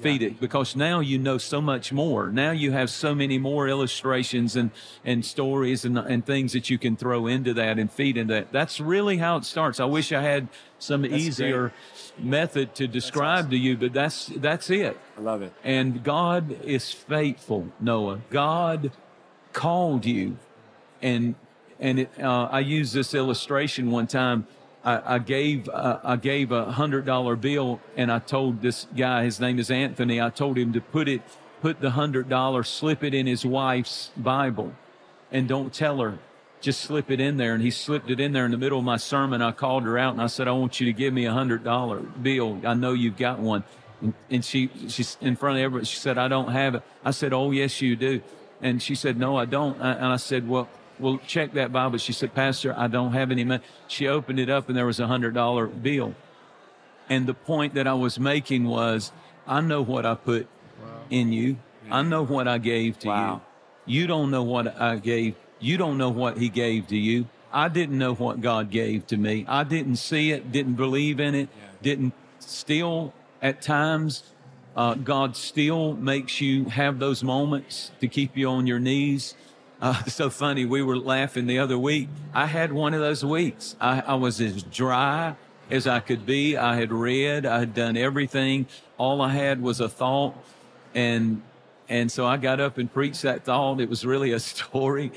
Feed 0.02 0.22
it 0.22 0.40
because 0.40 0.76
now 0.76 1.00
you 1.00 1.18
know 1.18 1.38
so 1.38 1.62
much 1.62 1.94
more. 1.94 2.30
Now 2.30 2.52
you 2.52 2.72
have 2.72 2.90
so 2.90 3.14
many 3.14 3.38
more 3.38 3.68
illustrations 3.68 4.56
and, 4.56 4.72
and 5.06 5.24
stories 5.24 5.86
and, 5.86 5.98
and 5.98 6.26
things 6.26 6.54
that 6.54 6.70
you 6.70 6.78
can 6.78 6.96
throw 6.96 7.28
into 7.28 7.54
that 7.54 7.80
and 7.80 7.92
feed 7.92 8.18
into 8.18 8.34
that. 8.34 8.52
That's 8.52 8.80
really 8.80 9.18
how 9.18 9.38
it 9.38 9.46
starts. 9.46 9.80
I 9.80 9.86
wish 9.86 10.12
I 10.12 10.22
had 10.22 10.48
some 10.80 11.06
easier 11.06 11.72
method 12.18 12.76
to 12.76 12.88
describe 12.88 13.50
to 13.52 13.58
you, 13.58 13.78
but 13.78 13.94
that's, 13.94 14.28
that's 14.28 14.70
it. 14.70 15.00
I 15.18 15.22
love 15.22 15.42
it. 15.42 15.54
And 15.64 16.04
God 16.04 16.64
is 16.64 16.92
faithful, 16.92 17.70
Noah. 17.80 18.22
God 18.30 18.92
called 19.54 20.06
you, 20.06 20.38
and 21.02 21.36
and 21.80 22.00
it, 22.00 22.10
uh, 22.20 22.48
I 22.52 22.60
used 22.60 22.94
this 22.94 23.14
illustration 23.14 23.92
one 23.92 24.08
time. 24.08 24.48
I, 24.84 25.16
I 25.16 25.20
gave 25.20 25.70
uh, 25.70 26.00
I 26.04 26.16
gave 26.18 26.52
a 26.52 26.66
hundred 26.72 27.06
dollar 27.06 27.36
bill, 27.36 27.80
and 27.96 28.12
I 28.12 28.20
told 28.20 28.62
this 28.62 28.88
guy, 28.96 29.24
his 29.24 29.40
name 29.40 29.60
is 29.60 29.72
Anthony. 29.72 30.22
I 30.22 30.30
told 30.30 30.58
him 30.58 30.74
to 30.74 30.82
put 30.82 31.08
it, 31.08 31.22
put 31.62 31.80
the 31.80 31.92
hundred 31.92 32.30
dollars, 32.30 32.68
slip 32.68 33.04
it 33.04 33.14
in 33.14 33.26
his 33.26 33.46
wife's 33.46 34.12
Bible, 34.18 34.74
and 35.32 35.48
don't 35.48 35.74
tell 35.74 36.00
her. 36.00 36.20
Just 36.60 36.82
slip 36.82 37.12
it 37.12 37.20
in 37.20 37.36
there. 37.36 37.54
And 37.54 37.62
he 37.62 37.72
slipped 37.72 38.10
it 38.10 38.22
in 38.22 38.32
there 38.32 38.46
in 38.46 38.52
the 38.52 38.58
middle 38.58 38.80
of 38.80 38.86
my 38.86 38.96
sermon. 38.96 39.42
I 39.42 39.52
called 39.52 39.84
her 39.84 39.98
out 39.98 40.14
and 40.14 40.22
I 40.22 40.28
said, 40.28 40.48
I 40.48 40.54
want 40.54 40.80
you 40.80 40.86
to 40.86 40.94
give 40.94 41.14
me 41.14 41.26
a 41.26 41.34
hundred 41.34 41.62
dollar 41.62 42.00
bill. 42.00 42.62
I 42.66 42.74
know 42.74 42.94
you've 42.94 43.18
got 43.18 43.40
one. 43.40 43.66
And, 44.02 44.14
and 44.30 44.46
she, 44.46 44.70
she's 44.88 45.18
in 45.20 45.36
front 45.36 45.58
of 45.58 45.64
everybody. 45.64 45.86
She 45.86 45.98
said, 45.98 46.18
I 46.18 46.30
don't 46.30 46.54
have 46.54 46.76
it. 46.76 46.84
I 47.04 47.12
said, 47.12 47.34
Oh, 47.34 47.52
yes, 47.52 47.82
you 47.82 47.98
do. 47.98 48.22
And 48.62 48.82
she 48.82 48.96
said, 48.96 49.18
No, 49.18 49.36
I 49.36 49.44
don't. 49.44 49.76
And 49.82 50.06
I 50.06 50.16
said, 50.16 50.48
Well, 50.48 50.70
well, 51.00 51.20
check 51.28 51.54
that 51.54 51.72
Bible. 51.72 51.98
She 51.98 52.14
said, 52.14 52.34
Pastor, 52.34 52.74
I 52.78 52.88
don't 52.88 53.14
have 53.14 53.32
any 53.32 53.44
money. 53.44 53.64
She 53.88 54.08
opened 54.08 54.40
it 54.40 54.50
up 54.50 54.68
and 54.70 54.78
there 54.78 54.86
was 54.86 55.00
a 55.00 55.08
hundred 55.08 55.34
dollar 55.34 55.68
bill. 55.68 56.16
And 57.10 57.28
the 57.28 57.34
point 57.34 57.74
that 57.74 57.88
I 57.88 57.94
was 57.94 58.20
making 58.20 58.66
was, 58.66 59.12
I 59.48 59.62
know 59.62 59.82
what 59.82 60.06
I 60.06 60.16
put 60.16 60.48
in 61.10 61.32
you. 61.34 61.58
I 61.92 62.02
know 62.02 62.24
what 62.24 62.48
I 62.48 62.58
gave 62.58 62.98
to 63.00 63.10
Wow. 63.10 63.42
you. 63.86 64.02
You 64.02 64.08
don't 64.08 64.32
know 64.32 64.44
what 64.44 64.80
I 64.80 64.96
gave. 64.96 65.36
You 65.60 65.78
don't 65.78 65.98
know 65.98 66.10
what 66.10 66.38
he 66.38 66.48
gave 66.50 66.88
to 66.88 66.98
you. 66.98 67.28
I 67.52 67.68
didn't 67.68 67.98
know 67.98 68.16
what 68.16 68.42
God 68.42 68.72
gave 68.72 69.06
to 69.08 69.18
me. 69.18 69.46
I 69.48 69.64
didn't 69.64 69.98
see 69.98 70.32
it, 70.32 70.52
didn't 70.52 70.74
believe 70.76 71.20
in 71.20 71.36
it, 71.36 71.50
didn't 71.82 72.14
still 72.40 73.14
at 73.42 73.62
times 73.62 74.24
uh, 74.76 74.96
God 74.96 75.36
still 75.36 75.94
makes 75.94 76.42
you 76.42 76.66
have 76.66 76.98
those 76.98 77.24
moments 77.24 77.92
to 78.00 78.08
keep 78.08 78.36
you 78.36 78.48
on 78.50 78.66
your 78.66 78.80
knees. 78.80 79.36
Uh, 79.84 80.02
so 80.08 80.30
funny. 80.30 80.66
We 80.66 80.82
were 80.82 80.98
laughing 80.98 81.46
the 81.46 81.60
other 81.60 81.78
week. 81.78 82.08
I 82.34 82.46
had 82.46 82.72
one 82.72 82.94
of 82.94 83.02
those 83.02 83.24
weeks. 83.24 83.76
I, 83.82 84.00
I 84.00 84.16
was 84.16 84.40
as 84.40 84.64
dry 84.64 85.36
as 85.70 85.88
I 85.88 86.00
could 86.00 86.26
be. 86.26 86.56
I 86.58 86.78
had 86.78 86.92
read. 86.92 87.46
I 87.46 87.60
had 87.60 87.74
done 87.74 87.98
everything. 87.98 88.66
All 88.98 89.22
I 89.22 89.30
had 89.30 89.62
was 89.62 89.82
a 89.82 89.90
thought, 89.90 90.36
and 90.96 91.42
and 91.90 92.10
so 92.10 92.26
I 92.26 92.38
got 92.38 92.62
up 92.62 92.78
and 92.78 92.92
preached 92.92 93.24
that 93.24 93.44
thought. 93.44 93.82
It 93.82 93.90
was 93.90 94.06
really 94.06 94.32
a 94.32 94.40
story, 94.54 95.12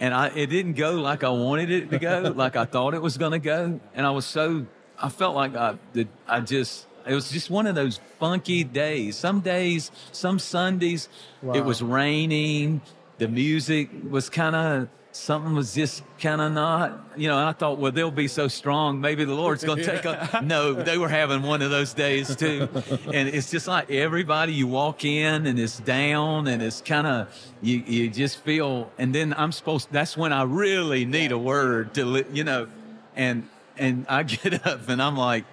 and 0.00 0.12
I 0.12 0.28
it 0.34 0.48
didn't 0.48 0.74
go 0.74 0.92
like 0.92 1.22
I 1.22 1.30
wanted 1.30 1.70
it 1.70 1.90
to 1.90 1.98
go, 2.00 2.32
like 2.34 2.56
I 2.56 2.64
thought 2.64 2.94
it 2.94 3.02
was 3.02 3.16
going 3.18 3.32
to 3.32 3.38
go. 3.38 3.80
And 3.94 4.04
I 4.04 4.10
was 4.10 4.26
so 4.26 4.66
I 5.00 5.10
felt 5.10 5.36
like 5.36 5.54
I 5.54 5.76
did. 5.92 6.08
I 6.26 6.40
just 6.40 6.86
it 7.06 7.14
was 7.14 7.30
just 7.30 7.50
one 7.50 7.68
of 7.68 7.76
those 7.76 8.00
funky 8.18 8.64
days. 8.64 9.16
Some 9.16 9.40
days, 9.40 9.92
some 10.10 10.40
Sundays, 10.40 11.08
it 11.54 11.64
was 11.64 11.80
raining. 11.82 12.80
The 13.18 13.28
music 13.28 13.90
was 14.08 14.30
kind 14.30 14.56
of 14.56 14.88
something 15.18 15.54
was 15.54 15.74
just 15.74 16.02
kind 16.20 16.40
of 16.40 16.52
not, 16.52 16.98
you 17.16 17.28
know, 17.28 17.46
I 17.46 17.52
thought, 17.52 17.78
well, 17.78 17.90
they'll 17.92 18.10
be 18.10 18.28
so 18.28 18.48
strong. 18.48 19.00
Maybe 19.00 19.24
the 19.24 19.34
Lord's 19.34 19.64
going 19.64 19.78
to 19.78 19.84
take 19.84 20.04
a, 20.04 20.40
no, 20.44 20.74
they 20.74 20.98
were 20.98 21.08
having 21.08 21.42
one 21.42 21.62
of 21.62 21.70
those 21.70 21.92
days 21.92 22.34
too. 22.36 22.68
And 23.12 23.28
it's 23.28 23.50
just 23.50 23.66
like 23.66 23.90
everybody, 23.90 24.52
you 24.52 24.66
walk 24.66 25.04
in 25.04 25.46
and 25.46 25.58
it's 25.58 25.80
down 25.80 26.46
and 26.46 26.62
it's 26.62 26.80
kind 26.80 27.06
of, 27.06 27.52
you, 27.60 27.78
you 27.78 28.10
just 28.10 28.38
feel, 28.38 28.90
and 28.98 29.14
then 29.14 29.34
I'm 29.36 29.52
supposed, 29.52 29.88
that's 29.90 30.16
when 30.16 30.32
I 30.32 30.42
really 30.42 31.04
need 31.04 31.32
a 31.32 31.38
word 31.38 31.94
to, 31.94 32.24
you 32.32 32.44
know, 32.44 32.68
and, 33.16 33.48
and 33.76 34.06
I 34.08 34.22
get 34.24 34.66
up 34.66 34.88
and 34.88 35.02
I'm 35.02 35.16
like, 35.16 35.44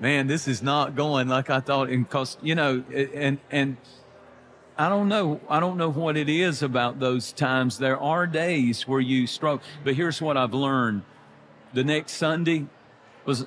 man, 0.00 0.26
this 0.26 0.46
is 0.46 0.62
not 0.62 0.94
going 0.94 1.28
like 1.28 1.50
I 1.50 1.60
thought. 1.60 1.88
And 1.88 2.08
cause, 2.08 2.36
you 2.40 2.54
know, 2.54 2.84
and, 2.94 3.38
and, 3.50 3.76
I 4.78 4.88
don't 4.88 5.08
know. 5.08 5.40
I 5.48 5.58
don't 5.58 5.76
know 5.76 5.90
what 5.90 6.16
it 6.16 6.28
is 6.28 6.62
about 6.62 7.00
those 7.00 7.32
times. 7.32 7.78
There 7.78 7.98
are 7.98 8.28
days 8.28 8.86
where 8.86 9.00
you 9.00 9.26
struggle, 9.26 9.64
but 9.82 9.94
here's 9.94 10.22
what 10.22 10.36
I've 10.36 10.54
learned. 10.54 11.02
The 11.72 11.82
next 11.82 12.12
Sunday 12.12 12.66
was, 13.24 13.44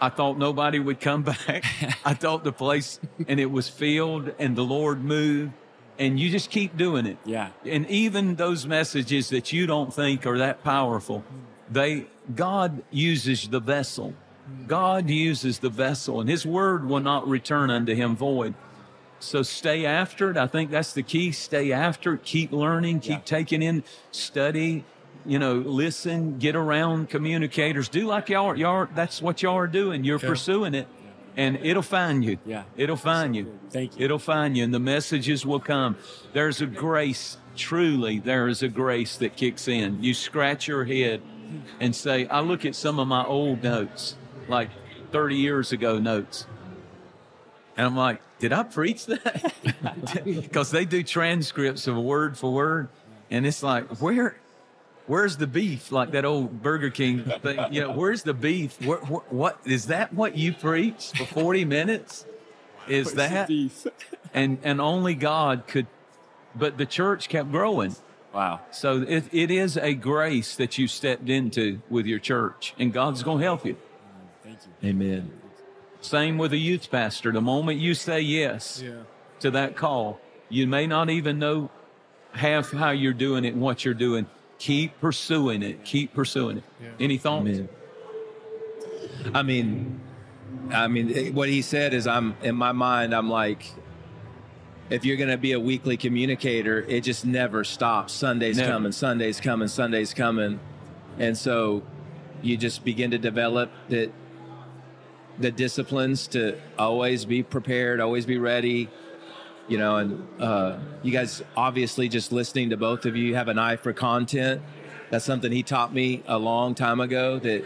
I 0.00 0.08
thought 0.08 0.36
nobody 0.36 0.80
would 0.80 1.00
come 1.00 1.22
back. 1.46 1.64
I 2.04 2.14
thought 2.14 2.42
the 2.42 2.52
place 2.52 2.98
and 3.28 3.38
it 3.38 3.52
was 3.52 3.68
filled 3.68 4.34
and 4.40 4.56
the 4.56 4.64
Lord 4.64 5.04
moved 5.04 5.52
and 5.96 6.18
you 6.18 6.28
just 6.28 6.50
keep 6.50 6.76
doing 6.76 7.06
it. 7.06 7.18
Yeah. 7.24 7.50
And 7.64 7.88
even 7.88 8.34
those 8.34 8.66
messages 8.66 9.28
that 9.30 9.52
you 9.52 9.66
don't 9.68 9.94
think 9.94 10.26
are 10.26 10.38
that 10.38 10.64
powerful, 10.64 11.22
they, 11.70 12.06
God 12.34 12.82
uses 12.90 13.48
the 13.48 13.60
vessel. 13.60 14.12
God 14.66 15.08
uses 15.08 15.60
the 15.60 15.70
vessel 15.70 16.20
and 16.20 16.28
his 16.28 16.44
word 16.44 16.86
will 16.88 17.00
not 17.00 17.28
return 17.28 17.70
unto 17.70 17.94
him 17.94 18.16
void. 18.16 18.54
So 19.26 19.42
stay 19.42 19.84
after 19.84 20.30
it. 20.30 20.36
I 20.36 20.46
think 20.46 20.70
that's 20.70 20.92
the 20.92 21.02
key. 21.02 21.32
Stay 21.32 21.72
after 21.72 22.14
it. 22.14 22.22
Keep 22.22 22.52
learning. 22.52 23.00
Keep 23.00 23.10
yeah. 23.10 23.24
taking 23.24 23.60
in, 23.60 23.82
study. 24.12 24.84
You 25.26 25.40
know, 25.40 25.54
listen. 25.54 26.38
Get 26.38 26.54
around 26.54 27.10
communicators. 27.10 27.88
Do 27.88 28.06
like 28.06 28.28
y'all. 28.28 28.46
Are, 28.46 28.56
y'all. 28.56 28.70
Are, 28.70 28.90
that's 28.94 29.20
what 29.20 29.42
y'all 29.42 29.56
are 29.56 29.66
doing. 29.66 30.04
You're 30.04 30.18
okay. 30.18 30.28
pursuing 30.28 30.74
it, 30.74 30.86
and 31.36 31.56
it'll 31.56 31.82
find 31.82 32.24
you. 32.24 32.38
Yeah, 32.46 32.62
it'll 32.76 32.94
find 32.94 33.34
you. 33.34 33.58
Thank 33.70 33.98
you. 33.98 34.04
It'll 34.04 34.20
find 34.20 34.56
you, 34.56 34.62
and 34.62 34.72
the 34.72 34.78
messages 34.78 35.44
will 35.44 35.60
come. 35.60 35.96
There's 36.32 36.60
a 36.60 36.66
grace. 36.66 37.36
Truly, 37.56 38.20
there 38.20 38.46
is 38.46 38.62
a 38.62 38.68
grace 38.68 39.16
that 39.16 39.34
kicks 39.34 39.66
in. 39.66 40.04
You 40.04 40.14
scratch 40.14 40.68
your 40.68 40.84
head 40.84 41.20
and 41.80 41.96
say, 41.96 42.28
"I 42.28 42.40
look 42.40 42.64
at 42.64 42.76
some 42.76 43.00
of 43.00 43.08
my 43.08 43.24
old 43.24 43.64
notes, 43.64 44.14
like 44.46 44.70
30 45.10 45.34
years 45.34 45.72
ago 45.72 45.98
notes." 45.98 46.46
And 47.76 47.86
I'm 47.86 47.96
like, 47.96 48.20
did 48.38 48.52
I 48.52 48.62
preach 48.62 49.06
that? 49.06 49.52
Because 50.24 50.70
they 50.70 50.84
do 50.84 51.02
transcripts 51.02 51.86
of 51.86 51.96
word 51.96 52.36
for 52.36 52.52
word. 52.52 52.88
And 53.30 53.46
it's 53.46 53.62
like, 53.62 54.00
where, 54.00 54.36
where's 55.06 55.36
the 55.36 55.46
beef? 55.46 55.92
Like 55.92 56.12
that 56.12 56.24
old 56.24 56.62
Burger 56.62 56.90
King 56.90 57.24
thing. 57.42 57.58
You 57.70 57.82
know, 57.82 57.92
where's 57.92 58.22
the 58.22 58.34
beef? 58.34 58.80
What, 58.84 59.08
what, 59.08 59.32
what 59.32 59.60
is 59.64 59.86
that 59.86 60.12
what 60.12 60.36
you 60.36 60.52
preach 60.52 61.12
for 61.16 61.24
40 61.24 61.64
minutes? 61.64 62.26
Is 62.88 63.14
that? 63.14 63.50
and, 64.34 64.58
and 64.62 64.80
only 64.80 65.14
God 65.14 65.64
could, 65.66 65.86
but 66.54 66.78
the 66.78 66.86
church 66.86 67.28
kept 67.28 67.50
growing. 67.50 67.96
Wow. 68.32 68.60
So 68.70 69.02
it, 69.02 69.24
it 69.32 69.50
is 69.50 69.76
a 69.76 69.94
grace 69.94 70.56
that 70.56 70.78
you 70.78 70.88
stepped 70.88 71.28
into 71.28 71.80
with 71.88 72.06
your 72.06 72.18
church, 72.18 72.74
and 72.78 72.92
God's 72.92 73.22
going 73.22 73.38
to 73.38 73.44
help 73.44 73.64
you. 73.64 73.76
Thank 74.42 74.58
you. 74.82 74.88
Amen. 74.88 75.32
Same 76.00 76.38
with 76.38 76.52
a 76.52 76.56
youth 76.56 76.90
pastor. 76.90 77.32
The 77.32 77.40
moment 77.40 77.80
you 77.80 77.94
say 77.94 78.20
yes 78.20 78.82
yeah. 78.84 79.02
to 79.40 79.50
that 79.52 79.76
call, 79.76 80.20
you 80.48 80.66
may 80.66 80.86
not 80.86 81.10
even 81.10 81.38
know 81.38 81.70
half 82.32 82.70
how 82.70 82.90
you're 82.90 83.12
doing 83.12 83.44
it 83.44 83.54
and 83.54 83.62
what 83.62 83.84
you're 83.84 83.94
doing. 83.94 84.26
Keep 84.58 85.00
pursuing 85.00 85.62
it. 85.62 85.84
Keep 85.84 86.14
pursuing 86.14 86.58
it. 86.58 86.64
Yeah. 86.80 86.88
Any 87.00 87.18
thoughts? 87.18 87.48
Amen. 87.48 87.68
I 89.34 89.42
mean, 89.42 90.00
I 90.70 90.88
mean, 90.88 91.34
what 91.34 91.48
he 91.48 91.62
said 91.62 91.94
is, 91.94 92.06
I'm 92.06 92.36
in 92.42 92.54
my 92.54 92.72
mind, 92.72 93.14
I'm 93.14 93.28
like, 93.28 93.64
if 94.88 95.04
you're 95.04 95.16
going 95.16 95.30
to 95.30 95.36
be 95.36 95.52
a 95.52 95.60
weekly 95.60 95.96
communicator, 95.96 96.80
it 96.88 97.00
just 97.02 97.24
never 97.24 97.64
stops. 97.64 98.12
Sundays 98.12 98.56
never. 98.56 98.70
coming, 98.70 98.92
Sundays 98.92 99.40
coming, 99.40 99.68
Sundays 99.68 100.14
coming, 100.14 100.60
and 101.18 101.36
so 101.36 101.82
you 102.42 102.56
just 102.56 102.84
begin 102.84 103.10
to 103.10 103.18
develop 103.18 103.70
that 103.88 104.12
the 105.38 105.50
disciplines 105.50 106.26
to 106.28 106.58
always 106.78 107.24
be 107.24 107.42
prepared, 107.42 108.00
always 108.00 108.26
be 108.26 108.38
ready. 108.38 108.88
You 109.68 109.78
know, 109.78 109.96
and 109.96 110.28
uh, 110.40 110.78
you 111.02 111.10
guys 111.10 111.42
obviously 111.56 112.08
just 112.08 112.30
listening 112.30 112.70
to 112.70 112.76
both 112.76 113.04
of 113.04 113.16
you 113.16 113.34
have 113.34 113.48
an 113.48 113.58
eye 113.58 113.76
for 113.76 113.92
content. 113.92 114.62
That's 115.10 115.24
something 115.24 115.50
he 115.50 115.62
taught 115.62 115.92
me 115.92 116.22
a 116.26 116.38
long 116.38 116.74
time 116.74 117.00
ago 117.00 117.38
that 117.40 117.64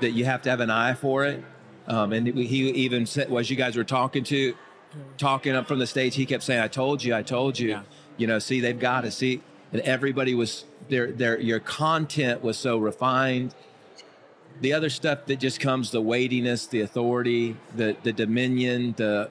that 0.00 0.10
you 0.10 0.24
have 0.24 0.42
to 0.42 0.50
have 0.50 0.60
an 0.60 0.70
eye 0.70 0.94
for 0.94 1.24
it. 1.24 1.42
Um, 1.86 2.12
and 2.12 2.26
he 2.26 2.70
even 2.70 3.06
said, 3.06 3.32
as 3.32 3.50
you 3.50 3.56
guys 3.56 3.76
were 3.76 3.84
talking 3.84 4.24
to, 4.24 4.54
talking 5.16 5.54
up 5.54 5.68
from 5.68 5.78
the 5.78 5.86
stage, 5.86 6.14
he 6.14 6.26
kept 6.26 6.42
saying, 6.42 6.60
"I 6.60 6.68
told 6.68 7.02
you, 7.02 7.14
I 7.14 7.22
told 7.22 7.58
you." 7.58 7.70
Yeah. 7.70 7.82
You 8.16 8.26
know, 8.26 8.38
see, 8.38 8.60
they've 8.60 8.78
got 8.78 9.02
to 9.02 9.10
see, 9.10 9.42
and 9.72 9.80
everybody 9.82 10.34
was 10.34 10.64
their 10.88 11.10
their 11.12 11.40
your 11.40 11.60
content 11.60 12.42
was 12.42 12.58
so 12.58 12.78
refined 12.78 13.54
the 14.60 14.72
other 14.72 14.90
stuff 14.90 15.26
that 15.26 15.38
just 15.38 15.60
comes 15.60 15.90
the 15.90 16.00
weightiness 16.00 16.66
the 16.66 16.80
authority 16.80 17.56
the 17.76 17.96
the 18.02 18.12
dominion 18.12 18.94
the 18.96 19.30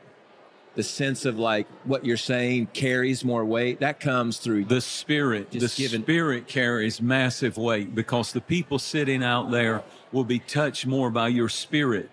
the 0.75 0.83
sense 0.83 1.25
of 1.25 1.37
like 1.37 1.67
what 1.83 2.05
you're 2.05 2.15
saying 2.17 2.67
carries 2.67 3.25
more 3.25 3.43
weight 3.43 3.79
that 3.79 3.99
comes 3.99 4.37
through 4.37 4.63
the 4.65 4.81
spirit 4.81 5.51
the 5.51 5.59
given. 5.75 6.01
spirit 6.01 6.47
carries 6.47 7.01
massive 7.01 7.57
weight 7.57 7.93
because 7.93 8.31
the 8.31 8.41
people 8.41 8.79
sitting 8.79 9.23
out 9.23 9.51
there 9.51 9.83
will 10.11 10.23
be 10.23 10.39
touched 10.39 10.85
more 10.85 11.09
by 11.09 11.27
your 11.27 11.49
spirit 11.49 12.09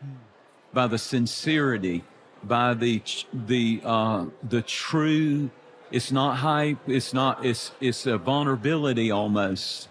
by 0.73 0.87
the 0.87 0.99
sincerity 0.99 2.03
by 2.43 2.75
the 2.75 3.03
the 3.33 3.81
uh 3.85 4.25
the 4.49 4.63
true 4.63 5.51
it's 5.91 6.13
not 6.13 6.37
hype 6.37 6.79
it's 6.87 7.15
not 7.15 7.45
it's 7.45 7.73
it's 7.81 8.07
a 8.07 8.19
vulnerability 8.19 9.11
almost 9.11 9.89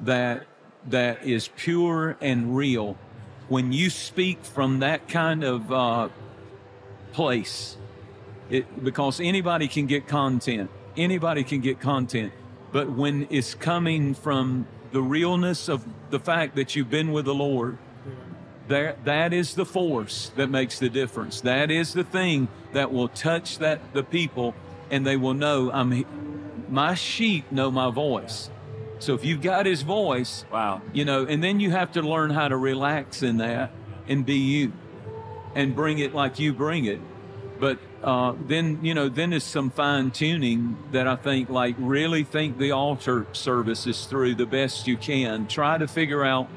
that 0.00 0.46
that 0.88 1.24
is 1.24 1.48
pure 1.56 2.16
and 2.20 2.56
real, 2.56 2.96
when 3.48 3.72
you 3.72 3.90
speak 3.90 4.44
from 4.44 4.80
that 4.80 5.08
kind 5.08 5.44
of 5.44 5.72
uh, 5.72 6.08
place, 7.12 7.76
it, 8.50 8.84
because 8.84 9.20
anybody 9.20 9.68
can 9.68 9.86
get 9.86 10.06
content, 10.06 10.70
anybody 10.96 11.44
can 11.44 11.60
get 11.60 11.80
content, 11.80 12.32
but 12.72 12.90
when 12.90 13.26
it's 13.30 13.54
coming 13.54 14.14
from 14.14 14.66
the 14.92 15.02
realness 15.02 15.68
of 15.68 15.84
the 16.10 16.18
fact 16.18 16.56
that 16.56 16.76
you've 16.76 16.90
been 16.90 17.12
with 17.12 17.24
the 17.24 17.34
Lord, 17.34 17.78
there, 18.68 18.96
that 19.04 19.32
is 19.32 19.54
the 19.54 19.64
force 19.64 20.32
that 20.36 20.50
makes 20.50 20.78
the 20.78 20.88
difference. 20.88 21.40
That 21.40 21.70
is 21.70 21.92
the 21.92 22.04
thing 22.04 22.48
that 22.72 22.92
will 22.92 23.08
touch 23.08 23.58
that 23.58 23.80
the 23.92 24.02
people, 24.02 24.54
and 24.90 25.06
they 25.06 25.16
will 25.16 25.34
know 25.34 25.70
I'm. 25.72 26.04
My 26.68 26.94
sheep 26.94 27.52
know 27.52 27.70
my 27.70 27.90
voice. 27.90 28.50
So 28.98 29.14
if 29.14 29.24
you've 29.24 29.42
got 29.42 29.66
his 29.66 29.82
voice, 29.82 30.44
wow, 30.50 30.80
you 30.92 31.04
know, 31.04 31.26
and 31.26 31.42
then 31.42 31.60
you 31.60 31.70
have 31.70 31.92
to 31.92 32.02
learn 32.02 32.30
how 32.30 32.48
to 32.48 32.56
relax 32.56 33.22
in 33.22 33.38
that 33.38 33.70
and 34.08 34.24
be 34.24 34.36
you 34.36 34.72
and 35.54 35.74
bring 35.74 35.98
it 35.98 36.14
like 36.14 36.38
you 36.38 36.52
bring 36.52 36.84
it. 36.84 37.00
But 37.58 37.78
uh, 38.02 38.34
then, 38.46 38.78
you 38.82 38.94
know, 38.94 39.08
then 39.08 39.30
there's 39.30 39.44
some 39.44 39.70
fine 39.70 40.10
tuning 40.10 40.76
that 40.92 41.06
I 41.06 41.16
think, 41.16 41.48
like, 41.48 41.74
really 41.78 42.24
think 42.24 42.58
the 42.58 42.72
altar 42.72 43.26
service 43.32 43.86
is 43.86 44.04
through 44.04 44.34
the 44.34 44.46
best 44.46 44.86
you 44.86 44.96
can. 44.96 45.46
Try 45.46 45.78
to 45.78 45.88
figure 45.88 46.22
out, 46.22 46.48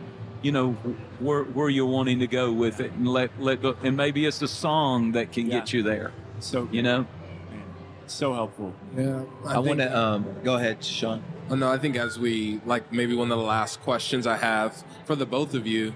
you 0.41 0.51
know, 0.51 0.73
where 1.19 1.43
where 1.43 1.69
you're 1.69 1.85
wanting 1.85 2.19
to 2.19 2.27
go 2.27 2.51
with 2.51 2.79
it, 2.79 2.91
and 2.91 3.07
let 3.07 3.31
let 3.39 3.61
go, 3.61 3.75
and 3.83 3.95
maybe 3.95 4.25
it's 4.25 4.41
a 4.41 4.47
song 4.47 5.13
that 5.13 5.31
can 5.31 5.47
yeah. 5.47 5.59
get 5.59 5.73
you 5.73 5.83
there. 5.83 6.11
So 6.39 6.67
you 6.71 6.81
know, 6.81 7.07
so 8.07 8.33
helpful. 8.33 8.73
Yeah, 8.97 9.23
I, 9.45 9.55
I 9.55 9.59
want 9.59 9.79
to 9.79 9.97
um, 9.97 10.25
go 10.43 10.55
ahead, 10.55 10.83
Sean. 10.83 11.23
Oh, 11.51 11.55
no, 11.55 11.71
I 11.71 11.79
think 11.79 11.95
as 11.95 12.19
we 12.19 12.61
like 12.63 12.93
maybe 12.93 13.15
one 13.15 13.31
of 13.31 13.39
the 13.39 13.43
last 13.43 13.81
questions 13.81 14.27
I 14.27 14.37
have 14.37 14.83
for 15.05 15.15
the 15.15 15.25
both 15.25 15.55
of 15.55 15.65
you, 15.65 15.95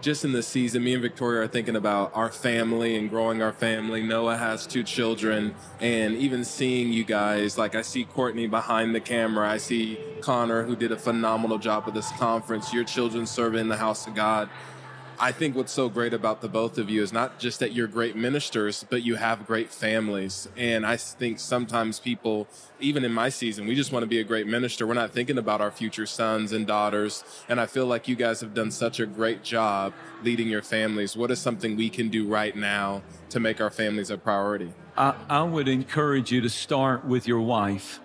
just 0.00 0.24
in 0.24 0.32
this 0.32 0.48
season, 0.48 0.82
me 0.82 0.94
and 0.94 1.02
Victoria 1.02 1.42
are 1.42 1.46
thinking 1.46 1.76
about 1.76 2.10
our 2.12 2.28
family 2.28 2.96
and 2.96 3.08
growing 3.08 3.40
our 3.40 3.52
family. 3.52 4.02
Noah 4.02 4.36
has 4.36 4.66
two 4.66 4.82
children, 4.82 5.54
and 5.78 6.16
even 6.16 6.44
seeing 6.44 6.92
you 6.92 7.04
guys, 7.04 7.56
like 7.56 7.76
I 7.76 7.82
see 7.82 8.02
Courtney 8.02 8.48
behind 8.48 8.92
the 8.92 8.98
camera, 8.98 9.48
I 9.48 9.58
see 9.58 9.96
Connor, 10.22 10.64
who 10.64 10.74
did 10.74 10.90
a 10.90 10.96
phenomenal 10.96 11.58
job 11.58 11.86
with 11.86 11.94
this 11.94 12.10
conference, 12.12 12.74
your 12.74 12.82
children 12.82 13.26
serving 13.26 13.60
in 13.60 13.68
the 13.68 13.76
house 13.76 14.08
of 14.08 14.16
God. 14.16 14.50
I 15.22 15.32
think 15.32 15.54
what's 15.54 15.72
so 15.72 15.90
great 15.90 16.14
about 16.14 16.40
the 16.40 16.48
both 16.48 16.78
of 16.78 16.88
you 16.88 17.02
is 17.02 17.12
not 17.12 17.38
just 17.38 17.60
that 17.60 17.72
you're 17.72 17.86
great 17.86 18.16
ministers, 18.16 18.86
but 18.88 19.02
you 19.02 19.16
have 19.16 19.46
great 19.46 19.68
families. 19.68 20.48
And 20.56 20.86
I 20.86 20.96
think 20.96 21.38
sometimes 21.38 22.00
people, 22.00 22.48
even 22.80 23.04
in 23.04 23.12
my 23.12 23.28
season, 23.28 23.66
we 23.66 23.74
just 23.74 23.92
want 23.92 24.02
to 24.02 24.06
be 24.06 24.18
a 24.18 24.24
great 24.24 24.46
minister. 24.46 24.86
We're 24.86 24.94
not 24.94 25.10
thinking 25.10 25.36
about 25.36 25.60
our 25.60 25.70
future 25.70 26.06
sons 26.06 26.52
and 26.52 26.66
daughters. 26.66 27.22
And 27.50 27.60
I 27.60 27.66
feel 27.66 27.84
like 27.84 28.08
you 28.08 28.16
guys 28.16 28.40
have 28.40 28.54
done 28.54 28.70
such 28.70 28.98
a 28.98 29.04
great 29.04 29.42
job 29.44 29.92
leading 30.22 30.48
your 30.48 30.62
families. 30.62 31.14
What 31.18 31.30
is 31.30 31.38
something 31.38 31.76
we 31.76 31.90
can 31.90 32.08
do 32.08 32.26
right 32.26 32.56
now 32.56 33.02
to 33.28 33.38
make 33.38 33.60
our 33.60 33.70
families 33.70 34.08
a 34.08 34.16
priority? 34.16 34.72
I, 34.96 35.14
I 35.28 35.42
would 35.42 35.68
encourage 35.68 36.32
you 36.32 36.40
to 36.40 36.48
start 36.48 37.04
with 37.04 37.28
your 37.28 37.42
wife. 37.42 38.00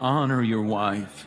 Honor 0.00 0.42
your 0.42 0.62
wife. 0.62 1.26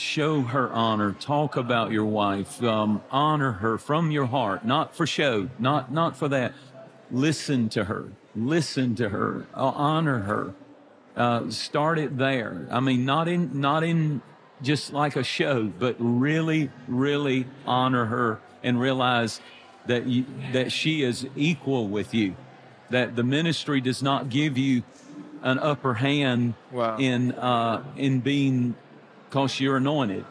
Show 0.00 0.42
her 0.42 0.72
honor. 0.72 1.12
Talk 1.12 1.56
about 1.56 1.92
your 1.92 2.04
wife. 2.06 2.62
Um, 2.62 3.02
honor 3.10 3.52
her 3.52 3.78
from 3.78 4.10
your 4.10 4.26
heart, 4.26 4.64
not 4.64 4.94
for 4.94 5.06
show, 5.06 5.50
not 5.58 5.92
not 5.92 6.16
for 6.16 6.28
that. 6.28 6.52
Listen 7.10 7.68
to 7.70 7.84
her. 7.84 8.08
Listen 8.34 8.94
to 8.96 9.08
her. 9.10 9.46
Uh, 9.54 9.72
honor 9.74 10.20
her. 10.20 10.54
Uh, 11.16 11.50
start 11.50 11.98
it 11.98 12.16
there. 12.18 12.66
I 12.70 12.80
mean, 12.80 13.04
not 13.04 13.28
in 13.28 13.60
not 13.60 13.82
in 13.84 14.22
just 14.62 14.92
like 14.92 15.16
a 15.16 15.24
show, 15.24 15.64
but 15.64 15.96
really, 15.98 16.70
really 16.86 17.46
honor 17.66 18.06
her 18.06 18.40
and 18.62 18.80
realize 18.80 19.40
that 19.86 20.06
you, 20.06 20.24
that 20.52 20.70
she 20.70 21.02
is 21.02 21.26
equal 21.34 21.88
with 21.88 22.14
you. 22.14 22.36
That 22.90 23.16
the 23.16 23.22
ministry 23.22 23.80
does 23.80 24.02
not 24.02 24.28
give 24.28 24.58
you 24.58 24.82
an 25.42 25.58
upper 25.58 25.94
hand 25.94 26.54
Wow. 26.70 26.98
in 26.98 27.32
uh, 27.32 27.82
in 27.96 28.20
being 28.20 28.76
because 29.30 29.60
you're 29.60 29.78
anointed. 29.78 30.26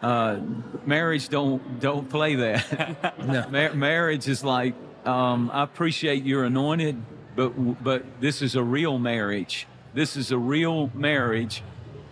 Uh, 0.00 0.38
marriage 0.86 1.28
don't 1.28 1.80
don't 1.80 2.08
play 2.08 2.36
that. 2.36 3.18
Mar- 3.50 3.74
marriage 3.74 4.28
is 4.28 4.42
like 4.44 4.74
um, 5.04 5.50
I 5.52 5.64
appreciate 5.64 6.24
you're 6.24 6.44
anointed, 6.44 7.02
but 7.36 7.50
but 7.82 8.20
this 8.20 8.40
is 8.40 8.54
a 8.54 8.62
real 8.62 8.98
marriage. 8.98 9.66
This 9.92 10.16
is 10.16 10.30
a 10.30 10.38
real 10.38 10.90
marriage, 10.94 11.62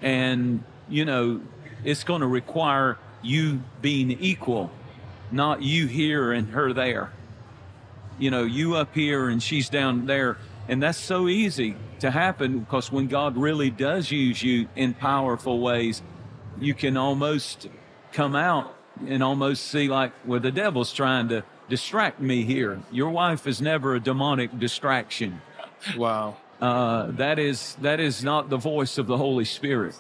and 0.03 0.65
you 0.89 1.05
know 1.05 1.41
it's 1.85 2.05
going 2.05 2.21
to 2.21 2.27
require 2.27 2.99
you 3.23 3.63
being 3.81 4.11
equal, 4.11 4.71
not 5.31 5.63
you 5.63 5.87
here 5.87 6.33
and 6.33 6.51
her 6.51 6.73
there 6.73 7.13
you 8.19 8.31
know, 8.31 8.45
you 8.45 8.77
up 8.77 8.95
here 8.95 9.29
and 9.29 9.43
she's 9.43 9.69
down 9.69 10.07
there. 10.07 10.39
And 10.69 10.83
that's 10.83 10.99
so 10.99 11.29
easy 11.29 11.77
to 12.01 12.11
happen 12.11 12.61
because 12.61 12.91
when 12.91 13.07
God 13.07 13.37
really 13.37 13.71
does 13.71 14.11
use 14.11 14.43
you 14.43 14.69
in 14.75 14.95
powerful 14.95 15.61
ways, 15.61 16.03
you 16.61 16.75
can 16.75 16.97
almost 16.97 17.69
come 18.13 18.35
out 18.37 18.75
and 19.07 19.23
almost 19.23 19.65
see 19.67 19.89
like, 19.89 20.13
well, 20.25 20.41
the 20.41 20.53
devil's 20.53 20.93
trying 20.93 21.29
to 21.29 21.45
distract 21.69 22.21
me 22.21 22.45
here. 22.45 22.81
Your 22.91 23.11
wife 23.11 23.47
is 23.47 23.61
never 23.61 23.95
a 23.95 24.01
demonic 24.01 24.59
distraction. 24.59 25.41
Wow. 25.97 26.37
Uh, 26.61 27.11
that 27.13 27.39
is 27.39 27.77
that 27.83 28.01
is 28.01 28.25
not 28.25 28.49
the 28.49 28.57
voice 28.57 28.97
of 28.97 29.07
the 29.07 29.19
Holy 29.19 29.45
Spirit. 29.45 29.95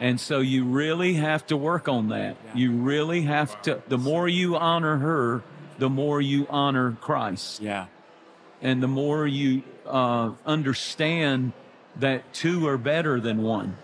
And 0.00 0.20
so 0.20 0.40
you 0.40 0.64
really 0.64 1.14
have 1.14 1.46
to 1.48 1.56
work 1.56 1.88
on 1.88 2.08
that. 2.08 2.36
You 2.54 2.72
really 2.72 3.22
have 3.22 3.60
to. 3.62 3.82
The 3.88 3.98
more 3.98 4.28
you 4.28 4.56
honor 4.56 4.98
her, 4.98 5.42
the 5.78 5.88
more 5.90 6.20
you 6.20 6.46
honor 6.50 6.92
Christ 7.00 7.60
Yeah. 7.60 7.86
and 8.62 8.82
the 8.82 8.88
more 8.88 9.26
you 9.26 9.62
uh, 9.86 10.32
understand 10.46 11.52
that 11.96 12.32
two 12.32 12.66
are 12.68 12.78
better 12.78 13.18
than 13.20 13.42
one. 13.42 13.76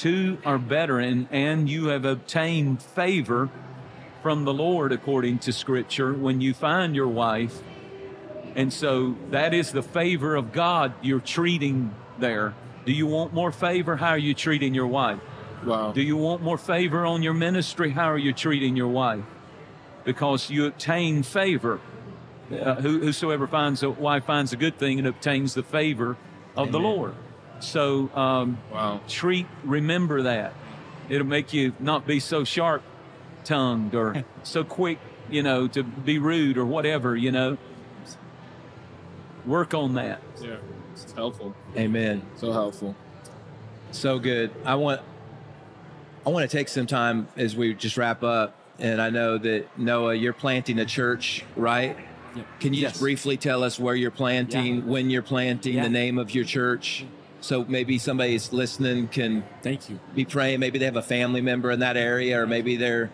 Two 0.00 0.38
are 0.46 0.56
better, 0.56 0.98
and, 0.98 1.28
and 1.30 1.68
you 1.68 1.88
have 1.88 2.06
obtained 2.06 2.82
favor 2.82 3.50
from 4.22 4.46
the 4.46 4.54
Lord 4.54 4.92
according 4.92 5.40
to 5.40 5.52
Scripture 5.52 6.14
when 6.14 6.40
you 6.40 6.54
find 6.54 6.96
your 6.96 7.08
wife. 7.08 7.60
And 8.54 8.72
so 8.72 9.14
that 9.28 9.52
is 9.52 9.72
the 9.72 9.82
favor 9.82 10.36
of 10.36 10.52
God 10.52 10.94
you're 11.02 11.20
treating 11.20 11.94
there. 12.18 12.54
Do 12.86 12.92
you 12.92 13.06
want 13.06 13.34
more 13.34 13.52
favor? 13.52 13.94
How 13.94 14.08
are 14.12 14.18
you 14.18 14.32
treating 14.32 14.72
your 14.72 14.86
wife? 14.86 15.18
Wow. 15.66 15.92
Do 15.92 16.00
you 16.00 16.16
want 16.16 16.40
more 16.40 16.56
favor 16.56 17.04
on 17.04 17.22
your 17.22 17.34
ministry? 17.34 17.90
How 17.90 18.10
are 18.10 18.16
you 18.16 18.32
treating 18.32 18.76
your 18.76 18.88
wife? 18.88 19.24
Because 20.04 20.48
you 20.48 20.64
obtain 20.64 21.22
favor. 21.22 21.78
Uh, 22.50 22.76
who, 22.76 23.00
whosoever 23.00 23.46
finds 23.46 23.82
a 23.82 23.90
wife 23.90 24.24
finds 24.24 24.54
a 24.54 24.56
good 24.56 24.78
thing 24.78 24.98
and 24.98 25.06
obtains 25.06 25.52
the 25.52 25.62
favor 25.62 26.16
of 26.56 26.72
the 26.72 26.80
Lord. 26.80 27.14
So 27.60 28.10
um, 28.14 28.58
Wow. 28.72 29.00
treat, 29.08 29.46
remember 29.64 30.22
that. 30.22 30.52
It'll 31.08 31.26
make 31.26 31.52
you 31.52 31.72
not 31.80 32.06
be 32.06 32.20
so 32.20 32.44
sharp 32.44 32.82
tongued 33.44 33.94
or 33.94 34.24
so 34.42 34.64
quick, 34.64 34.98
you 35.30 35.42
know, 35.42 35.66
to 35.68 35.82
be 35.82 36.18
rude 36.18 36.56
or 36.58 36.64
whatever, 36.64 37.16
you 37.16 37.30
know. 37.32 37.58
Work 39.46 39.74
on 39.74 39.94
that. 39.94 40.20
Yeah. 40.40 40.56
It's 40.92 41.12
helpful. 41.12 41.54
Amen. 41.76 42.22
So 42.36 42.52
helpful. 42.52 42.94
So 43.90 44.18
good. 44.18 44.50
I 44.64 44.74
want 44.74 45.00
I 46.26 46.30
want 46.30 46.48
to 46.48 46.54
take 46.56 46.68
some 46.68 46.86
time 46.86 47.28
as 47.36 47.56
we 47.56 47.72
just 47.74 47.96
wrap 47.96 48.22
up. 48.22 48.54
And 48.78 49.00
I 49.00 49.10
know 49.10 49.38
that 49.38 49.66
Noah, 49.78 50.14
you're 50.14 50.32
planting 50.34 50.78
a 50.78 50.84
church, 50.86 51.44
right? 51.56 51.96
Yeah. 52.36 52.42
Can 52.60 52.72
you 52.74 52.82
Yes. 52.82 52.92
just 52.92 53.00
briefly 53.00 53.36
tell 53.36 53.64
us 53.64 53.78
where 53.80 53.94
you're 53.94 54.10
planting, 54.10 54.76
Yeah. 54.76 54.82
when 54.82 55.10
you're 55.10 55.22
planting, 55.22 55.74
Yeah. 55.74 55.82
the 55.84 55.88
name 55.90 56.18
of 56.18 56.34
your 56.34 56.44
church? 56.44 57.04
So 57.40 57.64
maybe 57.64 57.98
somebody's 57.98 58.52
listening 58.52 59.08
can 59.08 59.44
Thank 59.62 59.88
you. 59.88 59.98
be 60.14 60.24
praying. 60.24 60.60
Maybe 60.60 60.78
they 60.78 60.84
have 60.84 60.96
a 60.96 61.02
family 61.02 61.40
member 61.40 61.70
in 61.70 61.80
that 61.80 61.96
area, 61.96 62.40
or 62.40 62.46
maybe 62.46 62.76
they're 62.76 63.10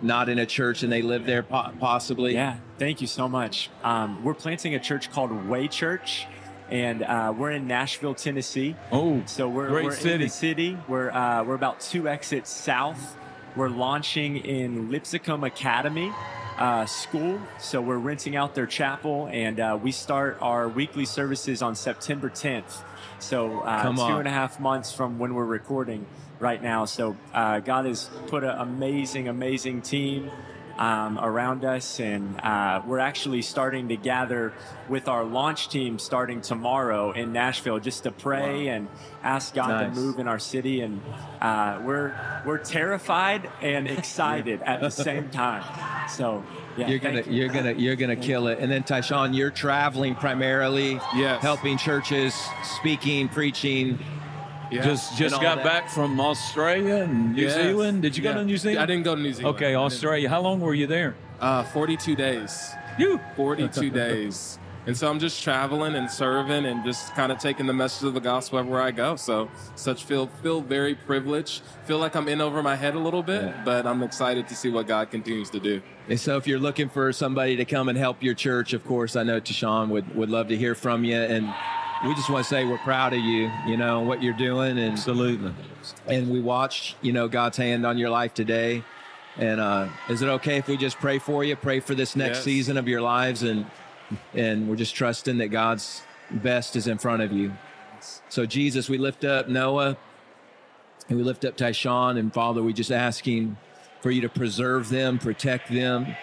not 0.00 0.28
in 0.28 0.38
a 0.38 0.46
church 0.46 0.82
and 0.82 0.92
they 0.92 1.02
live 1.02 1.26
there, 1.26 1.42
possibly. 1.42 2.34
Yeah, 2.34 2.56
thank 2.78 3.00
you 3.00 3.06
so 3.06 3.28
much. 3.28 3.70
Um, 3.82 4.22
we're 4.24 4.34
planting 4.34 4.74
a 4.74 4.80
church 4.80 5.10
called 5.10 5.48
Way 5.48 5.68
Church, 5.68 6.26
and 6.70 7.02
uh, 7.02 7.32
we're 7.36 7.50
in 7.52 7.66
Nashville, 7.66 8.14
Tennessee. 8.14 8.74
Oh, 8.90 9.22
So 9.26 9.48
we're, 9.48 9.68
Great 9.68 9.84
we're 9.84 9.90
in 9.92 9.96
city. 10.00 10.24
the 10.24 10.30
city. 10.30 10.78
We're 10.88 11.10
uh, 11.10 11.44
we're 11.44 11.54
about 11.54 11.80
two 11.80 12.08
exits 12.08 12.50
south. 12.50 13.16
We're 13.56 13.68
launching 13.68 14.38
in 14.38 14.90
Lipscomb 14.90 15.44
Academy 15.44 16.10
uh, 16.58 16.86
School. 16.86 17.40
So 17.58 17.80
we're 17.82 17.98
renting 17.98 18.34
out 18.34 18.54
their 18.54 18.66
chapel, 18.66 19.28
and 19.30 19.60
uh, 19.60 19.78
we 19.82 19.92
start 19.92 20.38
our 20.40 20.68
weekly 20.68 21.04
services 21.04 21.60
on 21.60 21.74
September 21.74 22.30
10th. 22.30 22.82
So 23.22 23.60
uh, 23.60 23.82
on. 24.14 24.18
and 24.18 24.28
a 24.28 24.32
half 24.32 24.60
months 24.60 24.92
from 24.92 25.18
when 25.18 25.34
we're 25.34 25.44
recording 25.44 26.06
right 26.40 26.62
now. 26.62 26.84
So 26.84 27.16
uh, 27.32 27.60
God 27.60 27.86
has 27.86 28.10
put 28.26 28.42
an 28.44 28.50
amazing, 28.58 29.28
amazing 29.28 29.82
team. 29.82 30.30
Um, 30.78 31.18
around 31.18 31.66
us, 31.66 32.00
and 32.00 32.40
uh, 32.40 32.80
we're 32.86 32.98
actually 32.98 33.42
starting 33.42 33.88
to 33.90 33.96
gather 33.96 34.54
with 34.88 35.06
our 35.06 35.22
launch 35.22 35.68
team 35.68 35.98
starting 35.98 36.40
tomorrow 36.40 37.12
in 37.12 37.30
Nashville 37.30 37.78
just 37.78 38.04
to 38.04 38.10
pray 38.10 38.68
and 38.68 38.88
ask 39.22 39.52
God 39.54 39.68
Nice. 39.68 39.94
to 39.94 40.00
move 40.00 40.18
in 40.18 40.26
our 40.26 40.38
city. 40.38 40.80
And 40.80 41.02
uh, 41.42 41.78
we're 41.84 42.14
we're 42.46 42.56
terrified 42.58 43.50
and 43.60 43.86
excited 43.98 44.62
at 44.62 44.80
the 44.80 44.88
same 44.90 45.28
time. 45.28 45.62
So 46.08 46.42
yeah, 46.76 46.88
You're 46.88 46.98
gonna, 46.98 47.22
you. 47.22 47.32
you're 47.32 47.48
gonna, 47.48 47.72
you're 47.72 47.96
gonna 47.96 48.16
kill 48.16 48.46
it. 48.46 48.58
And 48.58 48.70
then 48.70 48.82
Tyshone, 48.82 49.34
you're 49.36 49.50
traveling 49.50 50.14
primarily, 50.14 51.00
Yes. 51.14 51.42
helping 51.42 51.76
churches, 51.78 52.34
speaking, 52.62 53.28
preaching. 53.28 53.98
Yeah. 54.70 54.82
just 54.82 55.18
just 55.18 55.38
got 55.40 55.56
that. 55.56 55.64
back 55.64 55.90
from 55.90 56.18
Australia 56.18 56.96
and 57.02 57.34
New 57.36 57.42
Yes. 57.42 57.54
Zealand. 57.54 58.00
Did 58.00 58.16
you 58.16 58.22
go 58.22 58.32
to 58.32 58.42
New 58.42 58.56
Zealand? 58.56 58.80
I 58.80 58.86
didn't 58.86 59.02
go 59.02 59.14
to 59.14 59.20
New 59.20 59.32
Zealand. 59.34 59.56
Okay, 59.56 59.74
Australia. 59.74 60.30
How 60.30 60.40
long 60.40 60.60
were 60.60 60.72
you 60.72 60.86
there? 60.86 61.14
Uh, 61.40 61.62
42 61.64 62.16
days. 62.16 62.70
You. 62.98 63.20
42 63.36 63.90
days. 63.90 64.58
And 64.84 64.96
so 64.96 65.08
I'm 65.08 65.20
just 65.20 65.42
traveling 65.44 65.94
and 65.94 66.10
serving 66.10 66.66
and 66.66 66.84
just 66.84 67.14
kind 67.14 67.30
of 67.30 67.38
taking 67.38 67.66
the 67.66 67.72
message 67.72 68.06
of 68.08 68.14
the 68.14 68.20
gospel 68.20 68.58
everywhere 68.58 68.82
I 68.82 68.90
go. 68.90 69.14
So 69.14 69.48
such 69.76 70.04
feel 70.04 70.26
feel 70.42 70.60
very 70.60 70.96
privileged. 70.96 71.62
Feel 71.84 71.98
like 71.98 72.16
I'm 72.16 72.26
in 72.28 72.40
over 72.40 72.62
my 72.64 72.74
head 72.74 72.96
a 72.96 72.98
little 72.98 73.22
bit, 73.22 73.54
but 73.64 73.86
I'm 73.86 74.02
excited 74.02 74.48
to 74.48 74.56
see 74.56 74.70
what 74.70 74.88
God 74.88 75.10
continues 75.10 75.50
to 75.50 75.60
do. 75.60 75.82
And 76.08 76.18
so, 76.18 76.36
if 76.36 76.48
you're 76.48 76.58
looking 76.58 76.88
for 76.88 77.12
somebody 77.12 77.54
to 77.56 77.64
come 77.64 77.88
and 77.88 77.96
help 77.96 78.24
your 78.24 78.34
church, 78.34 78.72
of 78.72 78.84
course, 78.84 79.14
I 79.14 79.22
know 79.22 79.40
Tyshone 79.40 79.88
would, 79.90 80.16
would 80.16 80.30
love 80.30 80.48
to 80.48 80.56
hear 80.56 80.74
from 80.74 81.04
you. 81.04 81.14
And 81.16 81.46
we 82.04 82.12
just 82.14 82.28
want 82.28 82.44
to 82.44 82.48
say 82.50 82.64
we're 82.64 82.78
proud 82.78 83.12
of 83.12 83.20
you, 83.20 83.52
you 83.68 83.76
know, 83.76 84.00
what 84.00 84.20
you're 84.20 84.32
doing. 84.36 84.78
And 84.78 84.94
Absolutely. 84.94 85.54
and 86.08 86.28
we 86.28 86.40
watched, 86.40 86.96
you 87.02 87.12
know, 87.12 87.28
God's 87.28 87.56
hand 87.56 87.86
on 87.86 87.98
your 87.98 88.10
life 88.10 88.34
today. 88.34 88.82
And 89.36 89.60
uh, 89.60 89.88
is 90.08 90.22
it 90.22 90.26
okay 90.28 90.56
if 90.58 90.66
we 90.66 90.76
just 90.76 90.98
pray 90.98 91.20
for 91.20 91.44
you? 91.44 91.54
Pray 91.54 91.78
for 91.78 91.94
this 91.94 92.16
next 92.16 92.38
Yes. 92.38 92.44
season 92.44 92.76
of 92.76 92.86
your 92.88 93.00
lives, 93.00 93.44
and 93.44 93.64
and 94.34 94.68
we're 94.68 94.76
just 94.76 94.94
trusting 94.94 95.38
that 95.38 95.48
God's 95.48 96.02
best 96.30 96.76
is 96.76 96.86
in 96.86 96.98
front 96.98 97.22
of 97.22 97.32
you. 97.32 97.52
So 98.28 98.46
Jesus, 98.46 98.88
we 98.88 98.98
lift 98.98 99.24
up 99.24 99.48
Noah, 99.48 99.96
and 101.08 101.18
we 101.18 101.24
lift 101.24 101.44
up 101.44 101.56
Tyshone, 101.56 102.18
and 102.18 102.32
Father, 102.32 102.62
we 102.62 102.72
just 102.72 102.92
asking 102.92 103.56
for 104.00 104.10
you 104.10 104.20
to 104.22 104.28
preserve 104.28 104.88
them, 104.88 105.18
protect 105.18 105.70
them, 105.70 106.16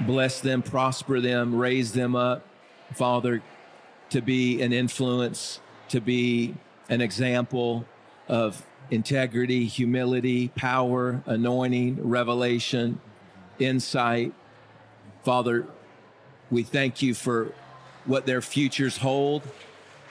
bless 0.00 0.40
them, 0.40 0.62
prosper 0.62 1.20
them, 1.20 1.54
raise 1.54 1.92
them 1.92 2.16
up, 2.16 2.46
Father, 2.94 3.42
to 4.10 4.20
be 4.20 4.62
an 4.62 4.72
influence, 4.72 5.60
to 5.88 6.00
be 6.00 6.54
an 6.88 7.00
example 7.00 7.84
of 8.28 8.64
integrity, 8.90 9.66
humility, 9.66 10.48
power, 10.48 11.22
anointing, 11.26 12.08
revelation, 12.08 13.00
insight. 13.58 14.32
Father, 15.24 15.66
we 16.50 16.62
thank 16.62 17.02
you 17.02 17.14
for 17.14 17.52
what 18.04 18.26
their 18.26 18.40
futures 18.40 18.98
hold. 18.98 19.42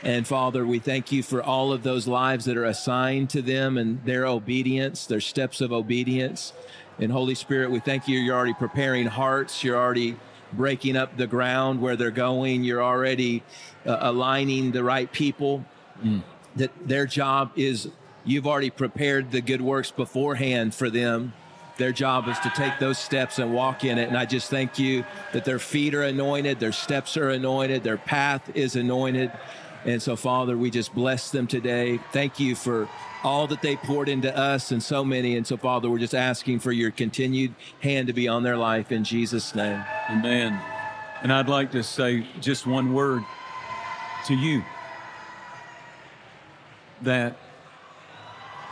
And 0.03 0.27
Father, 0.27 0.65
we 0.65 0.79
thank 0.79 1.11
you 1.11 1.23
for 1.23 1.41
all 1.41 1.71
of 1.71 1.83
those 1.83 2.07
lives 2.07 2.45
that 2.45 2.57
are 2.57 2.65
assigned 2.65 3.29
to 3.31 3.41
them 3.41 3.77
and 3.77 4.03
their 4.05 4.25
obedience, 4.25 5.05
their 5.05 5.21
steps 5.21 5.61
of 5.61 5.71
obedience. 5.71 6.53
And 6.99 7.11
Holy 7.11 7.35
Spirit, 7.35 7.71
we 7.71 7.79
thank 7.79 8.07
you. 8.07 8.19
You're 8.19 8.35
already 8.35 8.53
preparing 8.53 9.07
hearts. 9.07 9.63
You're 9.63 9.77
already 9.77 10.17
breaking 10.53 10.95
up 10.95 11.17
the 11.17 11.27
ground 11.27 11.81
where 11.81 11.95
they're 11.95 12.11
going. 12.11 12.63
You're 12.63 12.83
already 12.83 13.43
uh, 13.85 13.97
aligning 14.01 14.71
the 14.71 14.83
right 14.83 15.11
people. 15.11 15.65
That 16.55 16.71
their 16.87 17.05
job 17.05 17.51
is 17.55 17.89
You've 18.27 18.47
already 18.47 18.71
prepared 18.71 19.29
the 19.29 19.41
good 19.41 19.61
works 19.61 19.91
beforehand 19.91 20.73
for 20.73 20.89
them. 20.89 21.33
Their 21.77 21.91
job 21.91 22.27
is 22.27 22.39
to 22.39 22.49
take 22.55 22.79
those 22.79 22.97
steps 22.97 23.39
and 23.39 23.53
walk 23.53 23.83
in 23.83 23.97
it. 23.97 24.07
And 24.07 24.17
I 24.17 24.25
just 24.25 24.49
thank 24.49 24.79
you 24.79 25.03
that 25.33 25.43
their 25.43 25.59
feet 25.59 25.93
are 25.93 26.03
anointed, 26.03 26.59
their 26.59 26.71
steps 26.71 27.17
are 27.17 27.29
anointed, 27.29 27.83
their 27.83 27.97
path 27.97 28.49
is 28.55 28.75
anointed. 28.75 29.31
And 29.83 30.01
so, 30.01 30.15
Father, 30.15 30.57
we 30.57 30.71
just 30.71 30.95
bless 30.95 31.31
them 31.31 31.47
today. 31.47 31.99
Thank 32.11 32.39
you 32.39 32.55
for 32.55 32.89
all 33.23 33.47
that 33.47 33.61
they 33.61 33.75
poured 33.75 34.09
into 34.09 34.35
us 34.35 34.71
and 34.71 34.81
so 34.81 35.03
many. 35.03 35.35
And 35.35 35.45
so, 35.45 35.57
Father, 35.57 35.89
we're 35.89 35.99
just 35.99 36.15
asking 36.15 36.59
for 36.59 36.71
your 36.71 36.91
continued 36.91 37.53
hand 37.81 38.07
to 38.07 38.13
be 38.13 38.27
on 38.27 38.43
their 38.43 38.57
life 38.57 38.91
in 38.91 39.03
Jesus' 39.03 39.53
name. 39.53 39.83
Amen. 40.09 40.59
And 41.21 41.33
I'd 41.33 41.49
like 41.49 41.71
to 41.71 41.83
say 41.83 42.25
just 42.39 42.65
one 42.65 42.93
word 42.93 43.23
to 44.27 44.33
you 44.33 44.63
that 47.01 47.37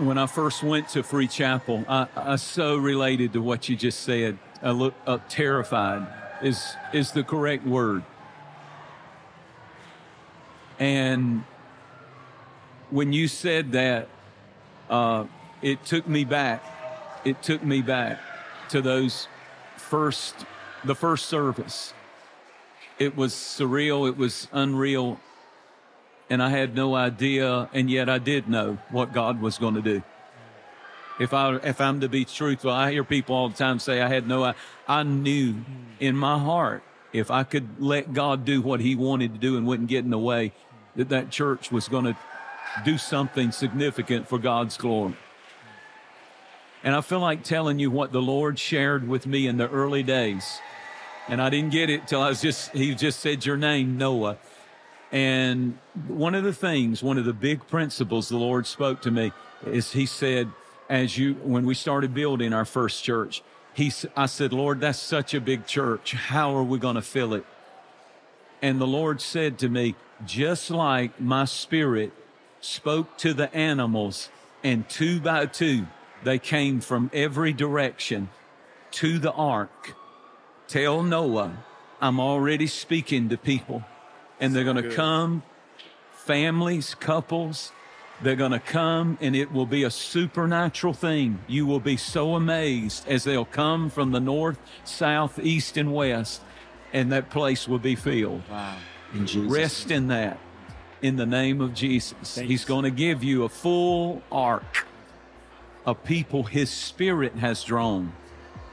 when 0.05 0.17
I 0.17 0.25
first 0.25 0.63
went 0.63 0.89
to 0.89 1.03
Free 1.03 1.27
Chapel, 1.27 1.85
I, 1.87 2.07
I 2.15 2.35
so 2.35 2.77
related 2.77 3.33
to 3.33 3.41
what 3.41 3.69
you 3.69 3.75
just 3.75 4.01
said. 4.01 4.37
I 4.61 4.71
look 4.71 4.93
uh, 5.05 5.19
terrified 5.29 6.07
is 6.41 6.75
is 6.91 7.11
the 7.11 7.23
correct 7.23 7.65
word. 7.65 8.03
And 10.79 11.43
when 12.89 13.13
you 13.13 13.27
said 13.27 13.71
that, 13.73 14.09
uh, 14.89 15.25
it 15.61 15.85
took 15.85 16.07
me 16.07 16.25
back. 16.25 16.63
It 17.25 17.41
took 17.41 17.63
me 17.63 17.81
back 17.81 18.19
to 18.69 18.81
those 18.81 19.27
first, 19.77 20.35
the 20.83 20.95
first 20.95 21.27
service. 21.27 21.93
It 22.99 23.15
was 23.15 23.33
surreal. 23.33 24.07
It 24.07 24.17
was 24.17 24.47
unreal 24.51 25.19
and 26.33 26.41
I 26.41 26.49
had 26.49 26.75
no 26.75 26.95
idea, 26.95 27.69
and 27.73 27.91
yet 27.91 28.09
I 28.09 28.17
did 28.17 28.49
know 28.49 28.79
what 28.89 29.13
God 29.13 29.39
was 29.39 29.59
going 29.59 29.75
to 29.75 29.83
do. 29.83 30.01
If 31.19 31.31
I 31.31 31.57
if 31.57 31.79
I'm 31.79 31.99
to 31.99 32.09
be 32.09 32.25
truthful, 32.25 32.71
I 32.71 32.91
hear 32.91 33.03
people 33.03 33.35
all 33.35 33.49
the 33.49 33.55
time 33.55 33.77
say 33.77 34.01
I 34.01 34.07
had 34.07 34.27
no 34.27 34.43
I, 34.43 34.55
I 34.87 35.03
knew 35.03 35.57
in 35.99 36.17
my 36.17 36.39
heart 36.39 36.81
if 37.13 37.29
I 37.29 37.43
could 37.43 37.79
let 37.79 38.13
God 38.13 38.45
do 38.45 38.63
what 38.63 38.79
he 38.79 38.95
wanted 38.95 39.33
to 39.33 39.39
do 39.39 39.57
and 39.57 39.67
wouldn't 39.67 39.89
get 39.89 40.05
in 40.05 40.09
the 40.09 40.17
way 40.17 40.53
that 40.95 41.09
that 41.09 41.29
church 41.29 41.71
was 41.71 41.87
going 41.87 42.05
to 42.05 42.17
do 42.83 42.97
something 42.97 43.51
significant 43.51 44.27
for 44.27 44.39
God's 44.39 44.75
glory. 44.75 45.13
And 46.83 46.95
I 46.95 47.01
feel 47.01 47.19
like 47.19 47.43
telling 47.43 47.77
you 47.77 47.91
what 47.91 48.11
the 48.11 48.23
Lord 48.23 48.57
shared 48.57 49.07
with 49.07 49.27
me 49.27 49.45
in 49.45 49.57
the 49.57 49.69
early 49.69 50.01
days. 50.01 50.59
And 51.27 51.39
I 51.39 51.51
didn't 51.51 51.69
get 51.69 51.91
it 51.91 52.07
till 52.07 52.23
I 52.23 52.29
was 52.29 52.41
just 52.41 52.71
he 52.71 52.95
just 52.95 53.19
said 53.19 53.45
your 53.45 53.55
name 53.55 53.99
Noah. 53.99 54.39
And 55.13 55.77
one 56.07 56.33
of 56.33 56.43
the 56.43 56.53
things, 56.53 57.03
one 57.03 57.19
of 57.19 57.25
the 57.25 57.33
big 57.33 57.67
principles 57.67 58.29
the 58.29 58.37
Lord 58.37 58.65
spoke 58.65 59.03
to 59.03 59.11
me 59.11 59.31
is 59.63 59.91
He 59.91 60.07
said, 60.07 60.49
as 60.89 61.17
you, 61.19 61.35
when 61.35 61.65
we 61.65 61.75
started 61.75 62.15
building 62.15 62.51
our 62.51 62.65
first 62.65 63.03
church, 63.03 63.43
he, 63.75 63.91
I 64.17 64.25
said, 64.25 64.53
Lord, 64.53 64.81
that's 64.81 64.99
such 64.99 65.33
a 65.35 65.39
big 65.39 65.67
church. 65.67 66.13
How 66.13 66.55
are 66.55 66.63
we 66.63 66.79
going 66.79 66.95
to 66.95 67.01
fill 67.01 67.35
it? 67.35 67.45
And 68.61 68.81
the 68.81 68.87
Lord 68.87 69.21
said 69.21 69.59
to 69.59 69.69
me, 69.69 69.95
just 70.25 70.71
like 70.71 71.21
my 71.21 71.45
spirit 71.45 72.11
spoke 72.59 73.17
to 73.19 73.33
the 73.33 73.53
animals, 73.55 74.29
and 74.63 74.87
two 74.89 75.19
by 75.19 75.45
two, 75.45 75.85
they 76.23 76.39
came 76.39 76.81
from 76.81 77.11
every 77.13 77.53
direction 77.53 78.29
to 78.91 79.19
the 79.19 79.31
ark. 79.31 79.95
Tell 80.67 81.03
Noah, 81.03 81.63
I'm 82.01 82.19
already 82.19 82.67
speaking 82.67 83.29
to 83.29 83.37
people 83.37 83.83
and 84.43 84.53
they're 84.53 84.65
going 84.65 84.75
to 84.75 84.93
come, 84.93 85.41
families, 86.11 86.95
couples. 86.95 87.71
They're 88.21 88.35
going 88.35 88.51
to 88.51 88.59
come 88.59 89.17
and 89.21 89.35
it 89.35 89.51
will 89.53 89.65
be 89.65 89.83
a 89.83 89.89
supernatural 89.89 90.93
thing. 90.93 91.39
You 91.47 91.65
will 91.65 91.79
be 91.79 91.95
so 91.95 92.35
amazed 92.35 93.07
as 93.07 93.23
they'll 93.23 93.45
come 93.45 93.89
from 93.89 94.11
the 94.11 94.19
north, 94.19 94.59
south, 94.83 95.39
east, 95.39 95.77
and 95.77 95.93
west, 95.93 96.41
and 96.91 97.11
that 97.13 97.29
place 97.29 97.67
will 97.67 97.79
be 97.79 97.95
filled. 97.95 98.43
Wow. 98.49 98.75
In 99.13 99.25
Jesus. 99.25 99.51
Rest 99.51 99.91
in 99.91 100.07
that 100.07 100.37
in 101.01 101.15
the 101.15 101.25
name 101.25 101.61
of 101.61 101.73
Jesus. 101.73 102.35
Thanks. 102.35 102.49
He's 102.49 102.65
going 102.65 102.83
to 102.83 102.91
give 102.91 103.23
you 103.23 103.43
a 103.43 103.49
full 103.49 104.21
ark 104.31 104.87
of 105.85 106.03
people 106.03 106.43
his 106.43 106.69
spirit 106.69 107.33
has 107.35 107.63
drawn. 107.63 108.11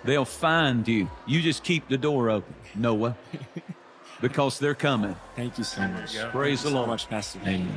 They'll 0.05 0.25
find 0.25 0.87
you. 0.89 1.11
You 1.27 1.41
just 1.43 1.63
keep 1.63 1.89
the 1.89 1.99
door 1.99 2.31
open, 2.31 2.55
Noah. 2.75 3.17
because 4.21 4.59
they're 4.59 4.75
coming. 4.75 5.17
Thank 5.37 5.59
you 5.59 5.65
so 5.65 5.83
much. 5.89 6.17
Praise 6.31 6.63
Thank 6.63 6.73
the 6.73 6.79
Lord. 6.79 6.87
so 6.87 6.91
much, 6.91 7.09
Pastor. 7.09 7.41
Amen. 7.43 7.69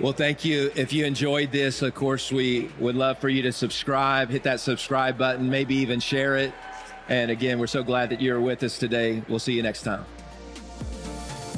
Well, 0.00 0.12
thank 0.12 0.44
you. 0.44 0.72
If 0.74 0.92
you 0.92 1.04
enjoyed 1.04 1.52
this, 1.52 1.82
of 1.82 1.94
course, 1.94 2.32
we 2.32 2.70
would 2.78 2.96
love 2.96 3.18
for 3.18 3.28
you 3.28 3.42
to 3.42 3.52
subscribe, 3.52 4.30
hit 4.30 4.42
that 4.44 4.58
subscribe 4.58 5.18
button, 5.18 5.50
maybe 5.50 5.74
even 5.76 6.00
share 6.00 6.36
it. 6.36 6.52
And 7.08 7.30
again, 7.30 7.58
we're 7.58 7.66
so 7.66 7.82
glad 7.82 8.10
that 8.10 8.20
you're 8.20 8.40
with 8.40 8.62
us 8.62 8.78
today. 8.78 9.22
We'll 9.28 9.38
see 9.38 9.52
you 9.52 9.62
next 9.62 9.82
time. 9.82 10.04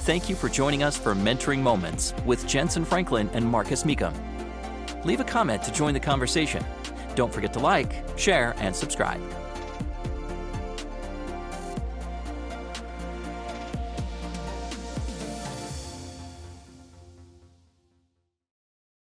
Thank 0.05 0.29
you 0.29 0.35
for 0.35 0.49
joining 0.49 0.83
us 0.83 0.99
for 0.99 1.15
Mentoring 1.15 1.61
Moments 1.61 2.13
with 2.27 2.45
Jentezen 2.45 2.85
Franklin 2.85 3.31
and 3.33 3.47
Marcus 3.47 3.85
Mecum. 3.85 4.13
Leave 5.05 5.21
a 5.21 5.25
comment 5.25 5.63
to 5.63 5.73
join 5.73 5.95
the 5.95 6.01
conversation. 6.01 6.65
Don't 7.15 7.33
forget 7.33 7.53
to 7.55 7.61
like, 7.61 8.03
share, 8.19 8.55
and 8.59 8.75
subscribe. 8.75 9.23